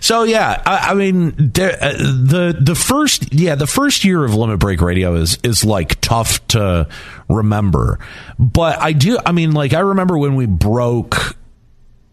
so 0.00 0.24
yeah, 0.24 0.62
I, 0.66 0.90
I 0.90 0.94
mean, 0.94 1.34
there, 1.38 1.78
uh, 1.80 1.92
the 1.92 2.56
the 2.60 2.74
first 2.74 3.32
yeah 3.32 3.54
the 3.54 3.66
first 3.66 4.04
year 4.04 4.24
of 4.24 4.34
Limit 4.34 4.58
Break 4.58 4.80
Radio 4.80 5.14
is 5.14 5.38
is 5.42 5.64
like 5.64 6.00
tough 6.00 6.46
to 6.48 6.88
remember, 7.28 7.98
but 8.38 8.80
I 8.80 8.92
do. 8.92 9.18
I 9.24 9.32
mean, 9.32 9.52
like 9.52 9.72
I 9.72 9.80
remember 9.80 10.18
when 10.18 10.34
we 10.34 10.46
broke 10.46 11.36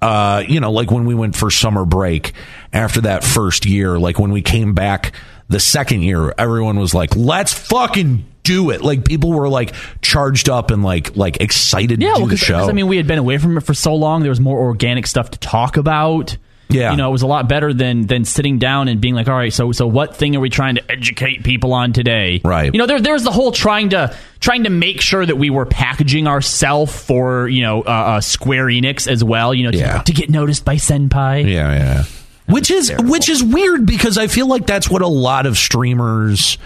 uh, 0.03 0.43
you 0.45 0.59
know, 0.59 0.71
like 0.71 0.91
when 0.91 1.05
we 1.05 1.15
went 1.15 1.33
for 1.33 1.49
summer 1.49 1.85
break 1.85 2.33
after 2.73 3.01
that 3.01 3.23
first 3.23 3.65
year, 3.65 3.97
like 3.97 4.19
when 4.19 4.31
we 4.31 4.41
came 4.41 4.73
back 4.73 5.13
the 5.47 5.61
second 5.61 6.01
year, 6.01 6.33
everyone 6.37 6.77
was 6.77 6.93
like, 6.93 7.15
let's 7.15 7.53
fucking 7.53 8.25
do 8.43 8.69
it. 8.69 8.81
Like 8.81 9.05
people 9.05 9.31
were 9.31 9.49
like 9.49 9.73
charged 10.01 10.49
up 10.49 10.71
and 10.71 10.83
like, 10.83 11.15
like 11.15 11.41
excited 11.41 12.01
yeah, 12.01 12.09
to 12.09 12.15
do 12.15 12.21
well, 12.21 12.29
the 12.29 12.37
show. 12.37 12.69
I 12.69 12.73
mean, 12.73 12.87
we 12.87 12.97
had 12.97 13.07
been 13.07 13.19
away 13.19 13.37
from 13.37 13.57
it 13.57 13.61
for 13.61 13.73
so 13.73 13.95
long. 13.95 14.21
There 14.21 14.29
was 14.29 14.39
more 14.39 14.59
organic 14.59 15.07
stuff 15.07 15.31
to 15.31 15.39
talk 15.39 15.77
about. 15.77 16.37
Yeah. 16.69 16.91
you 16.91 16.97
know, 16.97 17.09
it 17.09 17.11
was 17.11 17.21
a 17.21 17.27
lot 17.27 17.47
better 17.47 17.71
than 17.71 18.07
than 18.07 18.25
sitting 18.25 18.57
down 18.57 18.87
and 18.87 18.99
being 18.99 19.13
like, 19.13 19.27
all 19.27 19.35
right, 19.35 19.53
so 19.53 19.71
so 19.73 19.85
what 19.85 20.15
thing 20.15 20.35
are 20.35 20.39
we 20.39 20.49
trying 20.49 20.75
to 20.75 20.91
educate 20.91 21.43
people 21.43 21.71
on 21.71 21.93
today? 21.93 22.41
Right. 22.43 22.73
You 22.73 22.79
know, 22.79 22.87
there 22.87 22.99
there 22.99 23.13
was 23.13 23.23
the 23.23 23.31
whole 23.31 23.51
trying 23.51 23.89
to 23.89 24.15
trying 24.39 24.63
to 24.63 24.71
make 24.71 24.99
sure 24.99 25.23
that 25.23 25.35
we 25.37 25.51
were 25.51 25.65
packaging 25.67 26.25
ourselves 26.25 26.91
for 26.95 27.47
you 27.47 27.61
know 27.61 27.81
uh, 27.83 27.89
uh, 27.89 28.21
Square 28.21 28.67
Enix 28.67 29.07
as 29.07 29.23
well. 29.23 29.53
You 29.53 29.65
know, 29.65 29.71
to, 29.71 29.77
Yeah. 29.77 30.01
to 30.01 30.13
get 30.13 30.31
noticed 30.31 30.65
by 30.65 30.75
Senpai. 30.77 31.43
Yeah, 31.43 31.73
yeah. 31.73 32.03
Which 32.47 32.71
is 32.71 32.91
which 32.97 33.29
is 33.29 33.43
weird 33.43 33.85
because 33.85 34.17
I 34.17 34.25
feel 34.27 34.47
like 34.47 34.65
that's 34.65 34.89
what 34.89 35.03
a 35.03 35.07
lot 35.07 35.45
of 35.45 35.57
streamers 35.57 36.57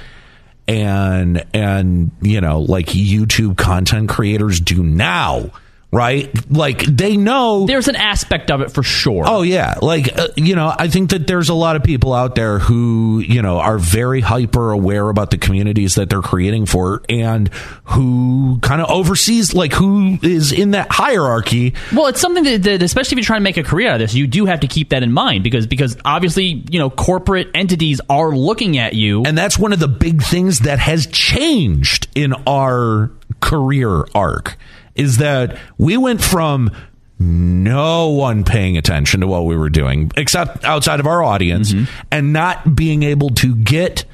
and 0.67 1.45
and 1.53 2.11
you 2.21 2.41
know 2.41 2.59
like 2.59 2.87
YouTube 2.87 3.57
content 3.57 4.09
creators 4.09 4.59
do 4.59 4.83
now, 4.83 5.51
right? 5.91 6.29
Like 6.51 6.83
they 6.83 7.15
know 7.17 7.65
There's 7.65 7.87
an 7.87 7.95
aspect 7.95 8.51
of 8.51 8.61
it 8.61 8.71
for 8.71 8.83
sure. 8.83 9.23
Oh 9.25 9.41
yeah, 9.41 9.75
like 9.81 10.17
uh, 10.17 10.27
you 10.35 10.55
know, 10.55 10.73
I 10.77 10.87
think 10.89 11.11
that 11.11 11.27
there's 11.27 11.49
a 11.49 11.53
lot 11.53 11.75
of 11.75 11.83
people 11.83 12.13
out 12.13 12.35
there 12.35 12.59
who 12.59 13.19
you 13.19 13.41
know 13.41 13.59
are 13.59 13.77
very 13.77 14.21
hyper 14.21 14.71
aware 14.71 15.09
about 15.09 15.31
the 15.31 15.37
communities 15.37 15.95
that 15.95 16.09
they're 16.09 16.21
creating 16.21 16.65
for, 16.65 17.03
and 17.09 17.47
who 17.85 18.59
kind 18.61 18.81
of 18.81 18.89
oversees 18.89 19.53
like 19.53 19.73
who 19.73 20.17
is 20.21 20.51
in 20.51 20.71
that 20.71 20.91
hierarchy. 20.91 21.73
Well, 21.93 22.07
it's 22.07 22.21
something 22.21 22.43
that, 22.43 22.63
that, 22.63 22.83
especially 22.83 23.15
if 23.15 23.19
you're 23.19 23.25
trying 23.25 23.41
to 23.41 23.43
make 23.43 23.57
a 23.57 23.63
career 23.63 23.89
out 23.89 23.95
of 23.95 23.99
this, 23.99 24.13
you 24.13 24.27
do 24.27 24.45
have 24.45 24.61
to 24.61 24.67
keep 24.67 24.89
that 24.89 25.03
in 25.03 25.11
mind 25.11 25.43
because 25.43 25.67
because 25.67 25.97
obviously 26.03 26.65
you 26.69 26.79
know 26.79 26.89
corporate 26.89 27.49
entities 27.53 28.01
are 28.09 28.35
looking 28.35 28.77
at 28.77 28.93
you. 28.93 29.23
And 29.23 29.37
that's 29.37 29.57
one 29.57 29.73
of 29.73 29.79
the 29.79 29.87
big 29.87 30.21
things 30.21 30.59
that 30.59 30.79
has 30.79 31.07
changed 31.07 32.07
in 32.15 32.33
our 32.45 33.11
career 33.39 34.05
arc 34.15 34.57
is 34.97 35.17
that 35.17 35.57
we 35.77 35.97
went 35.97 36.23
from 36.23 36.71
no 37.19 38.09
one 38.09 38.43
paying 38.43 38.77
attention 38.77 39.21
to 39.21 39.27
what 39.27 39.45
we 39.45 39.55
were 39.55 39.69
doing 39.69 40.11
except 40.15 40.63
outside 40.63 40.99
of 40.99 41.07
our 41.07 41.23
audience 41.23 41.73
mm-hmm. 41.73 41.85
and 42.11 42.31
not 42.31 42.75
being 42.75 43.03
able 43.03 43.29
to 43.29 43.55
get 43.55 44.05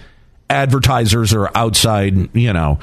advertisers 0.50 1.34
or 1.34 1.56
outside, 1.58 2.34
you 2.36 2.54
know, 2.54 2.80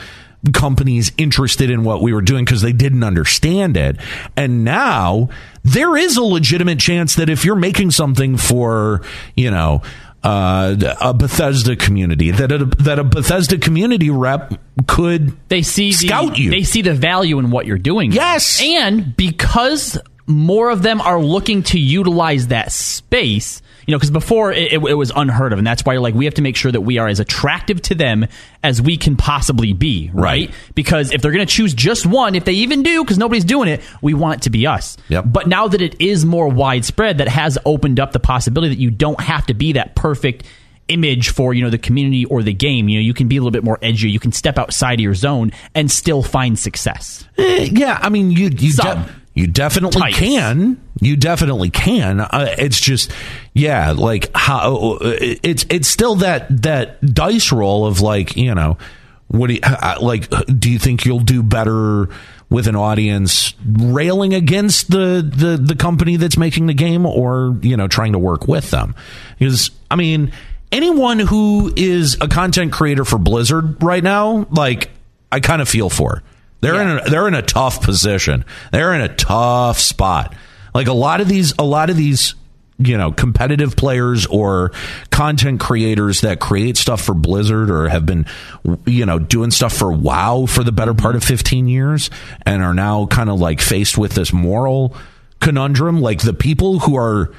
companies 0.53 1.13
interested 1.19 1.71
in 1.71 1.85
what 1.85 2.03
we 2.03 2.13
were 2.13 2.23
doing 2.23 2.45
because 2.45 2.63
they 2.63 2.73
didn't 2.73 3.05
understand 3.05 3.77
it. 3.77 3.97
And 4.37 4.65
now 4.65 5.29
there 5.63 5.97
is 5.97 6.17
a 6.17 6.23
legitimate 6.23 6.79
chance 6.79 7.15
that 7.17 7.29
if 7.29 7.45
you're 7.45 7.57
making 7.57 7.91
something 7.91 8.37
for, 8.37 9.03
you 9.37 9.51
know, 9.51 9.83
uh, 10.23 10.77
a 11.01 11.15
Bethesda 11.15 11.77
community, 11.77 12.31
that 12.31 12.53
a, 12.53 12.65
that 12.65 12.99
a 12.99 13.05
Bethesda 13.05 13.59
community 13.59 14.11
rep 14.11 14.53
could 14.87 15.37
they 15.49 15.63
see 15.63 15.91
the, 15.91 16.07
scout 16.09 16.39
you. 16.39 16.51
They 16.51 16.63
see 16.63 16.83
the 16.83 16.95
value 16.95 17.39
in 17.39 17.51
what 17.51 17.67
you're 17.67 17.79
doing. 17.79 18.13
Yes. 18.13 18.61
and 18.63 19.17
because 19.17 19.99
more 20.27 20.71
of 20.71 20.83
them 20.83 21.01
are 21.01 21.21
looking 21.21 21.63
to 21.65 21.79
utilize 21.79 22.49
that 22.49 22.73
space. 22.73 23.63
You 23.87 23.93
know, 23.93 23.99
because 23.99 24.11
before 24.11 24.53
it, 24.53 24.73
it, 24.73 24.79
it 24.79 24.95
was 24.95 25.11
unheard 25.15 25.53
of, 25.53 25.59
and 25.59 25.67
that's 25.67 25.85
why 25.85 25.95
you're 25.95 26.03
like 26.03 26.15
we 26.15 26.25
have 26.27 26.35
to 26.35 26.43
make 26.43 26.57
sure 26.57 26.71
that 26.73 26.83
we 26.83 26.99
are 26.99 27.09
as 27.09 27.21
attractive 27.21 27.81
to 27.83 27.95
them 27.95 28.27
as 28.63 28.81
we 28.81 28.97
can 28.97 29.17
possibly 29.17 29.73
be, 29.73 30.11
right? 30.13 30.49
Right. 30.49 30.55
Because 30.75 31.13
if 31.13 31.23
they're 31.23 31.33
going 31.33 31.47
to 31.47 31.53
choose 31.53 31.75
just 31.75 32.07
one, 32.07 32.35
if 32.35 32.45
they 32.45 32.53
even 32.53 32.83
do, 32.83 33.03
because 33.03 33.19
nobody's 33.19 33.45
doing 33.45 33.69
it, 33.69 33.81
we 34.03 34.15
want 34.15 34.41
it 34.41 34.43
to 34.43 34.51
be 34.51 34.67
us. 34.67 34.97
Yep. 35.09 35.25
But 35.27 35.47
now 35.47 35.69
that 35.69 35.81
it 35.81 36.01
is 36.01 36.25
more 36.25 36.49
widespread, 36.49 37.19
that 37.19 37.29
has 37.29 37.59
opened 37.65 37.99
up 38.01 38.13
the 38.13 38.21
possibility 38.21 38.75
that 38.75 38.81
you 38.81 38.91
don't 38.91 39.21
have 39.21 39.47
to 39.47 39.55
be 39.55 39.73
that 39.73 39.95
perfect 39.95 40.45
image 40.89 41.29
for 41.31 41.55
you 41.55 41.63
know 41.63 41.71
the 41.71 41.79
community 41.79 42.25
or 42.25 42.43
the 42.43 42.53
game. 42.53 42.89
You 42.89 42.99
know, 42.99 43.05
you 43.05 43.15
can 43.15 43.29
be 43.29 43.37
a 43.37 43.41
little 43.41 43.53
bit 43.53 43.65
more 43.65 43.79
edgy. 43.81 44.11
You 44.11 44.21
can 44.21 44.33
step 44.33 44.59
outside 44.59 44.95
of 44.95 45.01
your 45.01 45.15
zone 45.15 45.53
and 45.75 45.91
still 45.91 46.23
find 46.23 46.59
success. 46.59 47.25
Eh, 47.39 47.69
yeah, 47.73 47.99
I 48.03 48.09
mean, 48.09 48.31
you 48.31 48.49
you 48.49 48.73
de- 48.73 49.09
you 49.35 49.47
definitely 49.47 50.01
Types. 50.01 50.19
can. 50.19 50.81
You 51.01 51.17
definitely 51.17 51.71
can. 51.71 52.21
Uh, 52.21 52.55
it's 52.59 52.81
just, 52.81 53.11
yeah, 53.55 53.93
like 53.93 54.31
how 54.35 54.99
it's 55.01 55.65
it's 55.71 55.89
still 55.89 56.17
that 56.17 56.63
that 56.63 57.01
dice 57.05 57.53
roll 57.53 57.87
of 57.87 58.01
like 58.01 58.37
you 58.37 58.55
know 58.55 58.77
what 59.29 59.47
do 59.47 59.55
you, 59.55 59.61
uh, 59.63 59.97
like? 60.01 60.29
Do 60.47 60.71
you 60.71 60.79
think 60.79 61.05
you'll 61.05 61.21
do 61.21 61.43
better? 61.43 62.09
With 62.51 62.67
an 62.67 62.75
audience 62.75 63.55
railing 63.65 64.35
against 64.35 64.91
the, 64.91 65.23
the 65.23 65.57
the 65.57 65.77
company 65.77 66.17
that's 66.17 66.37
making 66.37 66.67
the 66.67 66.75
game, 66.75 67.07
or 67.07 67.57
you 67.63 67.77
know, 67.77 67.87
trying 67.87 68.11
to 68.11 68.19
work 68.19 68.49
with 68.49 68.73
them, 68.73 68.97
because 69.39 69.71
I 69.89 69.95
mean, 69.95 70.33
anyone 70.73 71.21
who 71.21 71.73
is 71.77 72.17
a 72.21 72.27
content 72.27 72.73
creator 72.73 73.05
for 73.05 73.19
Blizzard 73.19 73.81
right 73.81 74.03
now, 74.03 74.49
like 74.51 74.91
I 75.31 75.39
kind 75.39 75.63
of 75.63 75.69
feel 75.69 75.91
for. 75.91 76.25
They're 76.61 76.81
in 76.81 76.99
a, 76.99 77.11
they're 77.11 77.29
in 77.29 77.35
a 77.35 77.43
tough 77.43 77.83
position. 77.83 78.45
They're 78.73 78.95
in 78.95 79.01
a 79.01 79.15
tough 79.15 79.79
spot. 79.79 80.35
Like 80.75 80.89
a 80.89 80.93
lot 80.93 81.21
of 81.21 81.29
these 81.29 81.55
a 81.59 81.65
lot 81.65 81.91
of 81.91 81.97
these 81.97 82.35
you 82.79 82.97
know 82.97 83.13
competitive 83.13 83.77
players 83.77 84.27
or 84.27 84.73
content 85.11 85.61
creators 85.61 86.23
that 86.23 86.41
create 86.41 86.77
stuff 86.77 87.03
for 87.03 87.15
Blizzard 87.15 87.71
or 87.71 87.89
have 87.89 88.07
been 88.07 88.27
you 88.87 89.05
know 89.07 89.19
doing 89.19 89.51
stuff 89.51 89.73
for 89.73 89.93
WoW 89.93 90.47
for 90.47 90.65
the 90.65 90.73
better 90.73 90.95
part 90.95 91.17
of 91.17 91.23
15 91.23 91.69
years 91.69 92.11
and 92.47 92.63
are 92.63 92.75
now 92.75 93.07
kind 93.07 93.29
of 93.29 93.39
like 93.39 93.61
faced 93.61 93.99
with 93.99 94.13
this 94.13 94.33
moral 94.33 94.97
conundrum 95.41 96.01
like 96.01 96.23
the 96.23 96.35
people 96.35 96.81
who 96.81 96.97
are 96.97 97.33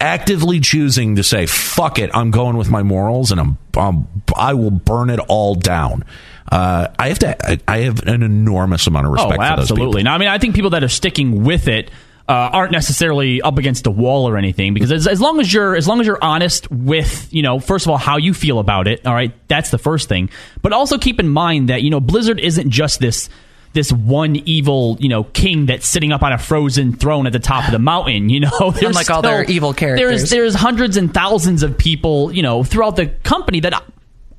actively 0.00 0.60
choosing 0.60 1.16
to 1.16 1.22
say 1.22 1.46
fuck 1.46 1.98
it 1.98 2.10
i'm 2.12 2.30
going 2.30 2.56
with 2.56 2.68
my 2.68 2.82
morals 2.82 3.30
and 3.30 3.40
i'm, 3.40 3.56
I'm 3.74 4.08
i 4.36 4.52
will 4.52 4.72
burn 4.72 5.10
it 5.10 5.20
all 5.28 5.54
down 5.54 6.04
uh, 6.50 6.88
I 6.98 7.08
have 7.08 7.18
to. 7.20 7.50
I, 7.50 7.58
I 7.66 7.78
have 7.78 8.02
an 8.06 8.22
enormous 8.22 8.86
amount 8.86 9.06
of 9.06 9.12
respect. 9.12 9.32
Oh, 9.32 9.36
for 9.36 9.56
those 9.56 9.70
absolutely. 9.70 9.86
people. 10.00 10.04
Now, 10.04 10.14
I 10.14 10.18
mean, 10.18 10.28
I 10.28 10.38
think 10.38 10.54
people 10.54 10.70
that 10.70 10.84
are 10.84 10.88
sticking 10.88 11.44
with 11.44 11.68
it 11.68 11.90
uh, 12.28 12.32
aren't 12.32 12.72
necessarily 12.72 13.40
up 13.40 13.58
against 13.58 13.86
a 13.86 13.90
wall 13.90 14.28
or 14.28 14.36
anything 14.36 14.74
because 14.74 14.90
as, 14.90 15.06
as 15.06 15.20
long 15.20 15.38
as 15.38 15.52
you're 15.52 15.76
as 15.76 15.86
long 15.86 16.00
as 16.00 16.06
you're 16.06 16.22
honest 16.22 16.70
with 16.70 17.28
you 17.32 17.42
know 17.42 17.60
first 17.60 17.86
of 17.86 17.90
all 17.90 17.98
how 17.98 18.16
you 18.16 18.34
feel 18.34 18.58
about 18.58 18.88
it 18.88 19.06
all 19.06 19.14
right 19.14 19.32
that's 19.46 19.70
the 19.70 19.78
first 19.78 20.08
thing 20.08 20.28
but 20.60 20.72
also 20.72 20.98
keep 20.98 21.20
in 21.20 21.28
mind 21.28 21.68
that 21.68 21.82
you 21.82 21.90
know 21.90 22.00
blizzard 22.00 22.40
isn't 22.40 22.70
just 22.70 22.98
this 22.98 23.28
this 23.74 23.92
one 23.92 24.34
evil 24.34 24.96
you 24.98 25.08
know 25.08 25.22
king 25.22 25.66
that's 25.66 25.86
sitting 25.86 26.10
up 26.10 26.22
on 26.24 26.32
a 26.32 26.38
frozen 26.38 26.96
throne 26.96 27.28
at 27.28 27.32
the 27.32 27.38
top 27.38 27.64
of 27.66 27.70
the 27.70 27.78
mountain 27.78 28.28
you 28.28 28.40
know 28.40 28.50
There's 28.72 28.86
Unlike 28.86 29.10
all 29.10 29.22
their 29.22 29.44
evil 29.44 29.72
characters. 29.72 30.08
there's 30.08 30.30
there's 30.30 30.54
hundreds 30.56 30.96
and 30.96 31.14
thousands 31.14 31.62
of 31.62 31.78
people 31.78 32.32
you 32.32 32.42
know 32.42 32.64
throughout 32.64 32.96
the 32.96 33.06
company 33.06 33.60
that 33.60 33.84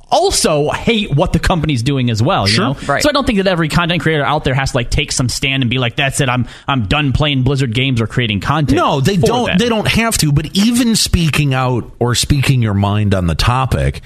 also 0.10 0.70
hate 0.70 1.12
what 1.16 1.34
the 1.34 1.40
company's 1.40 1.84
doing 1.84 2.10
as 2.10 2.22
well. 2.22 2.48
You 2.48 2.54
Sure. 2.54 2.66
know? 2.66 2.78
Right. 2.88 3.04
So 3.04 3.10
I 3.10 3.12
don't 3.12 3.26
think 3.28 3.38
that 3.38 3.48
every 3.48 3.70
content 3.70 4.02
creator 4.02 4.24
out 4.24 4.44
there 4.44 4.54
has 4.54 4.72
to 4.72 4.78
like 4.78 4.90
take 4.90 5.12
some 5.12 5.30
stand 5.30 5.64
and 5.64 5.70
be 5.70 5.78
like, 5.80 5.96
"That's 5.96 6.22
it. 6.22 6.30
I'm 6.30 6.48
I'm 6.68 6.86
done 6.88 7.12
playing 7.14 7.44
Blizzard 7.44 7.74
games 7.74 8.02
or 8.02 8.08
creating 8.08 8.40
content." 8.40 8.76
No, 8.78 9.02
they 9.02 9.18
don't. 9.18 9.48
them. 9.48 9.58
They 9.58 9.70
don't 9.70 9.88
have 9.88 10.18
to. 10.20 10.32
But 10.32 10.56
even 10.56 10.96
speaking 10.96 11.54
out 11.54 11.92
or 12.00 12.16
speaking 12.16 12.62
your 12.62 12.74
mind 12.74 13.14
on 13.14 13.28
the 13.28 13.36
topic. 13.36 14.02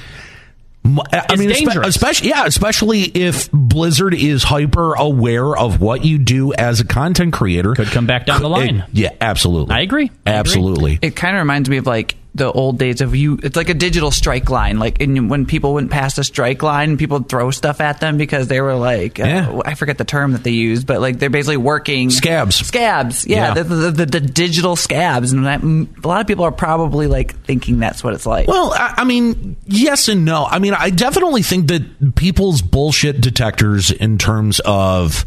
m- 0.83 0.97
I 1.13 1.25
It's 1.29 1.39
mean, 1.39 1.49
dangerous. 1.49 1.87
especially 1.89 2.29
yeah, 2.29 2.45
especially 2.45 3.01
if 3.03 3.51
Blizzard 3.51 4.15
is 4.15 4.41
hyper 4.43 4.95
aware 4.95 5.55
of 5.55 5.79
what 5.79 6.03
you 6.03 6.17
do 6.17 6.53
as 6.53 6.79
a 6.79 6.85
content 6.85 7.33
creator. 7.33 7.75
Could 7.75 7.89
come 7.89 8.07
back 8.07 8.25
down 8.25 8.41
the 8.41 8.49
line. 8.49 8.77
it- 8.77 8.83
yeah, 8.93 9.09
absolutely. 9.21 9.75
I 9.75 9.81
agree. 9.81 10.05
I 10.25 10.31
agree. 10.31 10.39
Absolutely. 10.39 10.99
it 11.03 11.15
kind 11.15 11.35
of 11.35 11.41
reminds 11.41 11.69
me 11.69 11.77
of 11.77 11.85
like 11.85 12.15
the 12.33 12.49
old 12.51 12.79
days 12.79 13.01
of 13.01 13.13
you 13.15 13.37
it's 13.43 13.57
like 13.57 13.69
a 13.69 13.73
digital 13.73 14.09
strike 14.09 14.49
line 14.49 14.79
like 14.79 15.01
in, 15.01 15.27
when 15.27 15.45
people 15.45 15.73
went 15.73 15.91
past 15.91 16.17
a 16.17 16.23
strike 16.23 16.63
line 16.63 16.97
people 16.97 17.17
would 17.19 17.27
throw 17.27 17.51
stuff 17.51 17.81
at 17.81 17.99
them 17.99 18.17
because 18.17 18.47
they 18.47 18.61
were 18.61 18.75
like 18.75 19.19
uh, 19.19 19.61
i 19.65 19.73
forget 19.73 19.97
the 19.97 20.05
term 20.05 20.31
that 20.31 20.43
they 20.43 20.51
used 20.51 20.87
but 20.87 21.01
like 21.01 21.19
they're 21.19 21.29
basically 21.29 21.57
working 21.57 22.09
Scabs. 22.09 22.55
scabs 22.55 23.27
yeah, 23.27 23.53
Yeah. 23.53 23.53
The, 23.55 23.63
the, 23.63 23.91
the, 23.91 24.05
the 24.05 24.19
digital 24.21 24.75
scabs 24.75 25.33
and 25.33 25.45
that, 25.45 25.61
a 25.61 26.07
lot 26.07 26.21
of 26.21 26.27
people 26.27 26.45
are 26.45 26.51
probably 26.51 27.07
like 27.07 27.35
thinking 27.43 27.79
that's 27.79 28.03
what 28.03 28.13
it's 28.13 28.25
like 28.25 28.47
Well, 28.47 28.73
I, 28.73 28.95
I 28.97 29.03
mean, 29.03 29.57
yes 29.65 30.07
and 30.07 30.25
no. 30.25 30.45
I 30.45 30.59
mean, 30.59 30.73
I 30.73 30.89
definitely 30.89 31.41
think 31.41 31.67
that 31.67 32.15
people's 32.15 32.61
bullshit 32.61 33.21
detectors, 33.21 33.91
in 33.91 34.17
terms 34.17 34.59
of 34.63 35.25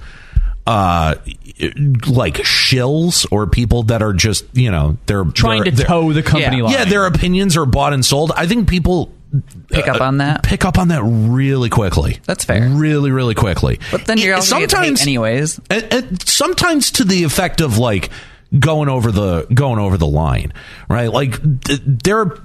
uh 0.67 1.17
like 2.09 2.35
shills 2.39 3.27
or 3.31 3.47
people 3.47 3.85
that 3.85 4.03
are 4.03 4.13
just 4.13 4.45
you 4.55 4.71
know 4.71 4.97
they're 5.07 5.25
trying 5.25 5.63
they're- 5.63 5.71
to 5.71 5.77
they're- 5.77 5.87
toe 5.87 6.13
the 6.13 6.23
company 6.23 6.57
Yeah. 6.59 6.63
line. 6.65 6.73
yeah 6.73 6.85
their 6.85 7.07
opinions 7.07 7.57
are 7.57 7.67
bought 7.67 7.93
and 7.93 8.05
sold. 8.05 8.33
I 8.37 8.47
think 8.47 8.69
people 8.69 9.13
pick 9.69 9.89
up 9.89 10.01
on 10.01 10.19
that? 10.19 10.43
pick 10.43 10.65
up 10.65 10.79
on 10.79 10.89
that 10.89 11.03
really 11.05 11.69
quickly. 11.71 12.19
That's 12.25 12.45
fair. 12.45 12.69
really 12.69 13.11
really 13.13 13.35
quickly. 13.35 13.79
But 13.93 14.05
then 14.07 14.19
you're 14.19 14.33
It- 14.33 14.37
also 14.37 14.59
sometimes 14.59 15.03
anyways. 15.03 15.61
and, 15.71 15.93
and 15.93 16.29
sometimes 16.29 16.91
to 16.93 17.05
the 17.05 17.23
effect 17.25 17.61
of 17.61 17.79
like 17.79 18.11
going 18.57 18.89
over 18.89 19.11
the 19.11 19.47
going 19.53 19.81
over 19.81 19.97
the 19.97 20.07
line 20.07 20.53
right? 20.89 21.11
Like 21.13 21.41
they're 21.43 22.23
uh, 22.33 22.37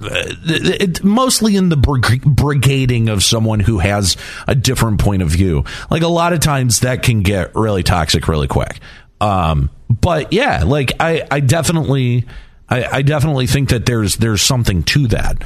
it, 0.46 1.04
mostly 1.04 1.54
in 1.54 1.68
the 1.68 1.76
brig- 1.76 2.22
brigading 2.24 3.08
of 3.08 3.22
someone 3.22 3.60
who 3.60 3.78
has 3.78 4.16
a 4.48 4.56
different 4.56 4.98
point 4.98 5.22
of 5.22 5.28
view. 5.28 5.62
Like 5.88 6.02
a 6.02 6.08
lot 6.08 6.32
of 6.32 6.40
times 6.40 6.80
that 6.80 7.04
can 7.04 7.22
get 7.22 7.54
really 7.54 7.84
toxic 7.84 8.26
really 8.26 8.48
quick 8.48 8.80
um 9.20 9.70
but 9.88 10.32
yeah 10.32 10.62
like 10.64 10.92
i 11.00 11.26
i 11.30 11.40
definitely 11.40 12.24
i 12.68 12.84
i 12.98 13.02
definitely 13.02 13.46
think 13.46 13.70
that 13.70 13.86
there's 13.86 14.16
there's 14.16 14.42
something 14.42 14.82
to 14.82 15.06
that 15.08 15.42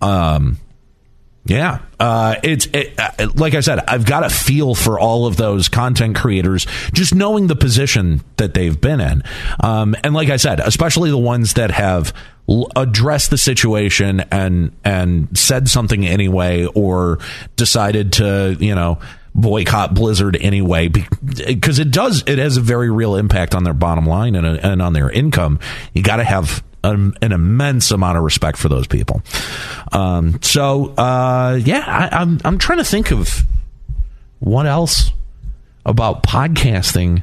um 0.00 0.58
yeah, 1.48 1.78
uh, 2.00 2.34
it's 2.42 2.66
it, 2.66 2.98
uh, 2.98 3.28
like 3.36 3.54
I 3.54 3.60
said. 3.60 3.78
I've 3.86 4.04
got 4.04 4.24
a 4.24 4.28
feel 4.28 4.74
for 4.74 4.98
all 4.98 5.26
of 5.26 5.36
those 5.36 5.68
content 5.68 6.16
creators, 6.16 6.66
just 6.92 7.14
knowing 7.14 7.46
the 7.46 7.54
position 7.54 8.22
that 8.36 8.52
they've 8.52 8.78
been 8.78 9.00
in, 9.00 9.22
um, 9.60 9.94
and 10.02 10.12
like 10.12 10.28
I 10.28 10.38
said, 10.38 10.58
especially 10.58 11.10
the 11.10 11.18
ones 11.18 11.54
that 11.54 11.70
have 11.70 12.12
addressed 12.74 13.30
the 13.30 13.38
situation 13.38 14.20
and 14.32 14.72
and 14.84 15.38
said 15.38 15.68
something 15.68 16.04
anyway, 16.04 16.64
or 16.74 17.20
decided 17.54 18.14
to 18.14 18.56
you 18.58 18.74
know 18.74 18.98
boycott 19.36 19.94
Blizzard 19.94 20.36
anyway, 20.40 20.88
because 20.88 21.78
it 21.78 21.90
does 21.90 22.24
it 22.26 22.38
has 22.38 22.56
a 22.56 22.60
very 22.60 22.90
real 22.90 23.16
impact 23.16 23.54
on 23.54 23.64
their 23.64 23.74
bottom 23.74 24.06
line 24.06 24.34
and, 24.34 24.46
and 24.46 24.82
on 24.82 24.92
their 24.94 25.10
income. 25.10 25.60
You 25.92 26.02
got 26.02 26.16
to 26.16 26.24
have 26.24 26.64
an, 26.82 27.14
an 27.20 27.32
immense 27.32 27.90
amount 27.90 28.16
of 28.16 28.24
respect 28.24 28.58
for 28.58 28.68
those 28.68 28.86
people. 28.86 29.22
Um, 29.92 30.40
so 30.42 30.94
uh, 30.96 31.60
yeah, 31.62 31.84
I, 31.86 32.20
I'm 32.20 32.40
I'm 32.44 32.58
trying 32.58 32.78
to 32.78 32.84
think 32.84 33.12
of 33.12 33.42
what 34.40 34.66
else 34.66 35.12
about 35.84 36.22
podcasting 36.22 37.22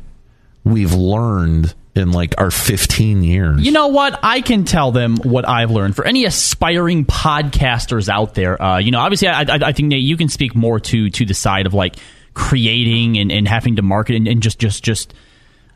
we've 0.64 0.94
learned 0.94 1.74
in 1.96 2.12
like 2.12 2.34
our 2.38 2.50
15 2.50 3.24
years. 3.24 3.62
You 3.62 3.72
know 3.72 3.88
what? 3.88 4.20
I 4.24 4.42
can 4.42 4.66
tell 4.66 4.92
them 4.92 5.18
what 5.18 5.48
I've 5.48 5.72
learned. 5.72 5.96
For 5.96 6.06
any 6.06 6.26
aspiring 6.26 7.06
podcasters 7.06 8.10
out 8.10 8.34
there, 8.34 8.62
uh, 8.62 8.80
you 8.80 8.92
know, 8.92 9.00
obviously, 9.00 9.28
I, 9.28 9.42
I, 9.42 9.60
I 9.66 9.72
think 9.74 9.90
Nate, 9.90 10.04
you 10.04 10.18
can 10.18 10.30
speak 10.30 10.56
more 10.56 10.80
to 10.80 11.10
to 11.10 11.26
the 11.26 11.34
side 11.34 11.66
of 11.66 11.74
like 11.74 11.96
creating 12.34 13.18
and, 13.18 13.32
and 13.32 13.48
having 13.48 13.76
to 13.76 13.82
market 13.82 14.16
and, 14.16 14.28
and 14.28 14.42
just 14.42 14.60
just 14.60 14.84
just. 14.84 15.14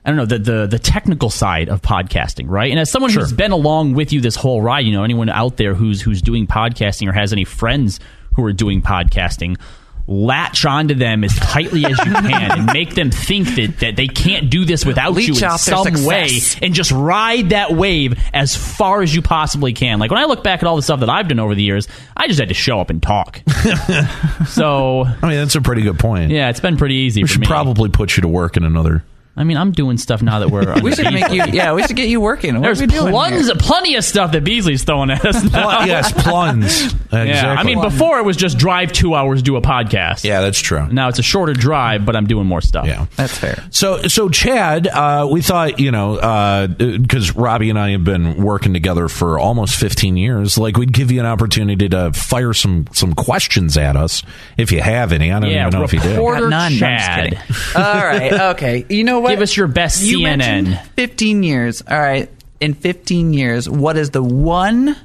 I 0.06 0.12
don't 0.12 0.18
know 0.18 0.26
the, 0.26 0.40
the 0.40 0.68
the 0.68 0.80
technical 0.80 1.30
side 1.30 1.68
of 1.68 1.82
podcasting, 1.82 2.46
right? 2.48 2.72
And 2.72 2.80
as 2.80 2.90
someone 2.90 3.12
who's 3.12 3.34
been 3.34 3.52
along 3.52 3.94
with 3.94 4.14
you 4.14 4.22
this 4.22 4.38
whole 4.38 4.62
ride, 4.62 4.86
you 4.86 4.94
know, 4.94 5.04
anyone 5.04 5.28
out 5.28 5.58
there 5.58 5.74
who's 5.74 6.02
who's 6.02 6.22
doing 6.22 6.48
podcasting 6.48 7.10
or 7.10 7.12
has 7.12 7.34
any 7.34 7.44
friends 7.44 8.00
who 8.34 8.46
are 8.46 8.54
doing 8.54 8.82
podcasting, 8.82 9.60
latch 10.08 10.66
onto 10.66 10.96
them 10.96 11.24
as 11.24 11.36
tightly 11.36 11.86
as 11.86 11.98
you 12.00 12.12
can 12.14 12.52
and 12.60 12.66
make 12.74 12.96
them 12.96 13.12
think 13.12 13.48
that, 13.56 13.80
that 13.80 13.96
they 13.98 14.08
can't 14.08 14.50
do 14.50 14.64
this 14.66 14.86
without 14.86 15.14
Leech 15.14 15.28
you 15.28 15.38
in 15.38 15.44
off 15.44 15.60
some 15.60 16.06
way 16.06 16.30
and 16.62 16.74
just 16.74 16.92
ride 16.92 17.50
that 17.50 17.72
wave 17.74 18.18
as 18.34 18.56
far 18.56 19.02
as 19.02 19.14
you 19.14 19.22
possibly 19.22 19.74
can. 19.74 20.00
Like 20.00 20.10
when 20.10 20.20
I 20.22 20.26
look 20.26 20.44
back 20.44 20.64
at 20.64 20.68
all 20.68 20.78
the 20.78 20.82
stuff 20.82 21.02
that 21.02 21.10
I've 21.10 21.28
done 21.28 21.40
over 21.40 21.56
the 21.56 21.64
years, 21.64 21.88
I 22.16 22.28
just 22.28 22.40
had 22.40 22.48
to 22.50 22.56
show 22.56 22.80
up 22.80 22.90
and 22.90 23.04
talk. 23.04 23.42
so 24.48 25.04
I 25.06 25.28
mean, 25.28 25.38
that's 25.38 25.56
a 25.56 25.62
pretty 25.62 25.82
good 25.82 26.00
point. 26.00 26.32
yeah, 26.32 26.50
it's 26.50 26.60
been 26.60 26.78
pretty 26.78 26.96
easy 26.96 27.24
we 27.24 27.28
for 27.28 27.34
should 27.34 27.42
me. 27.42 27.48
probably 27.48 27.90
put 27.90 28.16
you 28.16 28.22
to 28.22 28.28
work 28.28 28.58
in 28.58 28.64
another. 28.64 29.04
I 29.38 29.44
mean, 29.44 29.56
I'm 29.58 29.72
doing 29.72 29.98
stuff 29.98 30.22
now 30.22 30.40
that 30.40 30.50
we're. 30.50 30.82
we 30.82 30.94
should 30.96 31.14
make 31.14 31.30
you 31.32 31.44
yeah 31.54 31.74
we 31.74 31.84
should 31.84 31.96
get 31.96 32.10
you 32.10 32.20
working 32.20 32.56
what 32.56 32.64
There's 32.64 32.82
are 32.82 32.84
we 32.84 32.88
doing 32.88 33.12
plons, 33.12 33.46
here? 33.46 33.56
plenty 33.56 33.96
of 33.96 34.04
stuff 34.04 34.32
that 34.32 34.44
Beasley's 34.44 34.84
throwing 34.84 35.12
at 35.12 35.24
us. 35.26 35.44
Now. 35.52 35.86
yes, 35.86 36.12
plunge. 36.12 36.94
Yeah, 37.10 37.56
I 37.58 37.64
mean, 37.64 37.80
before 37.82 38.20
it 38.20 38.26
was 38.26 38.36
just 38.36 38.58
drive 38.58 38.92
two 38.92 39.16
hours, 39.16 39.42
do 39.42 39.56
a 39.56 39.62
podcast. 39.62 40.26
yeah, 40.26 40.42
that's 40.42 40.60
true. 40.60 40.88
Now 40.88 41.08
it's 41.08 41.20
a 41.20 41.24
shorter 41.24 41.54
drive, 41.54 42.06
but 42.06 42.18
I'm 42.18 42.28
doing 42.28 42.46
more 42.46 42.60
stuff. 42.60 42.86
Yeah. 42.86 43.06
that's 43.16 43.36
fair 43.38 43.64
So, 43.72 44.04
so 44.10 44.28
Chadd, 44.28 44.88
uh, 44.88 45.26
we 45.32 45.42
thought, 45.42 45.80
you 45.80 45.92
know, 45.92 46.68
because 46.78 47.34
Robbie 47.36 47.70
and 47.70 47.80
I 47.80 47.92
have 47.92 48.04
been 48.04 48.44
working 48.44 48.74
together 48.74 49.08
for 49.08 49.40
almost 49.40 49.76
15 49.80 50.18
years, 50.18 50.58
like 50.58 50.76
we'd 50.78 50.92
give 50.92 51.10
you 51.12 51.20
an 51.22 51.26
opportunity 51.26 51.88
to 51.90 52.12
fire 52.12 52.54
some 52.54 52.88
some 52.92 53.14
questions 53.14 53.78
at 53.78 53.96
us 53.96 54.22
if 54.58 54.72
you 54.74 54.82
have 54.82 55.14
any. 55.14 55.32
I 55.32 55.40
don't 55.40 55.50
Yeah, 55.50 55.68
even 55.68 55.80
know 55.80 55.86
if 55.86 55.94
you 55.94 56.00
do. 56.02 56.10
report- 56.10 56.40
Got 56.42 56.50
none. 56.50 56.78
No, 56.80 56.88
I'm 56.88 56.98
just 57.00 57.06
Chadd. 57.06 57.76
all 57.76 58.04
right 58.06 58.34
okay 58.56 58.86
you 58.90 59.04
know 59.06 59.20
what 59.22 59.27
Give 59.30 59.42
us 59.42 59.56
your 59.58 59.68
best 59.68 60.02
You 60.04 60.20
CNN. 60.20 60.86
15 60.96 61.44
years. 61.44 61.82
All 61.90 62.00
right. 62.00 62.30
In 62.60 62.74
15 62.74 63.34
years, 63.34 63.70
what 63.70 63.98
is 63.98 64.10
the 64.12 64.24
one 64.24 64.96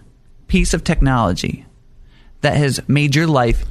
piece 0.48 0.72
of 0.74 0.84
technology 0.84 1.66
that 2.40 2.56
has 2.56 2.80
made 2.88 3.14
your 3.14 3.26
life 3.26 3.64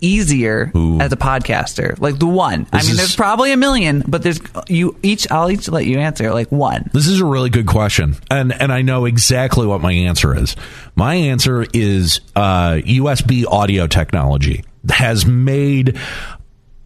easier 0.00 0.72
Ooh. 0.74 0.98
as 1.00 1.12
a 1.12 1.16
podcaster? 1.16 1.98
Like 2.00 2.18
the 2.18 2.26
one. 2.26 2.66
I 2.72 2.78
mean, 2.82 2.90
is- 2.90 2.96
there's 2.96 3.16
probably 3.16 3.52
a 3.52 3.56
million, 3.56 4.02
but 4.06 4.22
there's 4.22 4.40
you 4.68 4.96
each. 5.02 5.30
I'll 5.30 5.50
each 5.50 5.68
let 5.68 5.86
you 5.86 5.98
answer 5.98 6.32
like 6.32 6.50
one. 6.50 6.90
This 6.92 7.06
is 7.06 7.20
a 7.20 7.24
really 7.24 7.50
good 7.50 7.66
question, 7.66 8.16
and 8.30 8.52
and 8.52 8.72
I 8.72 8.82
know 8.82 9.04
exactly 9.04 9.66
what 9.66 9.80
my 9.80 9.92
answer 9.92 10.36
is. 10.36 10.56
My 10.96 11.14
answer 11.14 11.64
is 11.72 12.20
uh, 12.34 12.80
USB 12.84 13.44
audio 13.46 13.86
technology 13.86 14.64
has 14.88 15.24
made 15.26 15.98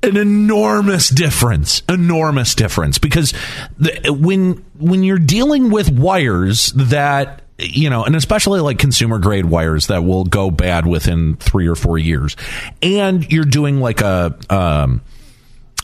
an 0.04 0.16
enormous 0.16 1.08
difference 1.08 1.82
enormous 1.88 2.54
difference 2.54 2.98
because 2.98 3.32
the, 3.78 4.12
when 4.12 4.64
when 4.78 5.02
you're 5.02 5.18
dealing 5.18 5.70
with 5.70 5.90
wires 5.90 6.72
that 6.72 7.42
you 7.58 7.90
know 7.90 8.04
and 8.04 8.14
especially 8.16 8.60
like 8.60 8.78
consumer 8.78 9.18
grade 9.18 9.46
wires 9.46 9.86
that 9.88 10.04
will 10.04 10.24
go 10.24 10.50
bad 10.50 10.86
within 10.86 11.36
3 11.36 11.66
or 11.68 11.74
4 11.74 11.98
years 11.98 12.36
and 12.82 13.30
you're 13.32 13.44
doing 13.44 13.80
like 13.80 14.00
a 14.00 14.36
um 14.50 15.02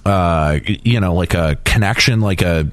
uh 0.04 0.58
you 0.64 1.00
know 1.00 1.14
like 1.14 1.34
a 1.34 1.56
connection 1.64 2.20
like 2.20 2.42
a 2.42 2.68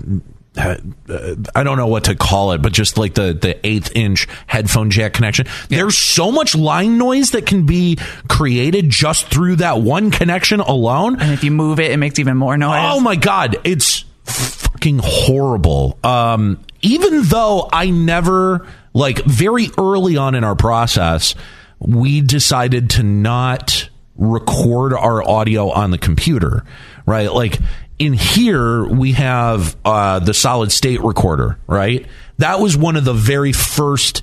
I 0.57 1.63
don't 1.63 1.77
know 1.77 1.87
what 1.87 2.05
to 2.05 2.15
call 2.15 2.51
it, 2.53 2.61
but 2.61 2.73
just 2.73 2.97
like 2.97 3.13
the 3.13 3.33
the 3.33 3.65
eighth 3.65 3.91
inch 3.95 4.27
headphone 4.47 4.89
jack 4.89 5.13
connection. 5.13 5.47
There's 5.69 5.97
so 5.97 6.31
much 6.31 6.55
line 6.55 6.97
noise 6.97 7.31
that 7.31 7.45
can 7.45 7.65
be 7.65 7.97
created 8.27 8.89
just 8.89 9.27
through 9.27 9.57
that 9.57 9.81
one 9.81 10.11
connection 10.11 10.59
alone. 10.59 11.21
And 11.21 11.31
if 11.31 11.43
you 11.43 11.51
move 11.51 11.79
it, 11.79 11.91
it 11.91 11.97
makes 11.97 12.19
even 12.19 12.37
more 12.37 12.57
noise. 12.57 12.79
Oh 12.91 12.99
my 12.99 13.15
god, 13.15 13.57
it's 13.63 14.05
fucking 14.23 14.99
horrible. 15.03 15.97
Um, 16.03 16.63
even 16.81 17.23
though 17.23 17.69
I 17.71 17.89
never 17.89 18.67
like 18.93 19.23
very 19.25 19.69
early 19.77 20.17
on 20.17 20.35
in 20.35 20.43
our 20.43 20.55
process, 20.55 21.35
we 21.79 22.21
decided 22.21 22.91
to 22.91 23.03
not 23.03 23.89
record 24.15 24.93
our 24.93 25.21
audio 25.27 25.69
on 25.69 25.91
the 25.91 25.97
computer, 25.97 26.63
right? 27.07 27.33
Like 27.33 27.57
in 27.97 28.13
here, 28.13 28.85
we 28.85 29.13
have 29.13 29.75
uh, 29.83 30.19
the 30.19 30.35
solid 30.35 30.71
state 30.71 31.01
recorder, 31.01 31.57
right? 31.65 32.05
That 32.37 32.59
was 32.59 32.77
one 32.77 32.95
of 32.95 33.05
the 33.05 33.13
very 33.13 33.53
first 33.53 34.21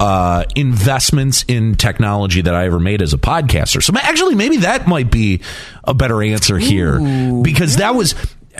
uh, 0.00 0.44
investments 0.56 1.44
in 1.46 1.76
technology 1.76 2.40
that 2.40 2.54
I 2.56 2.64
ever 2.64 2.80
made 2.80 3.02
as 3.02 3.12
a 3.12 3.18
podcaster. 3.18 3.80
So 3.80 3.92
actually, 3.96 4.34
maybe 4.34 4.56
that 4.58 4.88
might 4.88 5.12
be 5.12 5.42
a 5.84 5.94
better 5.94 6.20
answer 6.20 6.58
here 6.58 6.98
because 7.42 7.76
that 7.76 7.94
was 7.94 8.16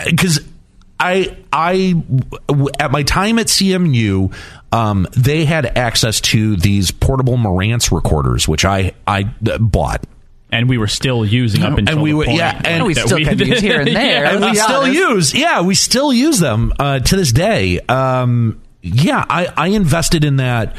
because 0.06 0.38
I 1.00 1.36
I 1.52 2.00
at 2.78 2.92
my 2.92 3.02
time 3.02 3.40
at 3.40 3.48
CMU, 3.48 4.32
um, 4.70 5.08
they 5.16 5.44
had 5.44 5.66
access 5.76 6.20
to 6.20 6.54
these 6.54 6.92
portable 6.92 7.36
Marantz 7.36 7.90
recorders, 7.90 8.46
which 8.46 8.64
I 8.64 8.92
I 9.04 9.34
uh, 9.50 9.58
bought. 9.58 10.04
And 10.52 10.68
we 10.68 10.78
were 10.78 10.86
still 10.86 11.24
using 11.24 11.62
up 11.64 11.78
until 11.78 11.94
and 11.94 12.02
we 12.02 12.10
the 12.10 12.16
were 12.18 12.24
point 12.26 12.38
yeah, 12.38 12.60
and 12.64 12.84
We 12.84 12.94
that 12.94 13.06
still 13.06 13.18
can 13.18 13.38
use 13.38 13.60
here 13.60 13.80
and 13.80 13.88
there. 13.96 14.22
Yeah, 14.24 14.30
and 14.32 14.40
we 14.44 14.50
be 14.52 14.56
still 14.56 14.82
honest. 14.82 14.94
use 14.94 15.34
yeah 15.34 15.62
we 15.62 15.74
still 15.74 16.12
use 16.12 16.38
them 16.38 16.72
uh, 16.78 17.00
to 17.00 17.16
this 17.16 17.32
day 17.32 17.80
um, 17.88 18.60
yeah 18.82 19.24
I, 19.28 19.52
I 19.56 19.68
invested 19.68 20.22
in 20.24 20.36
that 20.36 20.76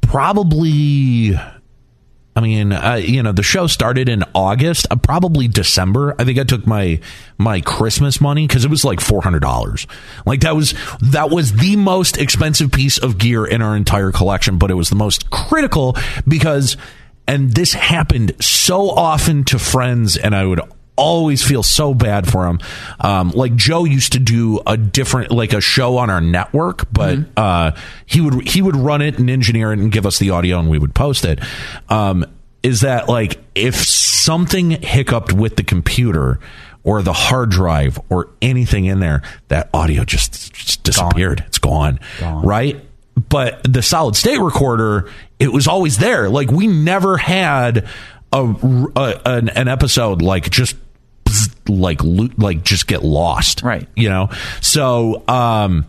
probably 0.00 1.34
I 2.36 2.40
mean, 2.40 2.70
uh, 2.70 2.94
you 2.94 3.24
know, 3.24 3.32
the 3.32 3.42
show 3.42 3.66
started 3.66 4.08
in 4.08 4.22
August, 4.32 4.86
uh, 4.92 4.96
probably 4.96 5.48
December. 5.48 6.14
I 6.20 6.24
think 6.24 6.38
I 6.38 6.44
took 6.44 6.68
my 6.68 7.00
my 7.36 7.60
Christmas 7.60 8.20
money 8.20 8.46
because 8.46 8.64
it 8.64 8.70
was 8.70 8.84
like 8.84 9.00
four 9.00 9.22
hundred 9.22 9.40
dollars. 9.40 9.88
Like 10.24 10.42
that 10.42 10.54
was 10.54 10.72
that 11.00 11.30
was 11.30 11.54
the 11.54 11.74
most 11.74 12.16
expensive 12.16 12.70
piece 12.70 12.96
of 12.96 13.18
gear 13.18 13.44
in 13.44 13.60
our 13.60 13.74
entire 13.76 14.12
collection, 14.12 14.56
but 14.56 14.70
it 14.70 14.74
was 14.74 14.88
the 14.88 14.94
most 14.94 15.30
critical 15.30 15.96
because, 16.28 16.76
and 17.28 17.52
this 17.52 17.74
happened 17.74 18.32
so 18.42 18.90
often 18.90 19.44
to 19.44 19.58
friends, 19.58 20.16
and 20.16 20.34
I 20.34 20.44
would 20.44 20.60
always 20.96 21.44
feel 21.44 21.62
so 21.62 21.94
bad 21.94 22.28
for 22.28 22.48
him. 22.48 22.58
Um, 22.98 23.30
like 23.30 23.54
Joe 23.54 23.84
used 23.84 24.14
to 24.14 24.18
do 24.18 24.60
a 24.66 24.76
different, 24.76 25.30
like 25.30 25.52
a 25.52 25.60
show 25.60 25.98
on 25.98 26.10
our 26.10 26.20
network, 26.20 26.92
but 26.92 27.18
uh, 27.36 27.72
he 28.06 28.20
would 28.20 28.48
he 28.48 28.60
would 28.62 28.74
run 28.74 29.02
it 29.02 29.18
and 29.18 29.30
engineer 29.30 29.72
it 29.72 29.78
and 29.78 29.92
give 29.92 30.06
us 30.06 30.18
the 30.18 30.30
audio, 30.30 30.58
and 30.58 30.68
we 30.68 30.78
would 30.78 30.94
post 30.94 31.24
it. 31.24 31.38
Um, 31.88 32.24
is 32.64 32.80
that 32.80 33.08
like 33.08 33.38
if 33.54 33.76
something 33.76 34.70
hiccuped 34.72 35.32
with 35.32 35.54
the 35.56 35.62
computer 35.62 36.40
or 36.82 37.02
the 37.02 37.12
hard 37.12 37.50
drive 37.50 38.00
or 38.08 38.30
anything 38.40 38.86
in 38.86 38.98
there, 39.00 39.22
that 39.48 39.68
audio 39.74 40.04
just, 40.04 40.52
just 40.54 40.82
disappeared. 40.82 41.44
It's 41.46 41.58
gone, 41.58 42.00
right? 42.42 42.80
But 43.28 43.60
the 43.64 43.82
solid 43.82 44.16
state 44.16 44.40
recorder, 44.40 45.10
it 45.38 45.52
was 45.52 45.66
always 45.68 45.98
there. 45.98 46.28
Like 46.30 46.50
we 46.50 46.66
never 46.66 47.16
had 47.16 47.86
a, 48.32 48.90
a 48.96 49.20
an, 49.24 49.48
an 49.50 49.68
episode 49.68 50.22
like 50.22 50.50
just 50.50 50.76
like 51.68 52.00
like 52.02 52.64
just 52.64 52.86
get 52.86 53.02
lost, 53.02 53.62
Right. 53.62 53.86
You 53.94 54.08
know, 54.08 54.30
so 54.60 55.22
um, 55.28 55.86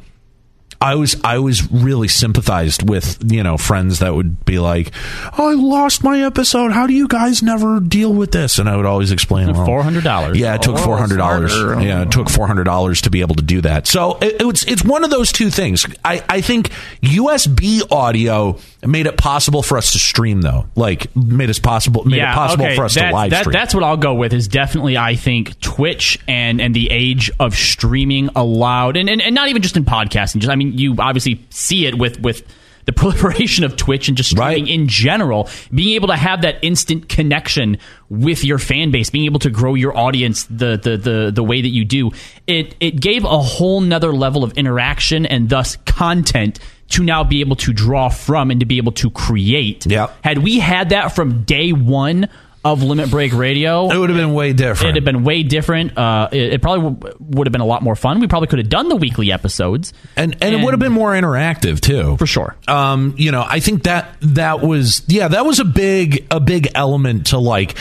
I 0.81 0.95
was 0.95 1.17
I 1.25 1.39
was 1.39 1.69
really 1.71 2.07
sympathized 2.07 2.87
with 2.89 3.19
you 3.31 3.43
know 3.43 3.57
friends 3.57 3.99
that 3.99 4.15
would 4.15 4.45
be 4.45 4.59
like, 4.59 4.91
"Oh, 5.37 5.49
I 5.49 5.53
lost 5.53 6.03
my 6.05 6.21
episode. 6.21 6.71
How 6.71 6.87
do 6.87 6.93
you 6.93 7.07
guys 7.07 7.43
never 7.43 7.81
deal 7.81 8.13
with 8.13 8.31
this?" 8.31 8.59
And 8.59 8.69
I 8.69 8.77
would 8.77 8.85
always 8.85 9.11
explain, 9.11 9.49
$400. 9.49 10.35
Yeah, 10.35 10.55
it 10.55 10.61
took 10.61 10.75
Oh, 10.77 10.83
four 10.83 10.97
hundred 10.97 11.17
dollars. 11.17 11.53
Yeah, 11.83 12.03
it 12.03 12.11
took 12.11 12.29
four 12.29 12.47
hundred 12.47 12.63
dollars 12.63 13.01
to 13.01 13.09
be 13.09 13.19
able 13.19 13.35
to 13.35 13.43
do 13.43 13.59
that. 13.61 13.87
So 13.87 14.17
it, 14.21 14.37
it's 14.39 14.63
it's 14.65 14.83
one 14.85 15.03
of 15.03 15.09
those 15.09 15.31
two 15.33 15.49
things. 15.49 15.85
I 16.05 16.23
I 16.29 16.39
think 16.41 16.69
USB 17.13 17.81
audio 17.91 18.57
made 18.85 19.05
it 19.07 19.17
possible 19.17 19.61
for 19.61 19.77
us 19.77 19.91
to 19.91 19.99
stream 19.99 20.41
though. 20.41 20.65
Like 20.75 21.13
made 21.15 21.49
us 21.49 21.59
possible 21.59 22.05
made 22.05 22.21
it 22.21 22.33
possible 22.33 22.65
okay, 22.65 22.75
for 22.75 22.85
us 22.85 22.95
that- 22.95 23.09
to 23.09 23.15
live 23.15 23.31
that- 23.31 23.41
stream. 23.41 23.53
That's 23.53 23.73
what 23.73 23.83
I'll 23.83 23.97
go 23.97 24.13
with. 24.13 24.33
Is 24.33 24.47
definitely 24.47 24.97
I 24.97 25.15
think 25.15 25.59
Twitch 25.59 26.19
and 26.27 26.61
and 26.61 26.73
the 26.73 26.89
age 26.89 27.29
of 27.39 27.55
streaming 27.55 28.29
allowed, 28.35 28.95
and 28.95 29.09
and, 29.09 29.21
and 29.21 29.35
not 29.35 29.49
even 29.49 29.61
just 29.61 29.75
in 29.75 29.83
podcasting. 29.85 30.37
Just 30.39 30.49
I 30.49 30.55
mean, 30.55 30.68
you 30.77 30.95
obviously 30.99 31.45
see 31.49 31.85
it 31.85 31.97
with 31.97 32.19
with. 32.21 32.45
The 32.85 32.93
proliferation 32.93 33.65
of 33.65 33.75
Twitch 33.75 34.07
and 34.07 34.17
just 34.17 34.31
streaming 34.31 34.63
Right. 34.63 34.73
in 34.73 34.87
general, 34.87 35.47
being 35.71 35.93
able 35.93 36.07
to 36.07 36.15
have 36.15 36.41
that 36.41 36.55
instant 36.63 37.07
connection 37.07 37.77
with 38.09 38.43
your 38.43 38.57
fan 38.57 38.89
base, 38.89 39.11
being 39.11 39.25
able 39.25 39.39
to 39.41 39.51
grow 39.51 39.75
your 39.75 39.95
audience 39.95 40.45
the 40.45 40.75
the 40.81 40.97
the, 40.97 41.31
the 41.31 41.43
way 41.43 41.61
that 41.61 41.67
you 41.67 41.85
do, 41.85 42.09
it 42.47 42.73
it 42.79 42.99
gave 42.99 43.25
a 43.25 43.37
whole 43.41 43.79
nother 43.81 44.11
level 44.11 44.43
of 44.43 44.57
interaction 44.57 45.27
and 45.27 45.49
thus 45.49 45.75
content 45.85 46.57
to 46.87 47.03
now 47.03 47.23
be 47.23 47.41
able 47.41 47.57
to 47.57 47.73
draw 47.73 48.09
from 48.09 48.49
and 48.49 48.59
to 48.61 48.65
be 48.65 48.77
able 48.77 48.93
to 48.93 49.11
create. 49.11 49.85
Yep. 49.85 50.15
Had 50.23 50.39
we 50.39 50.57
had 50.57 50.89
that 50.89 51.09
from 51.13 51.43
day 51.43 51.71
one 51.73 52.27
of 52.65 52.83
Limit 52.83 53.09
Break 53.09 53.33
Radio, 53.33 53.89
it 53.89 53.97
would 53.97 54.09
have 54.09 54.17
been 54.17 54.33
way 54.33 54.51
different. 54.53 54.89
it'd 54.91 54.95
have 54.95 55.05
been 55.05 55.23
way 55.23 55.43
different. 55.43 55.97
Uh, 55.97 56.27
it, 56.31 56.53
it 56.53 56.61
probably 56.61 56.91
w- 56.91 57.15
would 57.19 57.47
have 57.47 57.51
been 57.53 57.61
a 57.61 57.65
lot 57.65 57.81
more 57.81 57.95
fun. 57.95 58.19
We 58.19 58.27
probably 58.27 58.47
could 58.47 58.59
have 58.59 58.69
done 58.69 58.89
the 58.89 58.97
weekly 58.97 59.31
episodes, 59.31 59.93
and 60.17 60.35
and, 60.41 60.53
it 60.55 60.63
would 60.63 60.73
have 60.73 60.79
been 60.79 60.91
more 60.91 61.13
interactive 61.13 61.79
too 61.79 62.17
for 62.17 62.25
sure. 62.27 62.55
um 62.67 63.13
you 63.17 63.31
know 63.31 63.45
i 63.47 63.59
think 63.59 63.83
that 63.83 64.15
that 64.21 64.59
was 64.61 65.03
yeah 65.07 65.27
that 65.29 65.45
was 65.45 65.59
a 65.59 65.65
big 65.65 66.25
a 66.31 66.39
big 66.39 66.67
element 66.75 67.27
to 67.27 67.37
like 67.37 67.77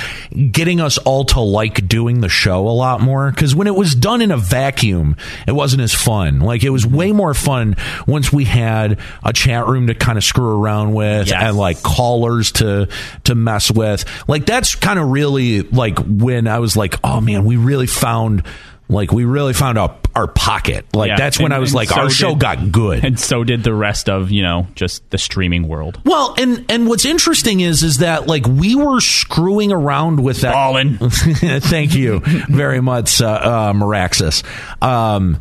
getting 0.53 0.81
us 0.81 0.99
all 0.99 1.25
to 1.25 1.41
like 1.41 1.87
doing 1.89 2.21
the 2.21 2.29
show 2.29 2.69
a 2.69 2.71
lot 2.71 3.01
more 3.01 3.31
because 3.31 3.55
when 3.55 3.67
it 3.67 3.75
was 3.75 3.95
done 3.95 4.21
in 4.23 4.31
a 4.31 4.37
vacuum 4.37 5.17
it 5.47 5.53
wasn't 5.53 5.81
as 5.83 5.93
fun 5.95 6.41
like 6.41 6.63
it 6.63 6.71
was 6.71 6.87
way 6.87 7.11
more 7.13 7.35
fun 7.35 7.75
once 8.07 8.33
we 8.33 8.45
had 8.45 8.99
a 9.25 9.33
chat 9.33 9.67
room 9.67 9.87
to 9.89 9.95
kind 9.95 10.17
of 10.19 10.25
screw 10.25 10.63
around 10.63 10.93
with 10.95 11.29
Yes. 11.29 11.43
and 11.43 11.57
like 11.57 11.83
callers 11.83 12.53
to 12.53 12.89
to 13.25 13.35
mess 13.35 13.71
with 13.71 14.05
like 14.29 14.47
that's 14.47 14.68
kind 14.77 14.99
of 14.99 15.09
really 15.09 15.63
like 15.63 15.99
when 16.01 16.47
i 16.47 16.59
was 16.59 16.77
like 16.77 16.97
oh 17.05 17.21
man 17.21 17.45
we 17.45 17.57
really 17.57 17.87
found 17.87 18.43
like 18.91 19.13
we 19.13 19.27
really 19.27 19.53
found 19.53 19.77
our, 19.77 19.95
our 20.15 20.27
pocket 20.27 20.87
like 20.95 21.09
Yeah, 21.09 21.17
that's 21.17 21.39
when 21.39 21.47
and- 21.47 21.55
i 21.55 21.59
was 21.59 21.75
like 21.75 21.91
so 21.91 22.01
our 22.03 22.11
show 22.11 22.31
did- 22.31 22.41
got 22.41 22.73
good 22.73 23.05
and 23.05 23.21
so 23.21 23.45
did 23.45 23.63
the 23.63 23.75
rest 23.75 24.09
of 24.09 24.31
you 24.31 24.43
know 24.43 24.67
just 24.75 25.09
the 25.11 25.19
streaming 25.19 25.69
world. 25.69 26.01
well, 26.05 26.35
and 26.39 26.65
and 26.71 26.89
what's 26.89 27.05
interesting 27.05 27.61
is 27.61 27.83
is 27.83 27.99
that 27.99 28.27
like 28.27 28.47
we 28.47 28.75
were 28.75 29.01
screwing 29.01 29.73
around 29.73 30.23
with 30.23 30.41
that. 30.41 30.53
Ballin'. 30.53 30.97
Thank 31.11 31.95
you 31.95 32.21
very 32.49 32.81
much, 32.81 33.21
uh, 33.21 33.27
uh, 33.29 33.73
Maraxis. 33.75 34.43
Um, 34.83 35.39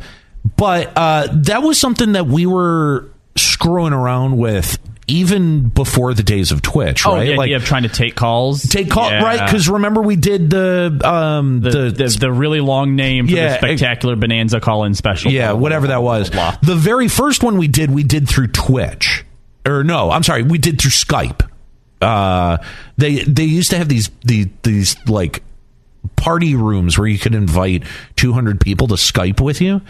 but 0.56 0.92
uh, 0.96 1.28
that 1.32 1.62
was 1.62 1.78
something 1.78 2.12
that 2.12 2.26
we 2.26 2.44
were 2.46 3.08
screwing 3.36 3.92
around 3.92 4.36
with 4.36 4.78
even 5.08 5.68
before 5.68 6.12
the 6.14 6.22
days 6.22 6.52
of 6.52 6.60
Twitch, 6.62 7.06
Oh, 7.06 7.14
right? 7.14 7.26
the 7.28 7.36
like 7.36 7.50
of 7.52 7.64
trying 7.64 7.84
to 7.84 7.88
take 7.88 8.14
calls, 8.14 8.62
take 8.62 8.90
call 8.90 9.10
Yeah. 9.10 9.22
right 9.24 9.44
because 9.46 9.68
remember 9.68 10.02
we 10.02 10.16
did 10.16 10.50
the 10.50 11.00
um 11.02 11.60
the, 11.62 11.70
the, 11.70 11.90
the, 11.90 12.16
the 12.20 12.32
really 12.32 12.60
long 12.60 12.94
name 12.94 13.26
for 13.26 13.32
Yeah, 13.32 13.48
the 13.48 13.54
spectacular 13.56 14.16
bonanza 14.16 14.60
call-in 14.60 14.94
special. 14.94 15.32
yeah, 15.32 15.52
whatever 15.52 15.86
that 15.88 16.02
was. 16.02 16.30
Blah, 16.30 16.52
blah, 16.52 16.58
The 16.62 16.76
very 16.76 17.08
first 17.08 17.42
one 17.42 17.56
we 17.58 17.68
did, 17.68 17.90
we 17.90 18.02
did 18.04 18.28
through 18.28 18.48
Twitch, 18.48 19.24
or 19.66 19.82
no, 19.82 20.10
I'm 20.10 20.22
sorry, 20.22 20.42
we 20.42 20.58
did 20.58 20.80
through 20.80 20.90
Skype. 20.92 21.48
Uh, 22.00 22.58
they 22.96 23.24
they 23.24 23.44
used 23.44 23.70
to 23.70 23.78
have 23.78 23.88
these 23.88 24.10
these 24.24 24.46
these 24.62 24.96
like 25.08 25.42
party 26.16 26.54
rooms 26.54 26.96
where 26.98 27.08
you 27.08 27.18
could 27.18 27.34
invite 27.34 27.82
200 28.16 28.60
people 28.60 28.86
to 28.88 28.94
Skype 28.94 29.40
with 29.40 29.60
you. 29.60 29.80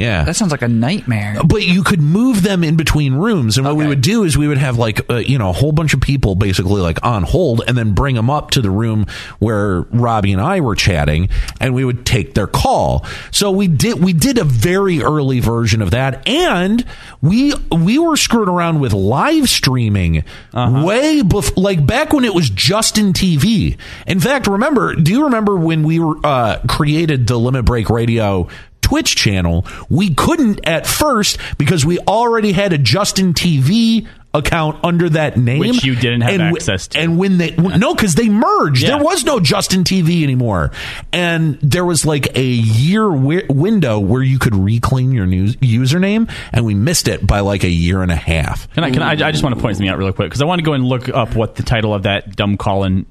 Yeah, 0.00 0.24
That 0.24 0.34
sounds 0.36 0.50
like 0.52 0.62
a 0.62 0.68
nightmare. 0.68 1.36
but 1.44 1.62
you 1.64 1.82
could 1.82 2.00
move 2.00 2.42
them 2.42 2.64
in 2.64 2.76
between 2.76 3.14
rooms 3.14 3.56
and 3.58 3.66
what 3.66 3.76
we 3.76 3.86
would 3.86 4.00
do 4.00 4.24
is 4.24 4.36
we 4.38 4.48
would 4.48 4.58
have 4.58 4.78
like 4.78 5.08
uh, 5.10 5.16
you 5.16 5.38
know 5.38 5.50
a 5.50 5.52
whole 5.52 5.72
bunch 5.72 5.94
of 5.94 6.00
people 6.00 6.34
basically 6.34 6.80
like 6.80 6.98
on 7.04 7.22
hold 7.22 7.62
and 7.68 7.76
then 7.76 7.92
bring 7.94 8.14
them 8.14 8.30
up 8.30 8.50
to 8.52 8.60
the 8.62 8.70
room 8.70 9.06
where 9.38 9.82
Robbie 9.92 10.32
and 10.32 10.40
I 10.40 10.60
were 10.60 10.74
chatting 10.74 11.28
and 11.60 11.74
we 11.74 11.84
would 11.84 12.04
take 12.06 12.34
their 12.34 12.46
call. 12.46 13.04
So 13.30 13.50
we 13.50 13.68
did 13.68 14.02
we 14.02 14.12
did 14.12 14.38
a 14.38 14.44
very 14.44 15.02
early 15.02 15.40
version 15.40 15.82
of 15.82 15.90
that 15.92 16.26
and 16.28 16.84
we 17.20 17.54
we 17.70 17.98
were 17.98 18.16
screwed 18.16 18.48
around 18.48 18.80
with 18.80 18.92
live 18.92 19.48
streaming 19.48 20.24
way 20.54 21.22
before 21.22 21.54
like 21.62 21.84
back 21.86 22.12
when 22.12 22.24
it 22.24 22.34
was 22.34 22.48
just 22.50 22.96
in 22.98 23.12
TV 23.12 23.76
in 24.06 24.20
fact 24.20 24.46
remember 24.46 24.94
do 24.94 25.10
you 25.12 25.24
remember 25.24 25.56
when 25.56 25.82
we 25.82 25.98
were 25.98 26.16
uh, 26.24 26.60
created 26.68 27.26
the 27.26 27.38
Limit 27.38 27.64
Break 27.64 27.90
Radio 27.90 28.48
Twitch 28.90 29.14
channel, 29.14 29.64
we 29.88 30.12
couldn't 30.12 30.66
at 30.66 30.84
first 30.84 31.38
because 31.58 31.86
we 31.86 32.00
already 32.00 32.50
had 32.50 32.72
a 32.72 32.78
Justin 32.78 33.34
TV 33.34 34.04
account 34.34 34.84
under 34.84 35.08
that 35.10 35.36
name, 35.36 35.60
Which 35.60 35.84
you 35.84 35.94
didn't 35.94 36.22
have 36.22 36.32
and 36.34 36.42
access 36.56 36.88
to. 36.88 36.98
And 36.98 37.16
when 37.16 37.38
they 37.38 37.52
no, 37.56 37.94
because 37.94 38.16
they 38.16 38.28
merged, 38.28 38.82
Yeah. 38.82 38.96
there 38.96 39.04
was 39.04 39.24
no 39.24 39.38
Justin 39.38 39.84
TV 39.84 40.24
anymore, 40.24 40.72
and 41.12 41.56
there 41.62 41.84
was 41.84 42.04
like 42.04 42.36
a 42.36 42.42
year 42.44 43.02
wi- 43.04 43.46
window 43.48 44.00
where 44.00 44.22
you 44.22 44.40
could 44.40 44.56
reclaim 44.56 45.12
your 45.12 45.26
news 45.26 45.54
username, 45.56 46.28
and 46.52 46.64
we 46.64 46.74
missed 46.74 47.06
it 47.06 47.24
by 47.24 47.40
like 47.40 47.62
a 47.62 47.70
year 47.70 48.02
and 48.02 48.10
a 48.10 48.16
half. 48.16 48.68
Can 48.74 48.82
I, 48.82 48.90
can 48.90 49.02
I, 49.02 49.12
I 49.12 49.30
just 49.30 49.44
want 49.44 49.54
to 49.54 49.60
point 49.60 49.76
something 49.76 49.88
out 49.88 49.98
really 49.98 50.12
quick 50.12 50.28
because 50.30 50.42
I 50.42 50.46
want 50.46 50.58
to 50.58 50.64
go 50.64 50.72
and 50.72 50.84
look 50.84 51.08
up 51.08 51.36
what 51.36 51.54
the 51.54 51.62
title 51.62 51.94
of 51.94 52.02
that 52.04 52.34
dumb 52.34 52.56
call-in 52.56 53.06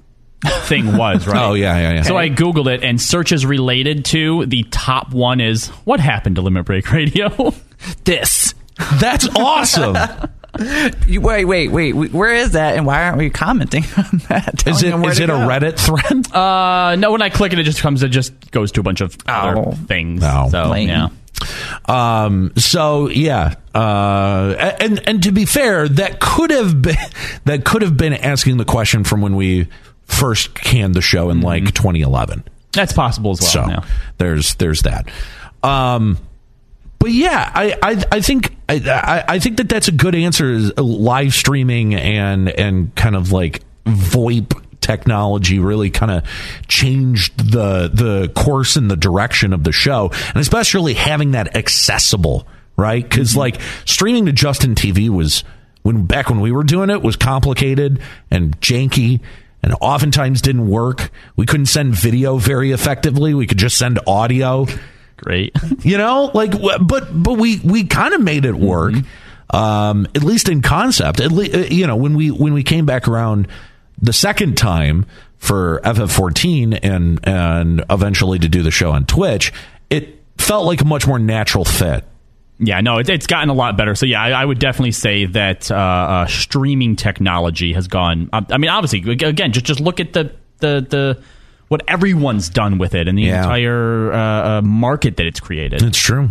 thing 0.46 0.96
was, 0.98 1.28
right? 1.28 1.42
Oh 1.50 1.54
yeah, 1.54 1.78
yeah, 1.80 1.94
yeah. 1.96 2.02
So 2.04 2.18
I 2.18 2.30
googled 2.30 2.74
it, 2.74 2.84
and 2.84 3.02
searches 3.02 3.46
related 3.46 4.06
to 4.06 4.46
the 4.46 4.64
top 4.72 5.12
one 5.14 5.42
is 5.42 5.68
what 5.86 6.00
happened 6.00 6.36
to 6.38 6.42
Limit 6.42 6.66
Break 6.66 6.92
Radio. 6.92 7.54
This. 8.04 8.54
That's 9.00 9.28
awesome. 9.36 9.96
You- 11.06 11.22
wait, 11.22 11.46
wait, 11.46 11.68
wait. 11.72 11.94
Where 11.94 12.34
is 12.34 12.52
that, 12.54 12.76
and 12.76 12.86
why 12.86 13.04
aren't 13.04 13.20
we 13.20 13.30
commenting 13.30 13.84
on 13.98 14.18
that? 14.30 14.56
Is 14.68 14.80
Telling 14.82 14.86
it 14.88 14.90
them 14.90 15.02
where 15.02 15.12
is 15.12 15.18
to 15.18 15.24
it 15.26 15.30
a? 15.30 15.34
Reddit 15.34 15.78
thread? 15.80 16.34
Uh, 16.36 16.96
no, 16.96 17.12
when 17.12 17.22
I 17.22 17.30
click 17.30 17.54
it, 17.54 17.60
it 17.60 17.64
just 17.64 17.82
comes. 17.82 18.02
It 18.04 18.10
just 18.10 18.50
goes 18.52 18.72
to 18.74 18.80
a 18.80 18.84
bunch 18.84 19.00
of 19.02 19.16
other 19.28 19.60
Oh. 19.60 19.72
things. 19.88 20.22
Oh. 20.26 20.50
so 20.50 20.70
Lame. 20.70 20.90
yeah. 20.90 21.08
Um, 21.86 22.52
so 22.58 23.10
yeah, 23.10 23.56
uh, 23.76 24.76
and 24.80 25.08
and 25.08 25.24
to 25.24 25.32
be 25.32 25.46
fair, 25.46 25.88
that 25.88 26.20
could 26.20 26.50
have 26.52 26.82
been 26.82 26.98
that 27.46 27.64
could 27.64 27.82
have 27.84 27.96
been 27.96 28.14
asking 28.14 28.58
the 28.58 28.66
question 28.66 29.04
from 29.04 29.22
when 29.22 29.36
we 29.36 29.68
first 30.10 30.54
canned 30.54 30.96
the 30.96 31.02
show 31.02 31.30
in 31.30 31.42
like 31.42 31.64
mm-hmm. 31.64 31.74
2011. 31.74 32.44
That's 32.72 32.94
possible 32.94 33.32
as 33.32 33.42
well. 33.42 33.82
So 33.82 33.88
there's 34.18 34.56
there's 34.56 34.82
that. 34.82 35.10
Um, 35.64 36.18
but 37.00 37.12
yeah, 37.12 37.52
I 37.54 37.76
I, 37.82 38.04
I 38.12 38.22
think 38.22 38.56
I, 38.68 38.76
I 38.76 39.36
I 39.36 39.40
think 39.40 39.58
that 39.58 39.70
that's 39.70 39.88
a 39.88 39.92
good 39.92 40.16
answer. 40.16 40.52
Is 40.52 40.72
uh, 40.78 40.84
live 40.84 41.34
streaming 41.34 41.96
and 41.96 42.50
and 42.50 42.94
kind 42.96 43.16
of 43.16 43.32
like 43.32 43.64
VoIP 43.86 44.62
technology 44.82 45.60
really 45.60 45.90
kind 45.90 46.12
of 46.12 46.24
changed 46.68 47.52
the 47.52 47.90
the 47.94 48.32
course 48.36 48.76
and 48.76 48.90
the 48.92 48.98
direction 48.98 49.54
of 49.54 49.64
the 49.64 49.72
show, 49.72 50.12
and 50.28 50.38
especially 50.38 50.94
having 50.94 51.32
that 51.32 51.56
accessible, 51.56 52.48
right? 52.78 53.04
Because 53.04 53.32
mm-hmm. 53.32 53.40
like 53.40 53.62
streaming 53.86 54.26
to 54.28 54.32
Justin 54.32 54.76
TV 54.76 55.10
was 55.10 55.44
when 55.82 56.06
back 56.06 56.30
when 56.30 56.42
we 56.42 56.52
were 56.52 56.64
doing 56.64 56.90
it 56.90 57.02
was 57.02 57.16
complicated 57.16 58.00
and 58.30 58.60
janky 58.60 59.22
and 59.62 59.76
oftentimes 59.82 60.42
didn't 60.42 60.70
work. 60.70 61.12
We 61.36 61.46
couldn't 61.46 61.68
send 61.68 61.94
video 61.96 62.38
very 62.38 62.72
effectively. 62.72 63.34
We 63.34 63.48
could 63.48 63.58
just 63.58 63.78
send 63.78 64.00
audio. 64.08 64.68
Great. 65.18 65.56
You 65.82 65.98
know, 65.98 66.30
like 66.34 66.52
but 66.52 67.08
but 67.12 67.38
we 67.38 67.60
we 67.60 67.86
kind 67.86 68.14
of 68.14 68.22
made 68.22 68.46
it 68.46 68.56
work. 68.56 68.94
Um 69.50 70.08
at 70.14 70.24
least 70.24 70.50
in 70.50 70.62
concept. 70.62 71.20
At 71.20 71.32
least 71.32 71.72
you 71.72 71.88
know, 71.88 71.96
when 71.96 72.16
we 72.16 72.32
when 72.32 72.54
we 72.54 72.64
came 72.64 72.86
back 72.86 73.08
around 73.08 73.48
the 74.02 74.14
second 74.14 74.58
time 74.58 75.06
for 75.38 75.80
FF14 75.86 76.80
and 76.84 77.20
and 77.24 77.84
eventually 77.90 78.40
to 78.40 78.50
do 78.50 78.62
the 78.62 78.72
show 78.72 78.92
on 78.92 79.06
Twitch, 79.06 79.54
it 79.90 80.22
felt 80.38 80.66
like 80.66 80.82
a 80.82 80.86
much 80.86 81.08
more 81.08 81.20
natural 81.20 81.66
fit. 81.66 82.04
Yeah, 82.60 82.82
no, 82.82 82.98
it, 82.98 83.08
it's 83.10 83.26
gotten 83.28 83.50
a 83.50 83.54
lot 83.54 83.78
better. 83.78 83.96
So 83.96 84.06
yeah, 84.06 84.22
I, 84.22 84.32
I 84.32 84.46
would 84.46 84.60
definitely 84.60 84.92
say 84.92 85.26
that 85.26 85.72
uh, 85.72 85.76
uh, 85.76 86.26
streaming 86.28 86.96
technology 86.98 87.72
has 87.74 87.88
gone. 87.88 88.30
I, 88.34 88.46
I 88.50 88.58
mean, 88.58 88.70
obviously, 88.70 89.10
again, 89.14 89.54
just 89.54 89.66
just 89.66 89.80
look 89.80 90.00
at 90.00 90.14
the 90.14 90.34
the 90.58 90.86
the 90.90 91.24
what 91.70 91.84
everyone's 91.88 92.50
done 92.50 92.78
with 92.78 92.96
it 92.96 93.08
and 93.08 93.18
the 93.18 93.24
Yeah. 93.24 93.44
entire 93.44 94.12
uh, 94.12 94.18
uh, 94.58 94.62
market 94.62 95.18
that 95.18 95.26
it's 95.26 95.40
created. 95.40 95.82
It's 95.84 96.00
true. 96.00 96.30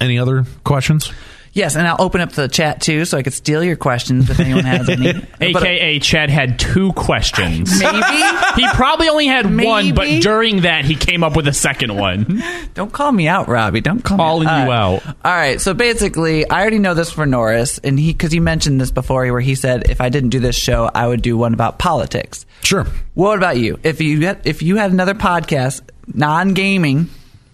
Any 0.00 0.18
other 0.18 0.44
questions? 0.64 1.12
Yes, 1.52 1.74
and 1.74 1.86
I'll 1.86 2.00
open 2.00 2.20
up 2.20 2.30
the 2.32 2.46
chat 2.46 2.80
too, 2.80 3.04
so 3.04 3.18
I 3.18 3.22
could 3.24 3.32
steal 3.32 3.64
your 3.64 3.74
questions 3.76 4.30
if 4.30 4.38
anyone 4.38 4.64
has 4.64 4.88
any. 4.88 5.12
But- 5.52 5.62
uh, 5.62 5.66
AKA, 5.66 5.98
Chadd 6.00 6.30
had 6.30 6.58
two 6.60 6.92
questions. 6.92 7.80
maybe. 7.80 8.00
He 8.56 8.66
probably 8.74 9.08
only 9.08 9.26
had 9.26 9.46
one, 9.46 9.94
but 9.94 10.20
during 10.22 10.62
that, 10.62 10.84
he 10.84 10.94
came 10.96 11.22
up 11.24 11.34
with 11.36 11.46
a 11.48 11.52
second 11.52 11.96
one. 11.96 12.42
Don't 12.74 12.92
call 12.92 13.10
me 13.12 13.26
out, 13.28 13.48
Robbie. 13.48 13.80
Don't 13.80 14.02
call 14.04 14.16
Calling 14.18 14.46
me 14.46 14.52
you 14.52 14.70
out. 14.70 15.06
out. 15.06 15.16
All 15.24 15.32
right. 15.32 15.60
So 15.60 15.72
basically, 15.74 16.48
I 16.48 16.60
already 16.60 16.78
know 16.78 16.94
this 16.94 17.10
for 17.10 17.26
Norris, 17.26 17.78
and 17.78 17.98
he 17.98 18.12
because 18.12 18.32
he 18.32 18.40
mentioned 18.40 18.80
this 18.80 18.90
before, 18.90 19.26
where 19.32 19.40
he 19.40 19.54
said 19.54 19.88
if 19.90 20.00
I 20.00 20.08
didn't 20.08 20.30
do 20.30 20.40
this 20.40 20.56
show, 20.56 20.90
I 20.94 21.06
would 21.06 21.22
do 21.22 21.36
one 21.36 21.54
about 21.54 21.78
politics. 21.78 22.44
Sure. 22.62 22.86
What 23.14 23.38
about 23.38 23.56
you? 23.56 23.78
If 23.82 24.00
you 24.00 24.26
had, 24.26 24.40
if 24.46 24.62
you 24.62 24.76
had 24.76 24.90
another 24.92 25.14
podcast, 25.14 25.82
non 26.12 26.54
gaming, 26.54 27.08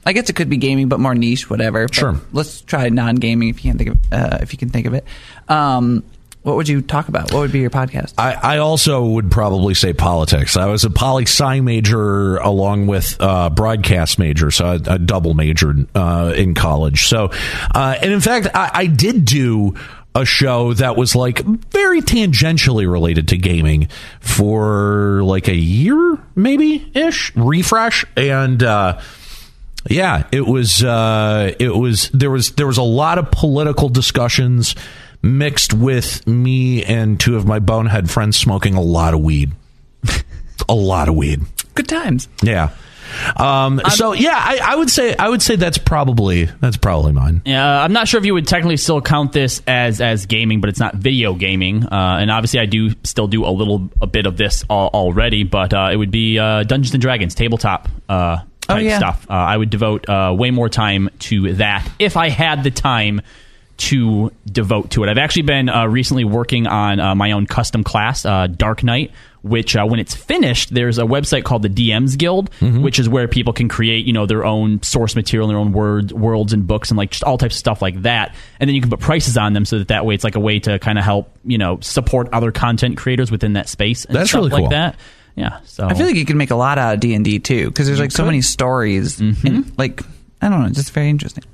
I 0.06 0.12
guess 0.12 0.30
it 0.30 0.36
could 0.36 0.48
be 0.48 0.56
gaming, 0.56 0.88
but 0.88 1.00
more 1.00 1.14
niche, 1.14 1.50
whatever. 1.50 1.86
But 1.86 1.94
Sure. 1.94 2.20
Let's 2.32 2.60
try 2.62 2.88
non 2.88 3.16
gaming 3.16 3.48
if 3.48 3.64
you 3.64 3.72
can 3.72 3.78
think 3.78 3.90
of 3.90 4.12
uh, 4.12 4.38
if 4.40 4.52
you 4.52 4.58
can 4.58 4.70
think 4.70 4.86
of 4.86 4.94
it. 4.94 5.04
Um, 5.48 6.04
what 6.42 6.54
would 6.54 6.68
you 6.68 6.80
talk 6.80 7.08
about? 7.08 7.32
What 7.32 7.40
would 7.40 7.50
be 7.50 7.58
your 7.58 7.70
podcast? 7.70 8.14
I, 8.16 8.34
I 8.34 8.58
also 8.58 9.04
would 9.04 9.32
probably 9.32 9.74
say 9.74 9.92
politics. 9.92 10.56
I 10.56 10.66
was 10.66 10.84
a 10.84 10.90
poli 10.90 11.24
sci 11.24 11.60
major 11.60 12.36
along 12.36 12.86
with 12.86 13.16
uh, 13.18 13.50
broadcast 13.50 14.20
major, 14.20 14.52
so 14.52 14.66
I, 14.66 14.74
I 14.94 14.98
double 14.98 15.34
majored 15.34 15.88
uh, 15.96 16.32
in 16.36 16.54
college. 16.54 17.08
So, 17.08 17.32
uh, 17.74 17.96
and 18.00 18.12
in 18.12 18.20
fact, 18.20 18.46
I, 18.54 18.70
I 18.72 18.86
did 18.86 19.24
do 19.24 19.74
a 20.14 20.24
show 20.24 20.72
that 20.74 20.96
was 20.96 21.16
like 21.16 21.40
very 21.40 22.00
tangentially 22.00 22.88
related 22.88 23.26
to 23.28 23.36
gaming 23.36 23.88
for 24.20 25.24
like 25.24 25.48
a 25.48 25.56
year, 25.56 26.16
maybe 26.36 26.92
ish, 26.94 27.34
refresh, 27.34 28.04
and. 28.16 28.62
Uh, 28.62 29.00
yeah, 29.90 30.26
it 30.32 30.46
was. 30.46 30.82
Uh, 30.82 31.52
it 31.58 31.74
was. 31.74 32.10
There 32.10 32.30
was. 32.30 32.52
There 32.52 32.66
was 32.66 32.78
a 32.78 32.82
lot 32.82 33.18
of 33.18 33.30
political 33.30 33.88
discussions 33.88 34.74
mixed 35.22 35.74
with 35.74 36.26
me 36.26 36.84
and 36.84 37.18
two 37.18 37.36
of 37.36 37.46
my 37.46 37.58
bonehead 37.58 38.10
friends 38.10 38.36
smoking 38.36 38.74
a 38.74 38.80
lot 38.80 39.14
of 39.14 39.20
weed. 39.20 39.52
a 40.68 40.74
lot 40.74 41.08
of 41.08 41.14
weed. 41.14 41.40
Good 41.74 41.88
times. 41.88 42.28
Yeah. 42.42 42.70
Um, 43.36 43.80
so 43.90 44.12
yeah, 44.12 44.34
I, 44.34 44.58
I 44.62 44.76
would 44.76 44.90
say 44.90 45.14
I 45.16 45.28
would 45.28 45.40
say 45.40 45.56
that's 45.56 45.78
probably 45.78 46.46
that's 46.46 46.76
probably 46.76 47.12
mine. 47.12 47.42
Yeah, 47.44 47.82
I'm 47.82 47.92
not 47.92 48.08
sure 48.08 48.18
if 48.18 48.26
you 48.26 48.34
would 48.34 48.46
technically 48.46 48.76
still 48.76 49.00
count 49.00 49.32
this 49.32 49.62
as 49.66 50.00
as 50.00 50.26
gaming, 50.26 50.60
but 50.60 50.70
it's 50.70 50.80
not 50.80 50.96
video 50.96 51.34
gaming. 51.34 51.84
Uh, 51.84 52.18
and 52.20 52.30
obviously, 52.30 52.60
I 52.60 52.66
do 52.66 52.90
still 53.04 53.28
do 53.28 53.44
a 53.44 53.50
little 53.50 53.88
a 54.02 54.06
bit 54.06 54.26
of 54.26 54.36
this 54.36 54.64
al- 54.68 54.88
already, 54.88 55.44
but 55.44 55.72
uh, 55.72 55.90
it 55.92 55.96
would 55.96 56.10
be 56.10 56.38
uh, 56.38 56.64
Dungeons 56.64 56.94
and 56.94 57.00
Dragons 57.00 57.34
tabletop 57.34 57.88
Oh, 58.68 58.74
type 58.74 58.84
yeah. 58.84 58.98
stuff. 58.98 59.26
Uh, 59.28 59.34
I 59.34 59.56
would 59.56 59.70
devote 59.70 60.08
uh, 60.08 60.34
way 60.36 60.50
more 60.50 60.68
time 60.68 61.10
to 61.20 61.54
that 61.54 61.88
if 61.98 62.16
I 62.16 62.28
had 62.28 62.64
the 62.64 62.70
time 62.70 63.22
to 63.78 64.32
devote 64.50 64.90
to 64.92 65.04
it. 65.04 65.08
I've 65.10 65.18
actually 65.18 65.42
been 65.42 65.68
uh, 65.68 65.86
recently 65.86 66.24
working 66.24 66.66
on 66.66 66.98
uh, 66.98 67.14
my 67.14 67.32
own 67.32 67.46
custom 67.46 67.84
class, 67.84 68.24
uh, 68.24 68.46
Dark 68.46 68.82
Knight, 68.82 69.12
which 69.42 69.76
uh, 69.76 69.84
when 69.84 70.00
it's 70.00 70.14
finished, 70.14 70.72
there's 70.74 70.98
a 70.98 71.02
website 71.02 71.44
called 71.44 71.62
the 71.62 71.68
DMs 71.68 72.16
Guild, 72.16 72.52
which 72.60 72.98
is 72.98 73.08
where 73.08 73.28
people 73.28 73.52
can 73.52 73.68
create, 73.68 74.06
you 74.06 74.12
know, 74.12 74.26
their 74.26 74.44
own 74.44 74.82
source 74.82 75.14
material, 75.14 75.46
their 75.48 75.58
own 75.58 75.72
words, 75.72 76.12
worlds 76.12 76.52
and 76.52 76.66
books, 76.66 76.90
and 76.90 76.98
like 76.98 77.10
just 77.10 77.22
all 77.22 77.38
types 77.38 77.54
of 77.54 77.58
stuff 77.58 77.82
like 77.82 78.02
that. 78.02 78.34
And 78.58 78.68
then 78.68 78.74
you 78.74 78.80
can 78.80 78.90
put 78.90 79.00
prices 79.00 79.36
on 79.36 79.52
them, 79.52 79.64
so 79.64 79.78
that 79.78 79.88
that 79.88 80.04
way 80.06 80.14
it's 80.14 80.24
like 80.24 80.36
a 80.36 80.40
way 80.40 80.58
to 80.60 80.78
kind 80.78 80.98
of 80.98 81.04
help, 81.04 81.36
you 81.44 81.58
know, 81.58 81.78
support 81.80 82.28
other 82.32 82.52
content 82.52 82.96
creators 82.96 83.30
within 83.30 83.52
that 83.52 83.68
space. 83.68 84.04
And 84.04 84.16
That's 84.16 84.30
stuff 84.30 84.40
really 84.40 84.50
like 84.50 84.62
cool. 84.62 84.70
that. 84.70 84.96
Yeah, 85.36 85.60
so 85.64 85.86
I 85.86 85.94
feel 85.94 86.06
like 86.06 86.16
you 86.16 86.24
can 86.24 86.38
make 86.38 86.50
a 86.50 86.56
lot 86.56 86.78
out 86.78 86.94
of 86.94 87.00
D 87.00 87.14
and 87.14 87.24
D 87.24 87.38
too, 87.38 87.66
because 87.66 87.86
there's 87.86 88.00
like 88.00 88.10
so 88.10 88.24
many 88.24 88.40
stories. 88.40 89.20
And, 89.20 89.70
like 89.78 90.02
I 90.40 90.48
don't 90.48 90.62
know, 90.62 90.68
just 90.70 90.92
very 90.92 91.10
interesting. 91.10 91.44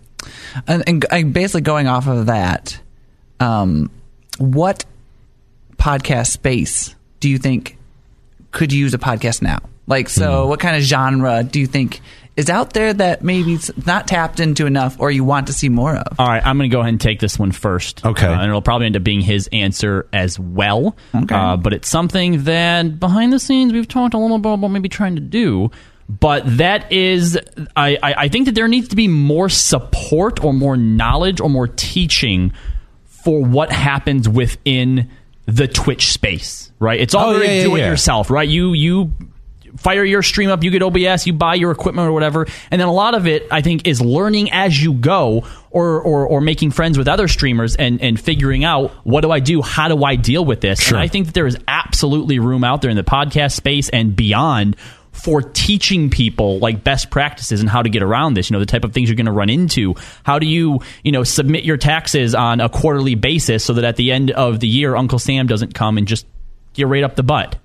And, 0.66 0.84
and, 0.86 1.04
and 1.10 1.32
basically 1.32 1.62
going 1.62 1.88
off 1.88 2.06
of 2.06 2.26
that, 2.26 2.80
um, 3.40 3.90
what 4.38 4.84
podcast 5.76 6.28
space 6.28 6.94
do 7.18 7.28
you 7.28 7.38
think 7.38 7.76
could 8.52 8.72
use 8.72 8.94
a 8.94 8.98
podcast 8.98 9.42
now? 9.42 9.58
Like, 9.88 10.08
so 10.08 10.46
what 10.46 10.60
kind 10.60 10.76
of 10.76 10.82
genre 10.82 11.42
do 11.42 11.58
you 11.58 11.66
think 11.66 12.00
is 12.36 12.48
out 12.48 12.72
there 12.72 12.94
that 12.94 13.22
maybe 13.22 13.54
it's 13.54 13.70
not 13.86 14.08
tapped 14.08 14.40
into 14.40 14.64
enough, 14.66 14.96
or 14.98 15.10
you 15.10 15.22
want 15.24 15.48
to 15.48 15.52
see 15.52 15.68
more 15.68 15.94
of? 15.96 16.18
All 16.18 16.26
right, 16.26 16.44
I'm 16.44 16.56
going 16.58 16.70
to 16.70 16.74
go 16.74 16.80
ahead 16.80 16.88
and 16.94 17.00
take 17.00 17.20
this 17.20 17.38
one 17.38 17.52
first. 17.52 18.04
Okay. 18.04 18.26
Uh, 18.26 18.32
and 18.32 18.44
it'll 18.48 18.62
probably 18.62 18.86
end 18.86 18.96
up 18.96 19.04
being 19.04 19.20
his 19.20 19.48
answer 19.52 20.06
as 20.12 20.38
well. 20.38 20.96
Okay. 21.14 21.34
Uh, 21.34 21.56
but 21.58 21.72
it's 21.74 21.88
something 21.88 22.44
that 22.44 22.98
behind 22.98 23.32
the 23.32 23.38
scenes 23.38 23.72
we've 23.72 23.86
talked 23.88 24.14
a 24.14 24.18
little 24.18 24.38
bit 24.38 24.52
about 24.54 24.68
maybe 24.68 24.88
trying 24.88 25.14
to 25.16 25.20
do. 25.20 25.70
But 26.08 26.42
that 26.58 26.90
is, 26.92 27.38
I, 27.76 27.96
I, 28.02 28.14
I 28.24 28.28
think 28.28 28.46
that 28.46 28.54
there 28.54 28.68
needs 28.68 28.88
to 28.88 28.96
be 28.96 29.08
more 29.08 29.48
support 29.48 30.42
or 30.44 30.52
more 30.52 30.76
knowledge 30.76 31.40
or 31.40 31.48
more 31.48 31.68
teaching 31.68 32.52
for 33.06 33.42
what 33.42 33.70
happens 33.72 34.28
within 34.28 35.10
the 35.46 35.68
Twitch 35.68 36.12
space, 36.12 36.70
right? 36.80 37.00
It's 37.00 37.14
all 37.14 37.30
Oh, 37.30 37.32
very 37.34 37.46
yeah, 37.46 37.52
yeah, 37.54 37.62
do 37.64 37.76
it 37.76 37.78
yeah. 37.80 37.90
yourself, 37.90 38.30
right? 38.30 38.48
You, 38.48 38.72
you 38.74 39.12
fire 39.76 40.04
your 40.04 40.22
stream 40.22 40.50
up, 40.50 40.62
you 40.62 40.70
get 40.70 40.82
OBS, 40.82 41.26
you 41.26 41.32
buy 41.32 41.54
your 41.54 41.70
equipment 41.70 42.08
or 42.08 42.12
whatever, 42.12 42.46
and 42.70 42.80
then 42.80 42.88
a 42.88 42.92
lot 42.92 43.14
of 43.14 43.26
it, 43.26 43.46
I 43.50 43.62
think, 43.62 43.86
is 43.86 44.00
learning 44.00 44.50
as 44.52 44.82
you 44.82 44.94
go, 44.94 45.44
or 45.70 46.00
or, 46.00 46.26
or 46.26 46.40
making 46.40 46.70
friends 46.70 46.98
with 46.98 47.08
other 47.08 47.28
streamers 47.28 47.76
and 47.76 48.00
and 48.00 48.20
figuring 48.20 48.64
out 48.64 48.90
what 49.04 49.22
do 49.22 49.30
I 49.30 49.40
do, 49.40 49.62
how 49.62 49.88
do 49.88 50.04
I 50.04 50.16
deal 50.16 50.44
with 50.44 50.60
this. 50.60 50.80
Sure. 50.80 50.96
And 50.96 51.02
I 51.02 51.08
think 51.08 51.26
that 51.26 51.34
there 51.34 51.46
is 51.46 51.56
absolutely 51.66 52.38
room 52.38 52.64
out 52.64 52.82
there 52.82 52.90
in 52.90 52.96
the 52.96 53.04
podcast 53.04 53.52
space 53.52 53.88
and 53.88 54.14
beyond 54.14 54.76
for 55.12 55.42
teaching 55.42 56.08
people 56.08 56.58
like 56.58 56.82
best 56.82 57.10
practices 57.10 57.60
and 57.60 57.68
how 57.68 57.82
to 57.82 57.90
get 57.90 58.02
around 58.02 58.32
this 58.32 58.48
you 58.48 58.54
know 58.54 58.60
the 58.60 58.66
type 58.66 58.82
of 58.82 58.94
things 58.94 59.08
you're 59.08 59.16
going 59.16 59.26
to 59.26 59.32
run 59.32 59.50
into. 59.50 59.94
How 60.24 60.38
do 60.38 60.46
you 60.46 60.80
you 61.02 61.12
know 61.12 61.24
submit 61.24 61.64
your 61.64 61.76
taxes 61.76 62.34
on 62.34 62.60
a 62.60 62.68
quarterly 62.68 63.14
basis 63.14 63.64
so 63.64 63.74
that 63.74 63.84
at 63.84 63.96
the 63.96 64.12
end 64.12 64.30
of 64.30 64.60
the 64.60 64.68
year 64.68 64.96
uncle 64.96 65.18
sam 65.18 65.46
doesn't 65.46 65.74
come 65.74 65.98
and 65.98 66.06
just 66.06 66.26
get 66.74 66.86
right 66.86 67.04
up 67.04 67.16
the 67.16 67.22
butt? 67.22 67.56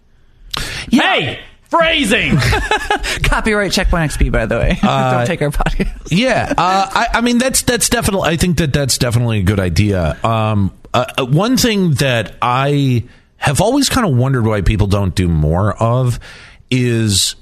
Hey 0.90 1.40
phrasing 1.70 2.38
Copyright 3.24 3.72
Checkpoint 3.72 4.12
XP, 4.12 4.32
by 4.32 4.46
the 4.46 4.58
way. 4.58 4.78
don't 4.82 5.28
take 5.28 5.42
our 5.42 5.50
podcast. 5.50 6.08
Yeah, 6.10 6.54
uh, 6.58 6.90
I, 6.94 7.08
I 7.16 7.22
mean 7.22 7.38
that's 7.38 7.62
that's 7.64 7.90
definitely. 7.90 8.30
I 8.30 8.38
think 8.38 8.58
that 8.58 8.74
that's 8.74 8.98
definitely 8.98 9.40
a 9.40 9.44
good 9.44 9.60
idea. 9.60 10.18
Um, 10.24 10.74
uh, 10.94 11.06
uh, 11.18 11.26
one 11.26 11.58
thing 11.58 11.92
that 11.96 12.36
I 12.42 13.04
have 13.38 13.62
always 13.62 13.90
kind 13.90 14.08
of 14.08 14.16
wondered 14.18 14.46
why 14.46 14.62
people 14.62 14.88
don't 14.88 15.14
do 15.14 15.28
more 15.28 15.76
of 15.76 16.20
is 16.70 17.36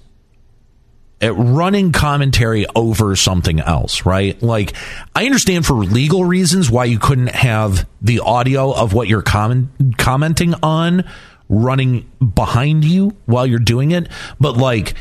at 1.22 1.34
running 1.36 1.92
commentary 1.92 2.66
over 2.76 3.16
something 3.16 3.60
else, 3.62 4.06
right? 4.06 4.42
Like, 4.44 4.74
I 5.16 5.26
understand 5.26 5.66
for 5.66 5.74
legal 5.76 6.26
reasons 6.26 6.70
why 6.70 6.86
you 6.86 7.00
couldn't 7.00 7.30
have 7.30 7.88
the 8.02 8.20
audio 8.20 8.74
of 8.74 8.94
what 8.94 9.08
you're 9.08 9.22
comment- 9.22 9.98
commenting 9.98 10.54
on 10.62 11.06
running 11.50 12.10
behind 12.36 12.84
you 12.84 13.16
while 13.26 13.46
you're 13.46 13.60
doing 13.60 13.92
it, 13.92 14.08
but 14.40 14.58
like 14.58 14.96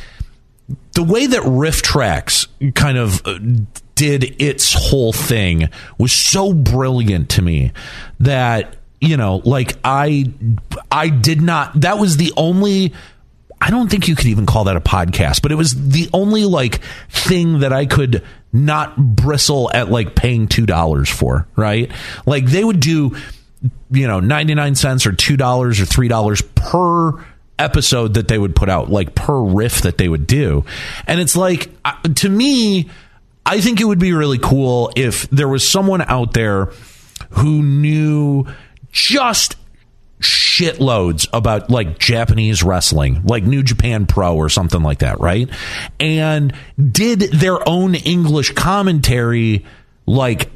the 0.95 1.03
way 1.03 1.27
that 1.27 1.43
RiffTrax 1.43 2.75
kind 2.75 2.99
of 2.99 3.27
uh, 3.27 3.39
did 3.95 4.41
its 4.41 4.73
whole 4.73 5.13
thing 5.13 5.69
was 5.99 6.13
so 6.13 6.53
brilliant 6.53 7.31
to 7.31 7.43
me 7.43 7.73
that 8.21 8.77
you 9.01 9.19
know, 9.19 9.43
like 9.45 9.77
I 9.85 10.33
I 10.91 11.11
did 11.11 11.43
not 11.43 11.81
that 11.83 11.99
was 11.99 12.17
the 12.17 12.33
only 12.37 12.95
I 13.61 13.71
don't 13.71 13.91
think 13.91 14.09
you 14.09 14.17
could 14.17 14.27
even 14.27 14.47
call 14.47 14.65
that 14.65 14.77
a 14.77 14.81
podcast, 14.81 15.43
but 15.43 15.53
it 15.53 15.57
was 15.57 15.89
the 15.91 16.09
only 16.13 16.45
like 16.45 16.81
thing 17.11 17.61
that 17.61 17.73
I 17.73 17.87
could 17.87 18.23
not 18.53 18.97
bristle 18.97 19.71
at 19.73 19.91
like 19.91 20.15
paying 20.15 20.49
two 20.49 20.67
dollars 20.67 21.09
for, 21.09 21.47
right? 21.57 21.91
Like 22.27 22.47
they 22.47 22.63
would 22.63 22.81
do, 22.81 23.17
you 23.97 24.07
know, 24.07 24.21
ninety 24.21 24.55
nine 24.55 24.75
cents 24.75 25.07
or 25.07 25.13
two 25.13 25.37
dollars 25.37 25.81
or 25.81 25.87
three 25.87 26.09
dollars 26.09 26.43
per 26.43 27.25
episode 27.59 28.15
that 28.15 28.29
they 28.29 28.39
would 28.39 28.57
put 28.57 28.69
out, 28.69 28.91
like 28.91 29.15
per 29.15 29.41
riff 29.41 29.83
that 29.83 29.99
they 29.99 30.09
would 30.09 30.27
do, 30.27 30.65
and 31.07 31.21
it's 31.21 31.37
like 31.37 31.71
uh, 31.85 31.95
to 32.17 32.29
me, 32.29 32.91
I 33.47 33.61
think 33.61 33.81
it 33.81 33.85
would 33.85 33.99
be 33.99 34.13
really 34.13 34.39
cool 34.39 34.91
if 34.97 35.29
there 35.31 35.49
was 35.49 35.69
someone 35.69 36.03
out 36.03 36.33
there 36.33 36.71
who 37.31 37.63
knew 37.63 38.47
just 38.91 39.57
shitloads 40.21 41.27
about 41.33 41.69
like 41.71 41.99
Japanese 41.99 42.63
wrestling, 42.63 43.23
like 43.25 43.45
New 43.45 43.63
Japan 43.63 44.07
Pro 44.07 44.37
or 44.37 44.49
something 44.49 44.83
like 44.83 45.01
that, 45.01 45.21
right? 45.21 45.49
And 46.01 46.55
did 46.79 47.21
their 47.21 47.67
own 47.69 47.95
English 47.95 48.53
commentary 48.53 49.65
like 50.07 50.51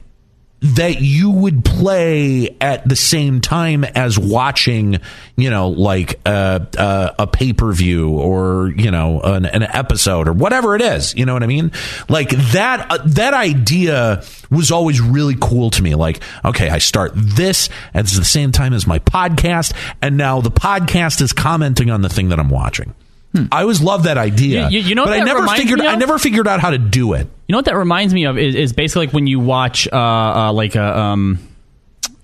that 0.60 1.00
you 1.00 1.30
would 1.30 1.64
play 1.64 2.56
at 2.60 2.88
the 2.88 2.96
same 2.96 3.40
time 3.40 3.84
as 3.84 4.18
watching, 4.18 4.98
you 5.36 5.50
know, 5.50 5.68
like 5.68 6.18
a, 6.26 6.66
a, 6.76 7.14
a 7.20 7.26
pay 7.28 7.52
per 7.52 7.72
view 7.72 8.10
or 8.10 8.72
you 8.76 8.90
know 8.90 9.20
an, 9.20 9.46
an, 9.46 9.62
episode 9.62 10.26
or 10.26 10.32
whatever 10.32 10.74
it 10.74 10.82
is. 10.82 11.14
You 11.14 11.26
know 11.26 11.32
what 11.32 11.44
I 11.44 11.46
mean? 11.46 11.70
Like 12.08 12.30
that 12.52 12.90
uh, 12.90 12.98
that 13.06 13.34
idea 13.34 14.24
was 14.50 14.72
always 14.72 15.00
really 15.00 15.36
cool 15.40 15.70
to 15.70 15.82
me. 15.82 15.94
Like, 15.94 16.20
okay, 16.44 16.68
I 16.70 16.78
start 16.78 17.12
this 17.14 17.68
at 17.94 18.06
the 18.06 18.24
same 18.24 18.50
time 18.50 18.72
as 18.72 18.86
my 18.86 18.98
podcast, 18.98 19.74
and 20.02 20.16
now 20.16 20.40
the 20.40 20.50
podcast 20.50 21.20
is 21.20 21.32
commenting 21.32 21.90
on 21.90 22.02
the 22.02 22.08
thing 22.08 22.30
that 22.30 22.40
I'm 22.40 22.50
watching. 22.50 22.94
Hmm. 23.32 23.44
I 23.52 23.62
always 23.62 23.80
loved 23.80 24.06
that 24.06 24.18
idea. 24.18 24.68
You, 24.70 24.80
you 24.80 24.94
know, 24.96 25.04
but 25.04 25.20
I 25.20 25.22
never 25.22 25.46
figured. 25.46 25.80
I 25.82 25.94
never 25.94 26.18
figured 26.18 26.48
out 26.48 26.58
how 26.58 26.70
to 26.70 26.78
do 26.78 27.12
it. 27.12 27.28
You 27.48 27.54
know 27.54 27.58
what 27.58 27.64
that 27.64 27.76
reminds 27.76 28.12
me 28.12 28.26
of 28.26 28.36
is, 28.36 28.54
is 28.54 28.72
basically 28.74 29.06
like 29.06 29.14
when 29.14 29.26
you 29.26 29.40
watch 29.40 29.88
uh, 29.90 29.96
uh, 29.96 30.52
like 30.52 30.74
a 30.74 30.98
um, 30.98 31.38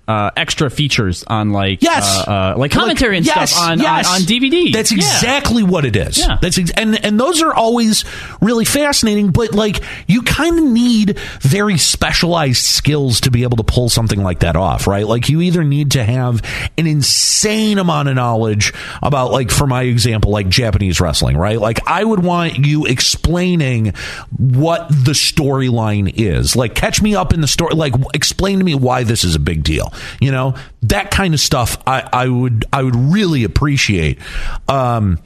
uh, 0.07 0.29
extra 0.37 0.69
features 0.69 1.23
on 1.25 1.51
like 1.51 1.81
yes, 1.81 2.27
uh, 2.27 2.31
uh, 2.31 2.55
like 2.57 2.71
commentary 2.71 3.11
like, 3.11 3.17
and 3.17 3.25
yes, 3.25 3.51
stuff 3.51 3.69
on, 3.69 3.79
yes. 3.79 4.07
on, 4.07 4.15
on 4.15 4.21
DVD. 4.21 4.71
That's 4.71 4.91
exactly 4.91 5.63
yeah. 5.63 5.69
what 5.69 5.85
it 5.85 5.95
is. 5.95 6.19
Yeah. 6.19 6.37
That's 6.41 6.59
ex- 6.59 6.71
and 6.71 7.03
and 7.03 7.19
those 7.19 7.41
are 7.41 7.53
always 7.53 8.05
really 8.39 8.65
fascinating. 8.65 9.31
But 9.31 9.53
like 9.53 9.81
you 10.07 10.21
kind 10.21 10.59
of 10.59 10.65
need 10.65 11.17
very 11.41 11.77
specialized 11.77 12.63
skills 12.63 13.21
to 13.21 13.31
be 13.31 13.43
able 13.43 13.57
to 13.57 13.63
pull 13.63 13.89
something 13.89 14.21
like 14.21 14.39
that 14.39 14.55
off, 14.55 14.85
right? 14.85 15.07
Like 15.07 15.29
you 15.29 15.41
either 15.41 15.63
need 15.63 15.91
to 15.91 16.03
have 16.03 16.41
an 16.77 16.85
insane 16.85 17.79
amount 17.79 18.07
of 18.09 18.15
knowledge 18.15 18.73
about 19.01 19.31
like 19.31 19.49
for 19.49 19.65
my 19.65 19.83
example, 19.83 20.29
like 20.31 20.49
Japanese 20.49 21.01
wrestling, 21.01 21.35
right? 21.35 21.59
Like 21.59 21.79
I 21.87 22.03
would 22.03 22.23
want 22.23 22.59
you 22.59 22.85
explaining 22.85 23.93
what 24.37 24.87
the 24.89 25.13
storyline 25.13 26.13
is. 26.15 26.55
Like 26.55 26.75
catch 26.75 27.01
me 27.01 27.15
up 27.15 27.33
in 27.33 27.41
the 27.41 27.47
story. 27.47 27.73
Like 27.73 27.93
explain 28.13 28.59
to 28.59 28.63
me 28.63 28.75
why 28.75 29.03
this 29.03 29.23
is 29.23 29.33
a 29.33 29.39
big 29.39 29.63
deal. 29.63 29.91
You 30.19 30.31
know, 30.31 30.55
that 30.83 31.11
kind 31.11 31.33
of 31.33 31.39
stuff 31.39 31.81
I, 31.87 32.07
I 32.11 32.27
would 32.27 32.65
I 32.71 32.83
would 32.83 32.95
really 32.95 33.43
appreciate. 33.43 34.19
Um, 34.67 35.19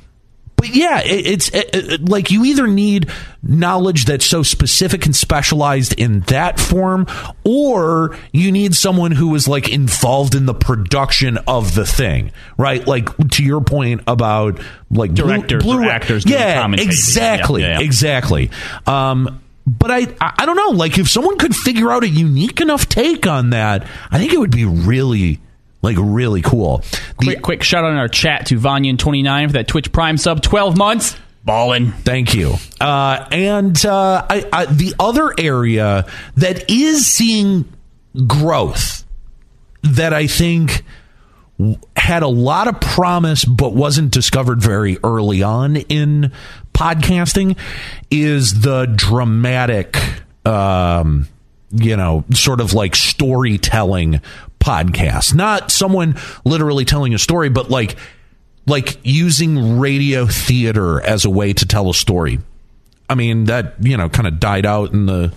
but 0.60 0.76
yeah, 0.76 1.00
it, 1.02 1.26
it's 1.26 1.50
it, 1.50 1.70
it, 1.74 2.10
like 2.10 2.32
you 2.32 2.44
either 2.44 2.68
need 2.68 3.10
knowledge 3.42 4.04
that's 4.04 4.26
so 4.26 4.44
specific 4.44 5.06
and 5.06 5.16
specialized 5.16 5.98
in 5.98 6.20
that 6.22 6.60
form, 6.60 7.08
or 7.46 8.18
you 8.34 8.52
need 8.52 8.76
someone 8.76 9.12
who 9.12 9.34
is 9.36 9.48
like 9.48 9.70
involved 9.70 10.36
in 10.36 10.46
the 10.46 10.54
production 10.54 11.38
of 11.48 11.76
the 11.76 11.86
thing, 11.86 12.34
right? 12.58 12.86
Like 12.86 13.16
to 13.36 13.44
your 13.44 13.62
point 13.62 14.02
about 14.06 14.60
like 14.92 15.14
directors 15.14 15.64
blue, 15.64 15.78
blue, 15.78 15.88
or 15.88 15.92
actors, 15.92 16.26
yeah, 16.30 16.70
exactly, 16.74 17.62
yeah, 17.62 17.68
yeah, 17.68 17.80
yeah. 17.80 17.86
exactly. 17.86 18.52
Um, 18.86 19.42
but 19.78 19.92
I 19.92 20.08
I 20.20 20.46
don't 20.46 20.56
know. 20.56 20.78
Like 20.78 20.98
if 20.98 21.10
someone 21.10 21.38
could 21.38 21.56
figure 21.56 21.92
out 21.92 22.04
a 22.04 22.10
unique 22.10 22.62
enough 22.62 22.90
take 22.90 23.28
on 23.28 23.52
that, 23.52 23.88
I 24.12 24.18
think 24.18 24.34
it 24.34 24.40
would 24.40 24.52
be 24.52 24.66
really 24.66 25.40
like 25.82 25.98
really 26.00 26.42
cool. 26.42 26.80
The, 27.20 27.26
quick, 27.26 27.42
quick 27.42 27.64
shout 27.64 27.84
out 27.84 27.92
in 27.92 27.98
our 27.98 28.08
chat 28.08 28.48
to 28.48 28.60
Vanyan29 28.60 29.48
for 29.48 29.54
that 29.54 29.68
Twitch 29.68 29.92
Prime 29.92 30.18
sub, 30.18 30.42
12 30.42 30.78
months. 30.78 31.16
Ballin'. 31.46 31.94
Thank 31.94 32.34
you. 32.34 32.56
Uh, 32.82 33.26
and 33.32 33.86
uh, 33.86 34.26
I, 34.30 34.46
I, 34.52 34.66
the 34.66 34.94
other 35.00 35.34
area 35.38 36.06
that 36.36 36.70
is 36.70 37.08
seeing 37.08 37.72
growth 38.28 39.06
that 39.84 40.14
I 40.14 40.28
think 40.28 40.84
had 41.96 42.24
a 42.24 42.28
lot 42.28 42.68
of 42.68 42.80
promise 42.80 43.44
but 43.44 43.74
wasn't 43.74 44.12
discovered 44.12 44.62
very 44.62 44.98
early 45.04 45.44
on 45.44 45.76
in 45.76 46.32
podcasting 46.80 47.58
is 48.10 48.62
the 48.62 48.86
dramatic 48.86 49.98
um, 50.46 51.28
you 51.72 51.98
know 51.98 52.24
sort 52.34 52.62
of 52.62 52.74
like 52.74 52.96
storytelling 52.96 54.22
podcast. 54.62 55.34
Not 55.36 55.72
someone 55.72 56.16
literally 56.46 56.86
telling 56.86 57.14
a 57.14 57.20
story 57.20 57.50
but 57.50 57.70
like 57.70 57.98
like 58.66 58.98
using 59.04 59.80
radio 59.80 60.26
theater 60.26 61.02
as 61.02 61.26
a 61.26 61.30
way 61.30 61.52
to 61.52 61.66
tell 61.66 61.90
a 61.90 61.94
story. 61.94 62.40
I 63.10 63.16
mean 63.16 63.46
that 63.46 63.76
you 63.82 63.98
know 63.98 64.08
kind 64.08 64.28
of 64.28 64.40
died 64.40 64.66
out 64.66 64.94
in 64.94 65.06
the 65.06 65.34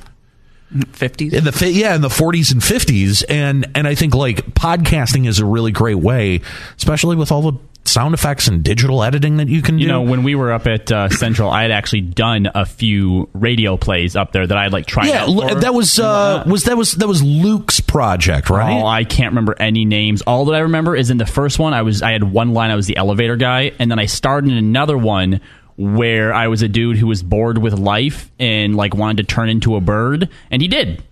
50s 0.73 1.33
in 1.33 1.45
the 1.45 1.71
yeah 1.73 1.95
in 1.97 2.01
the 2.01 2.09
40s 2.09 2.53
and 2.53 2.63
50s 2.63 3.25
and 3.29 3.67
and 3.75 3.89
I 3.89 3.95
think 3.95 4.15
like 4.15 4.37
podcasting 4.55 5.27
is 5.27 5.39
a 5.39 5.45
really 5.45 5.71
great 5.71 5.99
way 5.99 6.41
especially 6.79 7.15
with 7.15 7.31
all 7.31 7.43
the 7.43 7.59
sound 7.85 8.15
effects 8.15 8.49
and 8.49 8.63
digital 8.63 9.03
editing 9.03 9.37
that 9.39 9.49
you 9.49 9.61
can 9.61 9.79
you 9.79 9.87
do. 9.87 9.93
know 9.93 10.03
when 10.03 10.23
we 10.23 10.35
were 10.35 10.53
up 10.53 10.67
at 10.67 10.91
uh, 10.93 11.09
Central 11.09 11.51
I 11.51 11.63
had 11.63 11.71
actually 11.71 12.03
done 12.03 12.49
a 12.55 12.65
few 12.65 13.29
radio 13.33 13.77
plays 13.77 14.17
up 14.17 14.33
there 14.33 14.47
that 14.47 14.57
I 14.57 14.69
like 14.69 14.87
tried 14.87 15.07
yeah 15.07 15.27
that 15.61 15.75
was 15.75 15.99
uh, 15.99 16.45
was 16.47 16.65
that 16.65 16.77
was 16.77 16.93
that 16.93 17.09
was 17.09 17.23
Luke's 17.23 17.81
project 17.81 18.51
right 18.51 18.81
oh 18.81 18.87
I 18.87 19.05
can't 19.05 19.33
remember 19.33 19.57
any 19.59 19.85
names 19.85 20.23
all 20.23 20.45
that 20.47 20.55
I 20.55 20.61
remember 20.61 20.95
is 20.95 21.11
in 21.11 21.19
the 21.19 21.27
first 21.27 21.59
one 21.59 21.75
I 21.75 21.83
was 21.83 22.03
I 22.03 22.13
had 22.13 22.23
one 22.23 22.55
line 22.55 22.71
I 22.71 22.77
was 22.77 22.87
the 22.87 22.97
elevator 22.97 23.37
guy 23.37 23.73
and 23.79 23.91
then 23.91 23.99
I 23.99 24.07
starred 24.07 24.45
in 24.45 24.53
another 24.53 24.97
one 24.97 25.41
where 25.77 26.33
I 26.33 26.49
was 26.49 26.63
a 26.63 26.69
dude 26.69 26.99
who 26.99 27.07
was 27.07 27.23
bored 27.23 27.59
with 27.59 27.79
life 27.79 28.31
and 28.39 28.77
like 28.77 28.95
wanted 28.95 29.27
to 29.27 29.35
turn 29.35 29.49
into 29.49 29.77
a 29.77 29.81
bird, 29.81 30.29
and 30.51 30.63
he 30.63 30.69
did. 30.69 31.03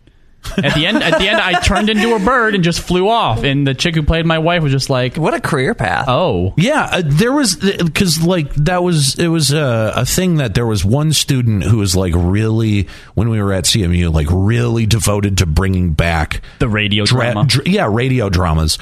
At 0.57 0.75
the 0.75 0.87
end, 0.87 1.03
at 1.03 1.19
the 1.19 1.29
end, 1.29 1.41
I 1.41 1.61
turned 1.61 1.91
into 1.91 2.15
a 2.15 2.19
bird 2.19 2.55
and 2.55 2.65
just 2.65 2.81
flew 2.81 3.09
off. 3.09 3.45
And 3.45 3.67
the 3.67 3.75
chick 3.75 3.95
who 3.95 4.03
played 4.03 4.27
my 4.27 4.39
wife 4.39 4.63
was 4.63 4.73
just 4.73 4.91
like, 4.91 5.17
"What 5.17 5.35
a 5.35 5.41
career 5.41 5.75
path!" 5.75 6.07
Oh, 6.09 6.55
yeah. 6.57 6.89
Uh, 6.93 7.03
there 7.05 7.33
was 7.33 7.57
because 7.57 8.23
like 8.23 8.53
that 8.55 8.83
was 8.83 9.19
it 9.19 9.29
was 9.29 9.53
a, 9.53 9.93
a 9.97 10.05
thing 10.05 10.37
that 10.37 10.55
there 10.55 10.67
was 10.67 10.85
one 10.85 11.13
student 11.13 11.63
who 11.65 11.79
was 11.79 11.95
like 11.95 12.15
really 12.17 12.89
when 13.15 13.29
we 13.29 13.41
were 13.41 13.53
at 13.53 13.65
CMU 13.65 14.13
like 14.13 14.29
really 14.31 14.87
devoted 14.87 15.39
to 15.39 15.47
bringing 15.47 15.93
back 15.93 16.43
the 16.59 16.69
radio 16.69 17.05
dra- 17.05 17.33
drama. 17.33 17.47
Dr- 17.47 17.69
yeah, 17.69 17.89
radio 17.91 18.29
dramas. 18.29 18.79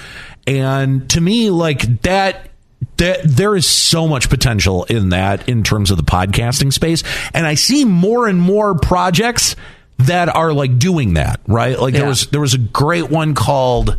And 0.46 1.09
to 1.11 1.20
me, 1.20 1.50
like 1.50 2.02
that 2.02 2.50
there, 2.96 3.18
there 3.24 3.56
is 3.56 3.66
so 3.66 4.09
much 4.09 4.28
potential 4.28 4.84
in 4.84 5.11
that 5.11 5.48
in 5.48 5.62
terms 5.62 5.90
of 5.90 5.96
the 5.96 6.02
podcasting 6.02 6.72
space. 6.72 7.02
And 7.34 7.46
I 7.46 7.54
see 7.54 7.84
more 7.84 8.26
and 8.26 8.40
more 8.40 8.74
projects 8.74 9.56
that 9.99 10.34
are 10.34 10.53
like 10.53 10.78
doing 10.78 11.14
that, 11.14 11.40
right? 11.46 11.78
Like 11.78 11.94
yeah. 11.94 12.01
there 12.01 12.09
was 12.09 12.26
there 12.28 12.40
was 12.40 12.55
a 12.55 12.59
great 12.59 13.11
one 13.11 13.34
called 13.34 13.99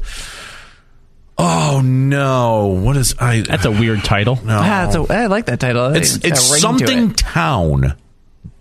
Oh 1.41 1.79
no! 1.81 2.67
What 2.83 2.97
is 2.97 3.15
I? 3.17 3.39
That's 3.39 3.63
a 3.63 3.71
weird 3.71 4.03
title. 4.03 4.37
No, 4.43 4.59
ah, 4.61 4.91
a, 4.93 5.13
I 5.13 5.27
like 5.27 5.45
that 5.45 5.61
title. 5.61 5.95
It's 5.95 6.17
it's 6.17 6.59
something 6.59 7.11
it. 7.11 7.17
town, 7.17 7.95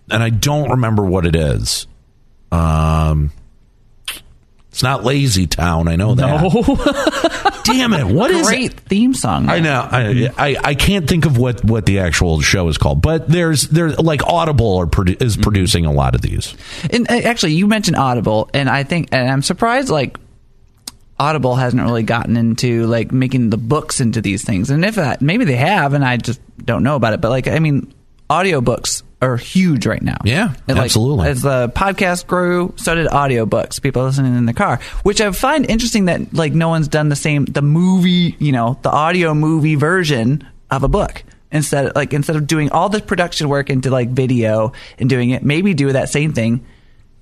and 0.08 0.22
I 0.22 0.30
don't 0.30 0.70
remember 0.70 1.04
what 1.04 1.26
it 1.26 1.34
is. 1.34 1.88
Um, 2.52 3.32
it's 4.78 4.84
not 4.84 5.02
Lazy 5.02 5.48
Town. 5.48 5.88
I 5.88 5.96
know 5.96 6.14
that. 6.14 6.40
No. 6.40 7.62
Damn 7.64 7.92
it! 7.94 8.06
What 8.06 8.30
is 8.30 8.46
great 8.46 8.74
theme 8.74 9.12
song? 9.12 9.48
I 9.48 9.58
know. 9.58 9.88
I, 9.90 10.30
I, 10.38 10.56
I 10.62 10.74
can't 10.76 11.08
think 11.08 11.26
of 11.26 11.36
what 11.36 11.64
what 11.64 11.84
the 11.84 11.98
actual 11.98 12.40
show 12.42 12.68
is 12.68 12.78
called, 12.78 13.02
but 13.02 13.26
there's 13.26 13.66
there's 13.70 13.98
like 13.98 14.24
Audible 14.24 14.76
are 14.76 14.86
produ- 14.86 15.20
is 15.20 15.34
mm-hmm. 15.34 15.42
producing 15.42 15.84
a 15.84 15.90
lot 15.90 16.14
of 16.14 16.20
these. 16.22 16.54
And 16.92 17.10
uh, 17.10 17.14
actually, 17.14 17.54
you 17.54 17.66
mentioned 17.66 17.96
Audible, 17.96 18.50
and 18.54 18.70
I 18.70 18.84
think 18.84 19.08
and 19.10 19.28
I'm 19.28 19.42
surprised 19.42 19.88
like 19.88 20.16
Audible 21.18 21.56
hasn't 21.56 21.82
really 21.82 22.04
gotten 22.04 22.36
into 22.36 22.86
like 22.86 23.10
making 23.10 23.50
the 23.50 23.58
books 23.58 23.98
into 23.98 24.20
these 24.20 24.44
things. 24.44 24.70
And 24.70 24.84
if 24.84 24.94
that 24.94 25.20
maybe 25.20 25.44
they 25.44 25.56
have, 25.56 25.92
and 25.92 26.04
I 26.04 26.18
just 26.18 26.40
don't 26.64 26.84
know 26.84 26.94
about 26.94 27.14
it. 27.14 27.20
But 27.20 27.30
like 27.30 27.48
I 27.48 27.58
mean, 27.58 27.92
audiobooks 28.30 29.02
are 29.20 29.36
huge 29.36 29.86
right 29.86 30.02
now. 30.02 30.16
Yeah, 30.24 30.54
And, 30.68 30.76
like, 30.76 30.86
absolutely. 30.86 31.28
As 31.28 31.42
the 31.42 31.68
podcast 31.70 32.26
grew, 32.26 32.72
so 32.76 32.94
did 32.94 33.08
audiobooks. 33.08 33.82
People 33.82 34.04
listening 34.04 34.36
in 34.36 34.46
the 34.46 34.54
car, 34.54 34.80
which 35.02 35.20
I 35.20 35.30
find 35.32 35.68
interesting 35.68 36.04
that 36.06 36.32
like 36.32 36.52
no 36.52 36.68
one's 36.68 36.88
done 36.88 37.08
the 37.08 37.16
same 37.16 37.44
the 37.44 37.62
movie, 37.62 38.36
you 38.38 38.52
know, 38.52 38.78
the 38.82 38.90
audio 38.90 39.34
movie 39.34 39.74
version 39.74 40.46
of 40.70 40.82
a 40.84 40.88
book. 40.88 41.24
Instead, 41.50 41.86
of, 41.86 41.96
like 41.96 42.12
instead 42.12 42.36
of 42.36 42.46
doing 42.46 42.70
all 42.70 42.90
the 42.90 43.00
production 43.00 43.48
work 43.48 43.70
into 43.70 43.90
like 43.90 44.10
video 44.10 44.72
and 44.98 45.08
doing 45.08 45.30
it, 45.30 45.42
maybe 45.42 45.74
do 45.74 45.90
that 45.92 46.10
same 46.10 46.32
thing, 46.32 46.64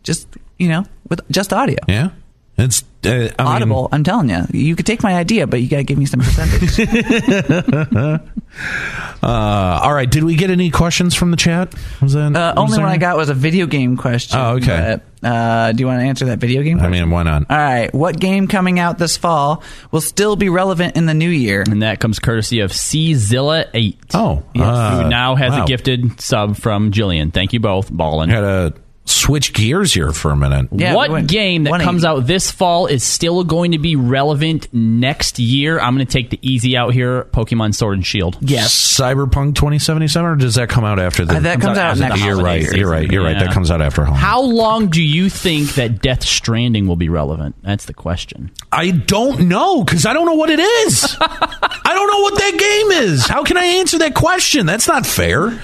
just 0.03 0.27
you 0.59 0.69
know, 0.69 0.85
with 1.09 1.21
just 1.31 1.53
audio. 1.53 1.79
Yeah. 1.89 2.11
It's 2.59 2.83
uh, 3.05 3.09
I 3.11 3.13
mean, 3.19 3.31
Audible, 3.39 3.89
I'm 3.93 4.03
telling 4.03 4.31
you, 4.31 4.45
you 4.53 4.75
could 4.75 4.87
take 4.87 5.03
my 5.03 5.15
idea, 5.15 5.47
but 5.47 5.61
you 5.61 5.69
got 5.69 5.77
to 5.77 5.85
give 5.85 5.99
me 5.99 6.07
some 6.07 6.21
percentage. 6.21 6.79
uh, 9.23 9.81
all 9.83 9.93
right. 9.95 10.11
Did 10.11 10.25
we 10.25 10.37
get 10.37 10.51
any 10.51 10.71
questions 10.71 11.15
from 11.15 11.31
the 11.31 11.37
chat? 11.37 11.75
Was 12.01 12.15
that 12.15 12.35
Uh, 12.35 12.55
was 12.55 12.57
only 12.57 12.77
there- 12.77 12.85
one 12.85 12.93
I 12.93 12.97
got 12.97 13.17
was 13.17 13.29
a 13.29 13.35
video 13.35 13.67
game 13.67 13.97
question. 13.97 14.39
Oh, 14.39 14.55
okay. 14.57 14.99
But, 15.21 15.29
uh, 15.29 15.73
do 15.73 15.81
you 15.81 15.87
want 15.87 16.01
to 16.01 16.07
answer 16.07 16.25
that 16.27 16.39
video 16.39 16.63
game? 16.63 16.81
I 16.81 16.89
mean, 16.89 17.11
why 17.11 17.23
not? 17.25 17.45
All 17.51 17.57
right. 17.57 17.93
What 17.95 18.19
game 18.19 18.49
coming 18.49 18.79
out 18.79 18.99
this 18.99 19.17
fall 19.17 19.63
will 19.91 20.01
still 20.01 20.37
be 20.37 20.49
relevant 20.49 20.97
in 20.97 21.07
the 21.07 21.15
new 21.15 21.29
year? 21.31 21.63
And 21.69 21.83
that 21.83 22.01
comes 22.01 22.19
courtesy 22.19 22.61
of 22.61 22.71
Czilla8. 22.73 23.97
Oh, 24.15 24.43
Yes. 24.55 24.65
uh, 24.67 25.03
who 25.03 25.09
now 25.11 25.35
has 25.37 25.53
wow. 25.53 25.65
a 25.65 25.67
gifted 25.67 26.21
sub 26.21 26.57
from 26.57 26.91
Jillian. 26.91 27.33
Thank 27.33 27.53
you 27.53 27.61
both, 27.61 27.95
Ballin. 27.95 28.31
Had 28.31 28.41
to 28.41 28.75
switch 29.07 29.53
gears 29.53 29.95
here 29.95 30.13
for 30.13 30.31
a 30.31 30.37
minute. 30.37 30.69
Yeah, 30.73 30.95
what 30.95 31.11
went 31.11 31.29
game 31.29 31.65
that 31.65 31.71
180. 31.71 31.87
comes 31.87 32.05
out 32.05 32.27
this 32.27 32.51
fall 32.51 32.87
is 32.87 33.03
still 33.05 33.45
going 33.45 33.73
to 33.73 33.79
be 33.79 33.97
relevant 33.97 34.69
next 34.73 35.39
year? 35.39 35.81
I'm 35.81 35.95
going 35.95 36.07
to 36.07 36.13
take 36.13 36.31
the 36.31 36.39
easy 36.43 36.77
out 36.77 36.93
here 36.93 37.25
Pokemon 37.25 37.75
Sword 37.75 37.99
and 37.99 38.07
Shield. 38.07 38.37
Yes. 38.41 38.75
Cyberpunk 38.75 39.55
2077, 39.55 40.31
or 40.31 40.37
does 40.37 40.57
that 40.57 40.69
come 40.69 40.85
out 40.85 40.99
after 40.99 41.25
the? 41.25 41.37
Uh, 41.37 41.41
that 41.41 41.61
comes 41.61 41.79
out 41.79 41.91
after 41.93 42.01
the 42.03 42.09
next 42.09 42.25
You're 42.25 42.37
right. 42.37 42.63
season. 42.63 42.79
You're 42.79 42.91
right. 42.91 43.11
You're 43.11 43.25
right. 43.25 43.39
That 43.39 43.53
comes 43.53 43.71
out 43.71 43.81
after 43.81 44.03
Halloween. 44.05 44.21
How 44.21 44.41
long 44.43 44.89
do 44.89 45.03
you 45.03 45.31
think 45.31 45.75
that 45.75 46.03
Death 46.03 46.25
Stranding 46.25 46.87
will 46.87 46.97
be 46.97 47.09
relevant? 47.09 47.55
That's 47.63 47.87
the 47.87 47.95
question. 47.95 48.51
I 48.73 48.91
don't 48.91 49.49
know 49.49 49.85
because 49.85 50.05
I 50.07 50.13
don't 50.13 50.27
know 50.27 50.35
what 50.35 50.51
it 50.51 50.61
is. 50.61 51.17
I 51.21 51.93
don't 51.95 52.11
know 52.11 52.21
what 52.21 52.35
that 52.39 52.59
game 52.59 53.05
is. 53.05 53.27
How 53.27 53.45
can 53.45 53.57
I 53.57 53.65
answer 53.65 53.99
that 53.99 54.15
question? 54.15 54.67
That's 54.67 54.89
not 54.89 55.07
fair. 55.07 55.61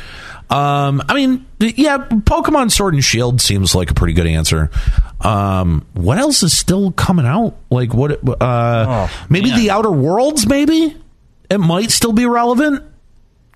Um, 0.51 1.03
I 1.09 1.15
mean, 1.15 1.47
yeah, 1.61 1.99
Pokemon 1.99 2.71
Sword 2.71 2.95
and 2.95 3.05
Shield 3.05 3.41
seems 3.41 3.75
like 3.75 3.91
a 3.91 3.95
pretty 3.95 4.13
good 4.13 4.27
answer. 4.27 4.71
Um, 5.21 5.87
what 5.95 6.19
else 6.19 6.43
is 6.43 6.57
still 6.57 6.93
coming 6.93 7.27
out? 7.27 7.57
Like 7.71 7.95
what? 7.95 8.21
Uh, 8.43 9.09
maybe 9.29 9.51
man. 9.51 9.59
the 9.59 9.71
Outer 9.71 9.91
Worlds. 9.91 10.47
Maybe 10.47 10.97
it 11.49 11.59
might 11.59 11.91
still 11.91 12.13
be 12.13 12.27
relevant. 12.27 12.83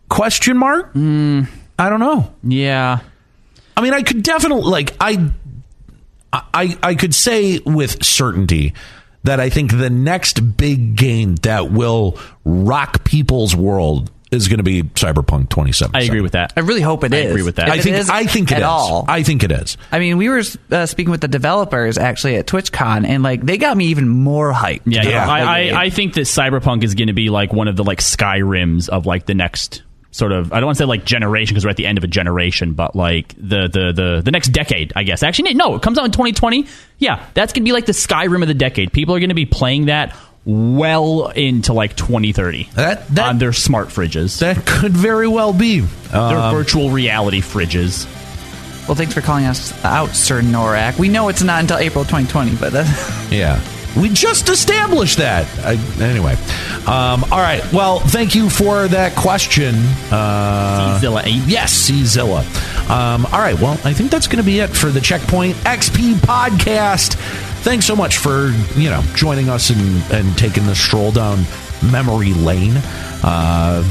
Question 0.09 0.57
mark? 0.57 0.93
I 0.95 1.91
don't 1.91 2.01
know. 2.01 2.33
Yeah. 2.43 3.01
I 3.77 3.81
mean, 3.83 3.93
I 3.93 4.03
could 4.03 4.23
definitely 4.23 4.71
like 4.71 4.97
I, 5.01 5.31
I, 6.33 6.79
I 6.83 6.95
could 6.95 7.15
say 7.15 7.59
with 7.59 8.03
certainty 8.05 8.73
that 9.25 9.41
I 9.41 9.51
think 9.51 9.77
the 9.77 9.91
next 9.91 10.57
big 10.57 10.97
game 10.97 11.35
that 11.37 11.71
will 11.71 12.19
rock 12.45 13.05
people's 13.05 13.55
world 13.57 14.11
is 14.31 14.49
going 14.49 14.59
to 14.59 14.65
be 14.65 14.83
Cyberpunk 14.83 15.51
2077. 15.51 15.95
I 15.95 16.01
agree 16.03 16.21
with 16.21 16.33
that. 16.33 16.53
I 16.57 16.61
really 16.61 16.81
hope 16.81 17.05
it 17.05 17.15
I 17.15 17.19
is. 17.19 17.31
agree 17.31 17.43
with 17.43 17.57
that. 17.57 17.69
If 17.69 17.75
I 17.75 17.77
it 17.77 17.83
think 17.83 17.97
is 17.97 18.11
I 18.11 18.25
think 18.27 18.51
it 18.51 18.57
at 18.57 18.61
is. 18.61 18.65
all. 18.65 19.05
I 19.09 19.23
think 19.23 19.45
it 19.45 19.53
is. 19.53 19.77
I 19.93 19.99
mean, 19.99 20.17
we 20.17 20.29
were 20.29 20.43
uh, 20.71 20.87
speaking 20.87 21.11
with 21.11 21.21
the 21.21 21.29
developers 21.29 21.97
actually 21.99 22.37
at 22.37 22.47
TwitchCon, 22.47 23.07
and 23.07 23.23
like 23.23 23.43
they 23.43 23.57
got 23.59 23.77
me 23.77 23.87
even 23.87 24.09
more 24.09 24.53
hyped. 24.53 24.83
Yeah, 24.87 25.03
yeah. 25.03 25.09
Yeah. 25.11 25.29
I, 25.29 25.41
I, 25.41 25.83
I 25.85 25.91
think 25.91 26.15
that 26.15 26.23
Cyberpunk 26.23 26.83
is 26.83 26.95
going 26.95 27.09
to 27.09 27.13
be 27.15 27.31
like 27.31 27.53
one 27.53 27.69
of 27.69 27.77
the 27.77 27.85
like 27.85 28.01
Skyrims 28.01 28.89
of 28.89 29.07
like 29.07 29.27
the 29.27 29.35
next 29.35 29.83
sort 30.11 30.33
of 30.33 30.51
I 30.53 30.57
don't 30.61 30.67
want 30.67 30.79
to 30.79 30.83
say 30.83 30.87
like 30.87 31.05
generation 31.05 31.55
because 31.55 31.65
we're 31.65 31.71
at 31.71 31.77
the 31.77 31.87
end 31.87 31.99
of 31.99 32.05
a 32.05 32.09
generation, 32.09 32.73
but 32.73 32.97
like 32.97 33.29
the 33.37 33.69
the 33.69 33.93
the 33.95 34.23
the 34.25 34.31
next 34.31 34.49
decade, 34.49 34.93
I 34.97 35.05
guess. 35.05 35.23
Actually, 35.23 35.55
no, 35.55 35.75
it 35.77 35.83
comes 35.83 35.99
out 35.99 36.05
in 36.05 36.11
2020. 36.11 36.67
Yeah, 36.99 37.25
that's 37.35 37.53
going 37.53 37.63
to 37.63 37.69
be 37.69 37.73
like 37.73 37.87
the 37.87 37.93
Skyrim 37.93 38.43
of 38.43 38.49
the 38.49 38.55
decade. 38.55 38.93
People 38.93 39.15
are 39.15 39.21
going 39.21 39.29
to 39.29 39.35
be 39.35 39.47
playing 39.47 39.87
that 39.87 40.17
well 40.47 41.27
into 41.35 41.73
like 41.73 41.97
2030 41.97 42.69
That- 42.75 43.09
that- 43.15 43.29
on 43.29 43.39
their 43.39 43.53
smart 43.53 43.89
fridges, 43.89 44.39
That 44.39 44.65
could 44.65 44.93
very 44.97 45.27
well 45.29 45.53
be. 45.53 45.81
their 45.81 46.21
Um, 46.39 46.55
virtual 46.55 46.91
reality 46.91 47.43
fridges. 47.43 48.07
Well, 48.87 48.95
thanks 48.95 49.13
for 49.13 49.21
calling 49.21 49.45
us 49.47 49.75
out, 49.85 50.15
Sir 50.15 50.41
Norak. 50.43 50.97
We 50.99 51.09
know 51.09 51.29
it's 51.29 51.43
not 51.43 51.61
until 51.61 51.79
April 51.79 52.05
2020, 52.05 52.53
but 52.53 52.73
that's, 52.73 52.89
Yeah. 53.33 53.59
We 53.97 54.11
just 54.11 54.49
established 54.49 55.19
that. 55.19 55.47
I, 55.65 55.75
anyway. 56.03 56.35
Um, 56.87 57.25
all 57.33 57.41
right. 57.41 57.63
Well, 57.73 57.99
thank 58.01 58.35
you 58.35 58.51
for 58.51 58.87
that 58.89 59.17
question. 59.17 59.75
Uh, 60.11 60.99
Zilla 61.01 61.23
8. 61.25 61.43
Yes, 61.47 61.91
Czilla. 61.91 62.41
Um, 62.91 63.25
all 63.27 63.41
right. 63.41 63.59
Well, 63.59 63.79
I 63.85 63.93
think 63.93 64.11
that's 64.11 64.27
going 64.27 64.39
to 64.39 64.45
be 64.45 64.61
it 64.61 64.69
for 64.69 64.91
the 64.91 65.01
Checkpoint 65.01 65.57
XP 65.59 66.15
podcast. 66.15 67.15
Thanks 67.63 67.87
so 67.87 67.97
much 67.97 68.19
for 68.19 68.53
you 68.77 68.91
know 68.91 69.03
joining 69.15 69.49
us 69.49 69.71
and, 69.71 70.03
and 70.13 70.39
taking 70.39 70.67
the 70.67 70.75
stroll 70.75 71.11
down 71.11 71.45
memory 71.91 72.33
lane. 72.35 72.77
Uh, 73.25 73.83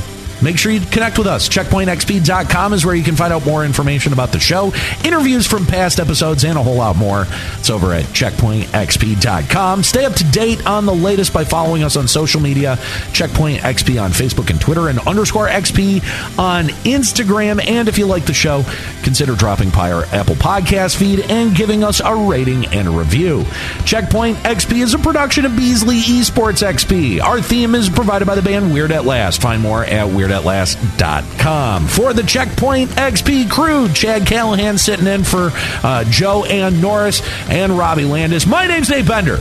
Make 0.42 0.58
sure 0.58 0.72
you 0.72 0.82
connect 0.82 1.18
with 1.18 1.28
us. 1.28 1.48
CheckpointXP.com 1.50 2.74
is 2.74 2.86
where 2.86 2.96
you 2.96 3.04
can 3.04 3.16
find 3.16 3.34
out 3.34 3.46
more 3.46 3.66
information 3.66 4.14
about 4.14 4.32
the 4.32 4.40
show, 4.40 4.74
interviews 5.04 5.48
from 5.48 5.66
past 5.66 6.00
episodes, 6.00 6.44
and 6.44 6.58
a 6.58 6.64
whole 6.64 6.76
lot 6.76 6.96
more. 6.96 7.26
It's 7.58 7.70
over 7.70 7.94
at 7.94 8.06
CheckpointXP.com. 8.06 9.84
Stay 9.84 10.06
up 10.06 10.14
to 10.14 10.24
date 10.26 10.66
on 10.66 10.86
the 10.86 10.94
latest 10.94 11.34
by 11.34 11.44
following 11.44 11.84
us 11.84 11.96
on 11.96 12.08
social 12.08 12.42
media. 12.42 12.78
Checkpoint 13.14 13.62
XP 13.62 14.02
on 14.02 14.12
Facebook 14.12 14.50
and 14.50 14.60
Twitter, 14.60 14.90
and 14.90 15.00
underscore 15.00 15.48
XP 15.48 16.02
on 16.38 16.68
Instagram. 16.84 17.66
And 17.66 17.88
if 17.88 17.98
you 17.98 18.06
like 18.06 18.26
the 18.26 18.34
show, 18.34 18.64
consider 19.04 19.36
dropping 19.36 19.70
by 19.70 19.92
our 19.92 20.06
Apple 20.06 20.36
Podcast 20.36 20.96
feed 20.98 21.20
and 21.30 21.56
giving 21.56 21.84
us 21.84 22.02
a 22.04 22.16
rating 22.16 22.66
and 22.68 22.88
a 22.88 22.92
review. 22.92 23.46
Checkpoint 23.86 24.38
XP 24.38 24.82
is 24.82 24.94
a 24.94 25.00
production 25.00 25.46
of 25.46 25.56
Beasley 25.56 26.00
Esports 26.00 26.64
XP. 26.66 27.22
Our 27.22 27.42
theme 27.42 27.76
is 27.76 27.90
provided 27.90 28.26
by 28.26 28.36
the 28.36 28.42
band 28.42 28.74
Weird 28.74 28.92
at 28.92 29.06
Last. 29.06 29.42
Find 29.42 29.62
more 29.62 29.84
at 29.84 30.10
weirdAtLast.com. 30.28 31.88
For 31.88 32.14
the 32.14 32.24
Checkpoint 32.24 32.92
XP 32.92 33.50
crew, 33.50 33.90
Chadd 33.90 34.26
Callahan 34.26 34.78
sitting 34.78 35.08
in 35.08 35.24
for 35.24 35.52
uh, 35.84 36.04
Joe 36.06 36.46
and 36.46 36.82
Norris 36.82 37.22
and 37.50 37.78
Robbie 37.78 38.06
Landis. 38.06 38.46
My 38.46 38.68
name's 38.68 38.90
Nate 38.90 39.08
Bender. 39.08 39.40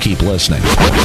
Keep 0.00 0.20
listening. 0.22 0.62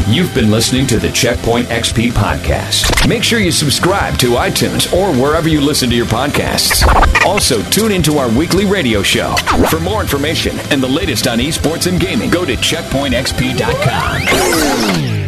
You've 0.07 0.33
been 0.35 0.49
listening 0.51 0.85
to 0.87 0.99
the 0.99 1.09
Checkpoint 1.11 1.67
XP 1.69 2.11
podcast. 2.11 3.07
Make 3.07 3.23
sure 3.23 3.39
you 3.39 3.51
subscribe 3.51 4.17
to 4.19 4.31
iTunes 4.31 4.91
or 4.93 5.13
wherever 5.19 5.47
you 5.47 5.61
listen 5.61 5.89
to 5.89 5.95
your 5.95 6.05
podcasts. 6.07 6.83
Also, 7.25 7.61
tune 7.69 7.91
into 7.93 8.17
our 8.17 8.29
weekly 8.37 8.65
radio 8.65 9.01
show. 9.01 9.33
For 9.69 9.79
more 9.79 10.01
information 10.01 10.59
and 10.71 10.83
the 10.83 10.89
latest 10.89 11.25
on 11.27 11.39
esports 11.39 11.87
and 11.87 11.99
gaming, 12.01 12.29
go 12.29 12.43
to 12.45 12.55
checkpointxp.com. 12.55 15.20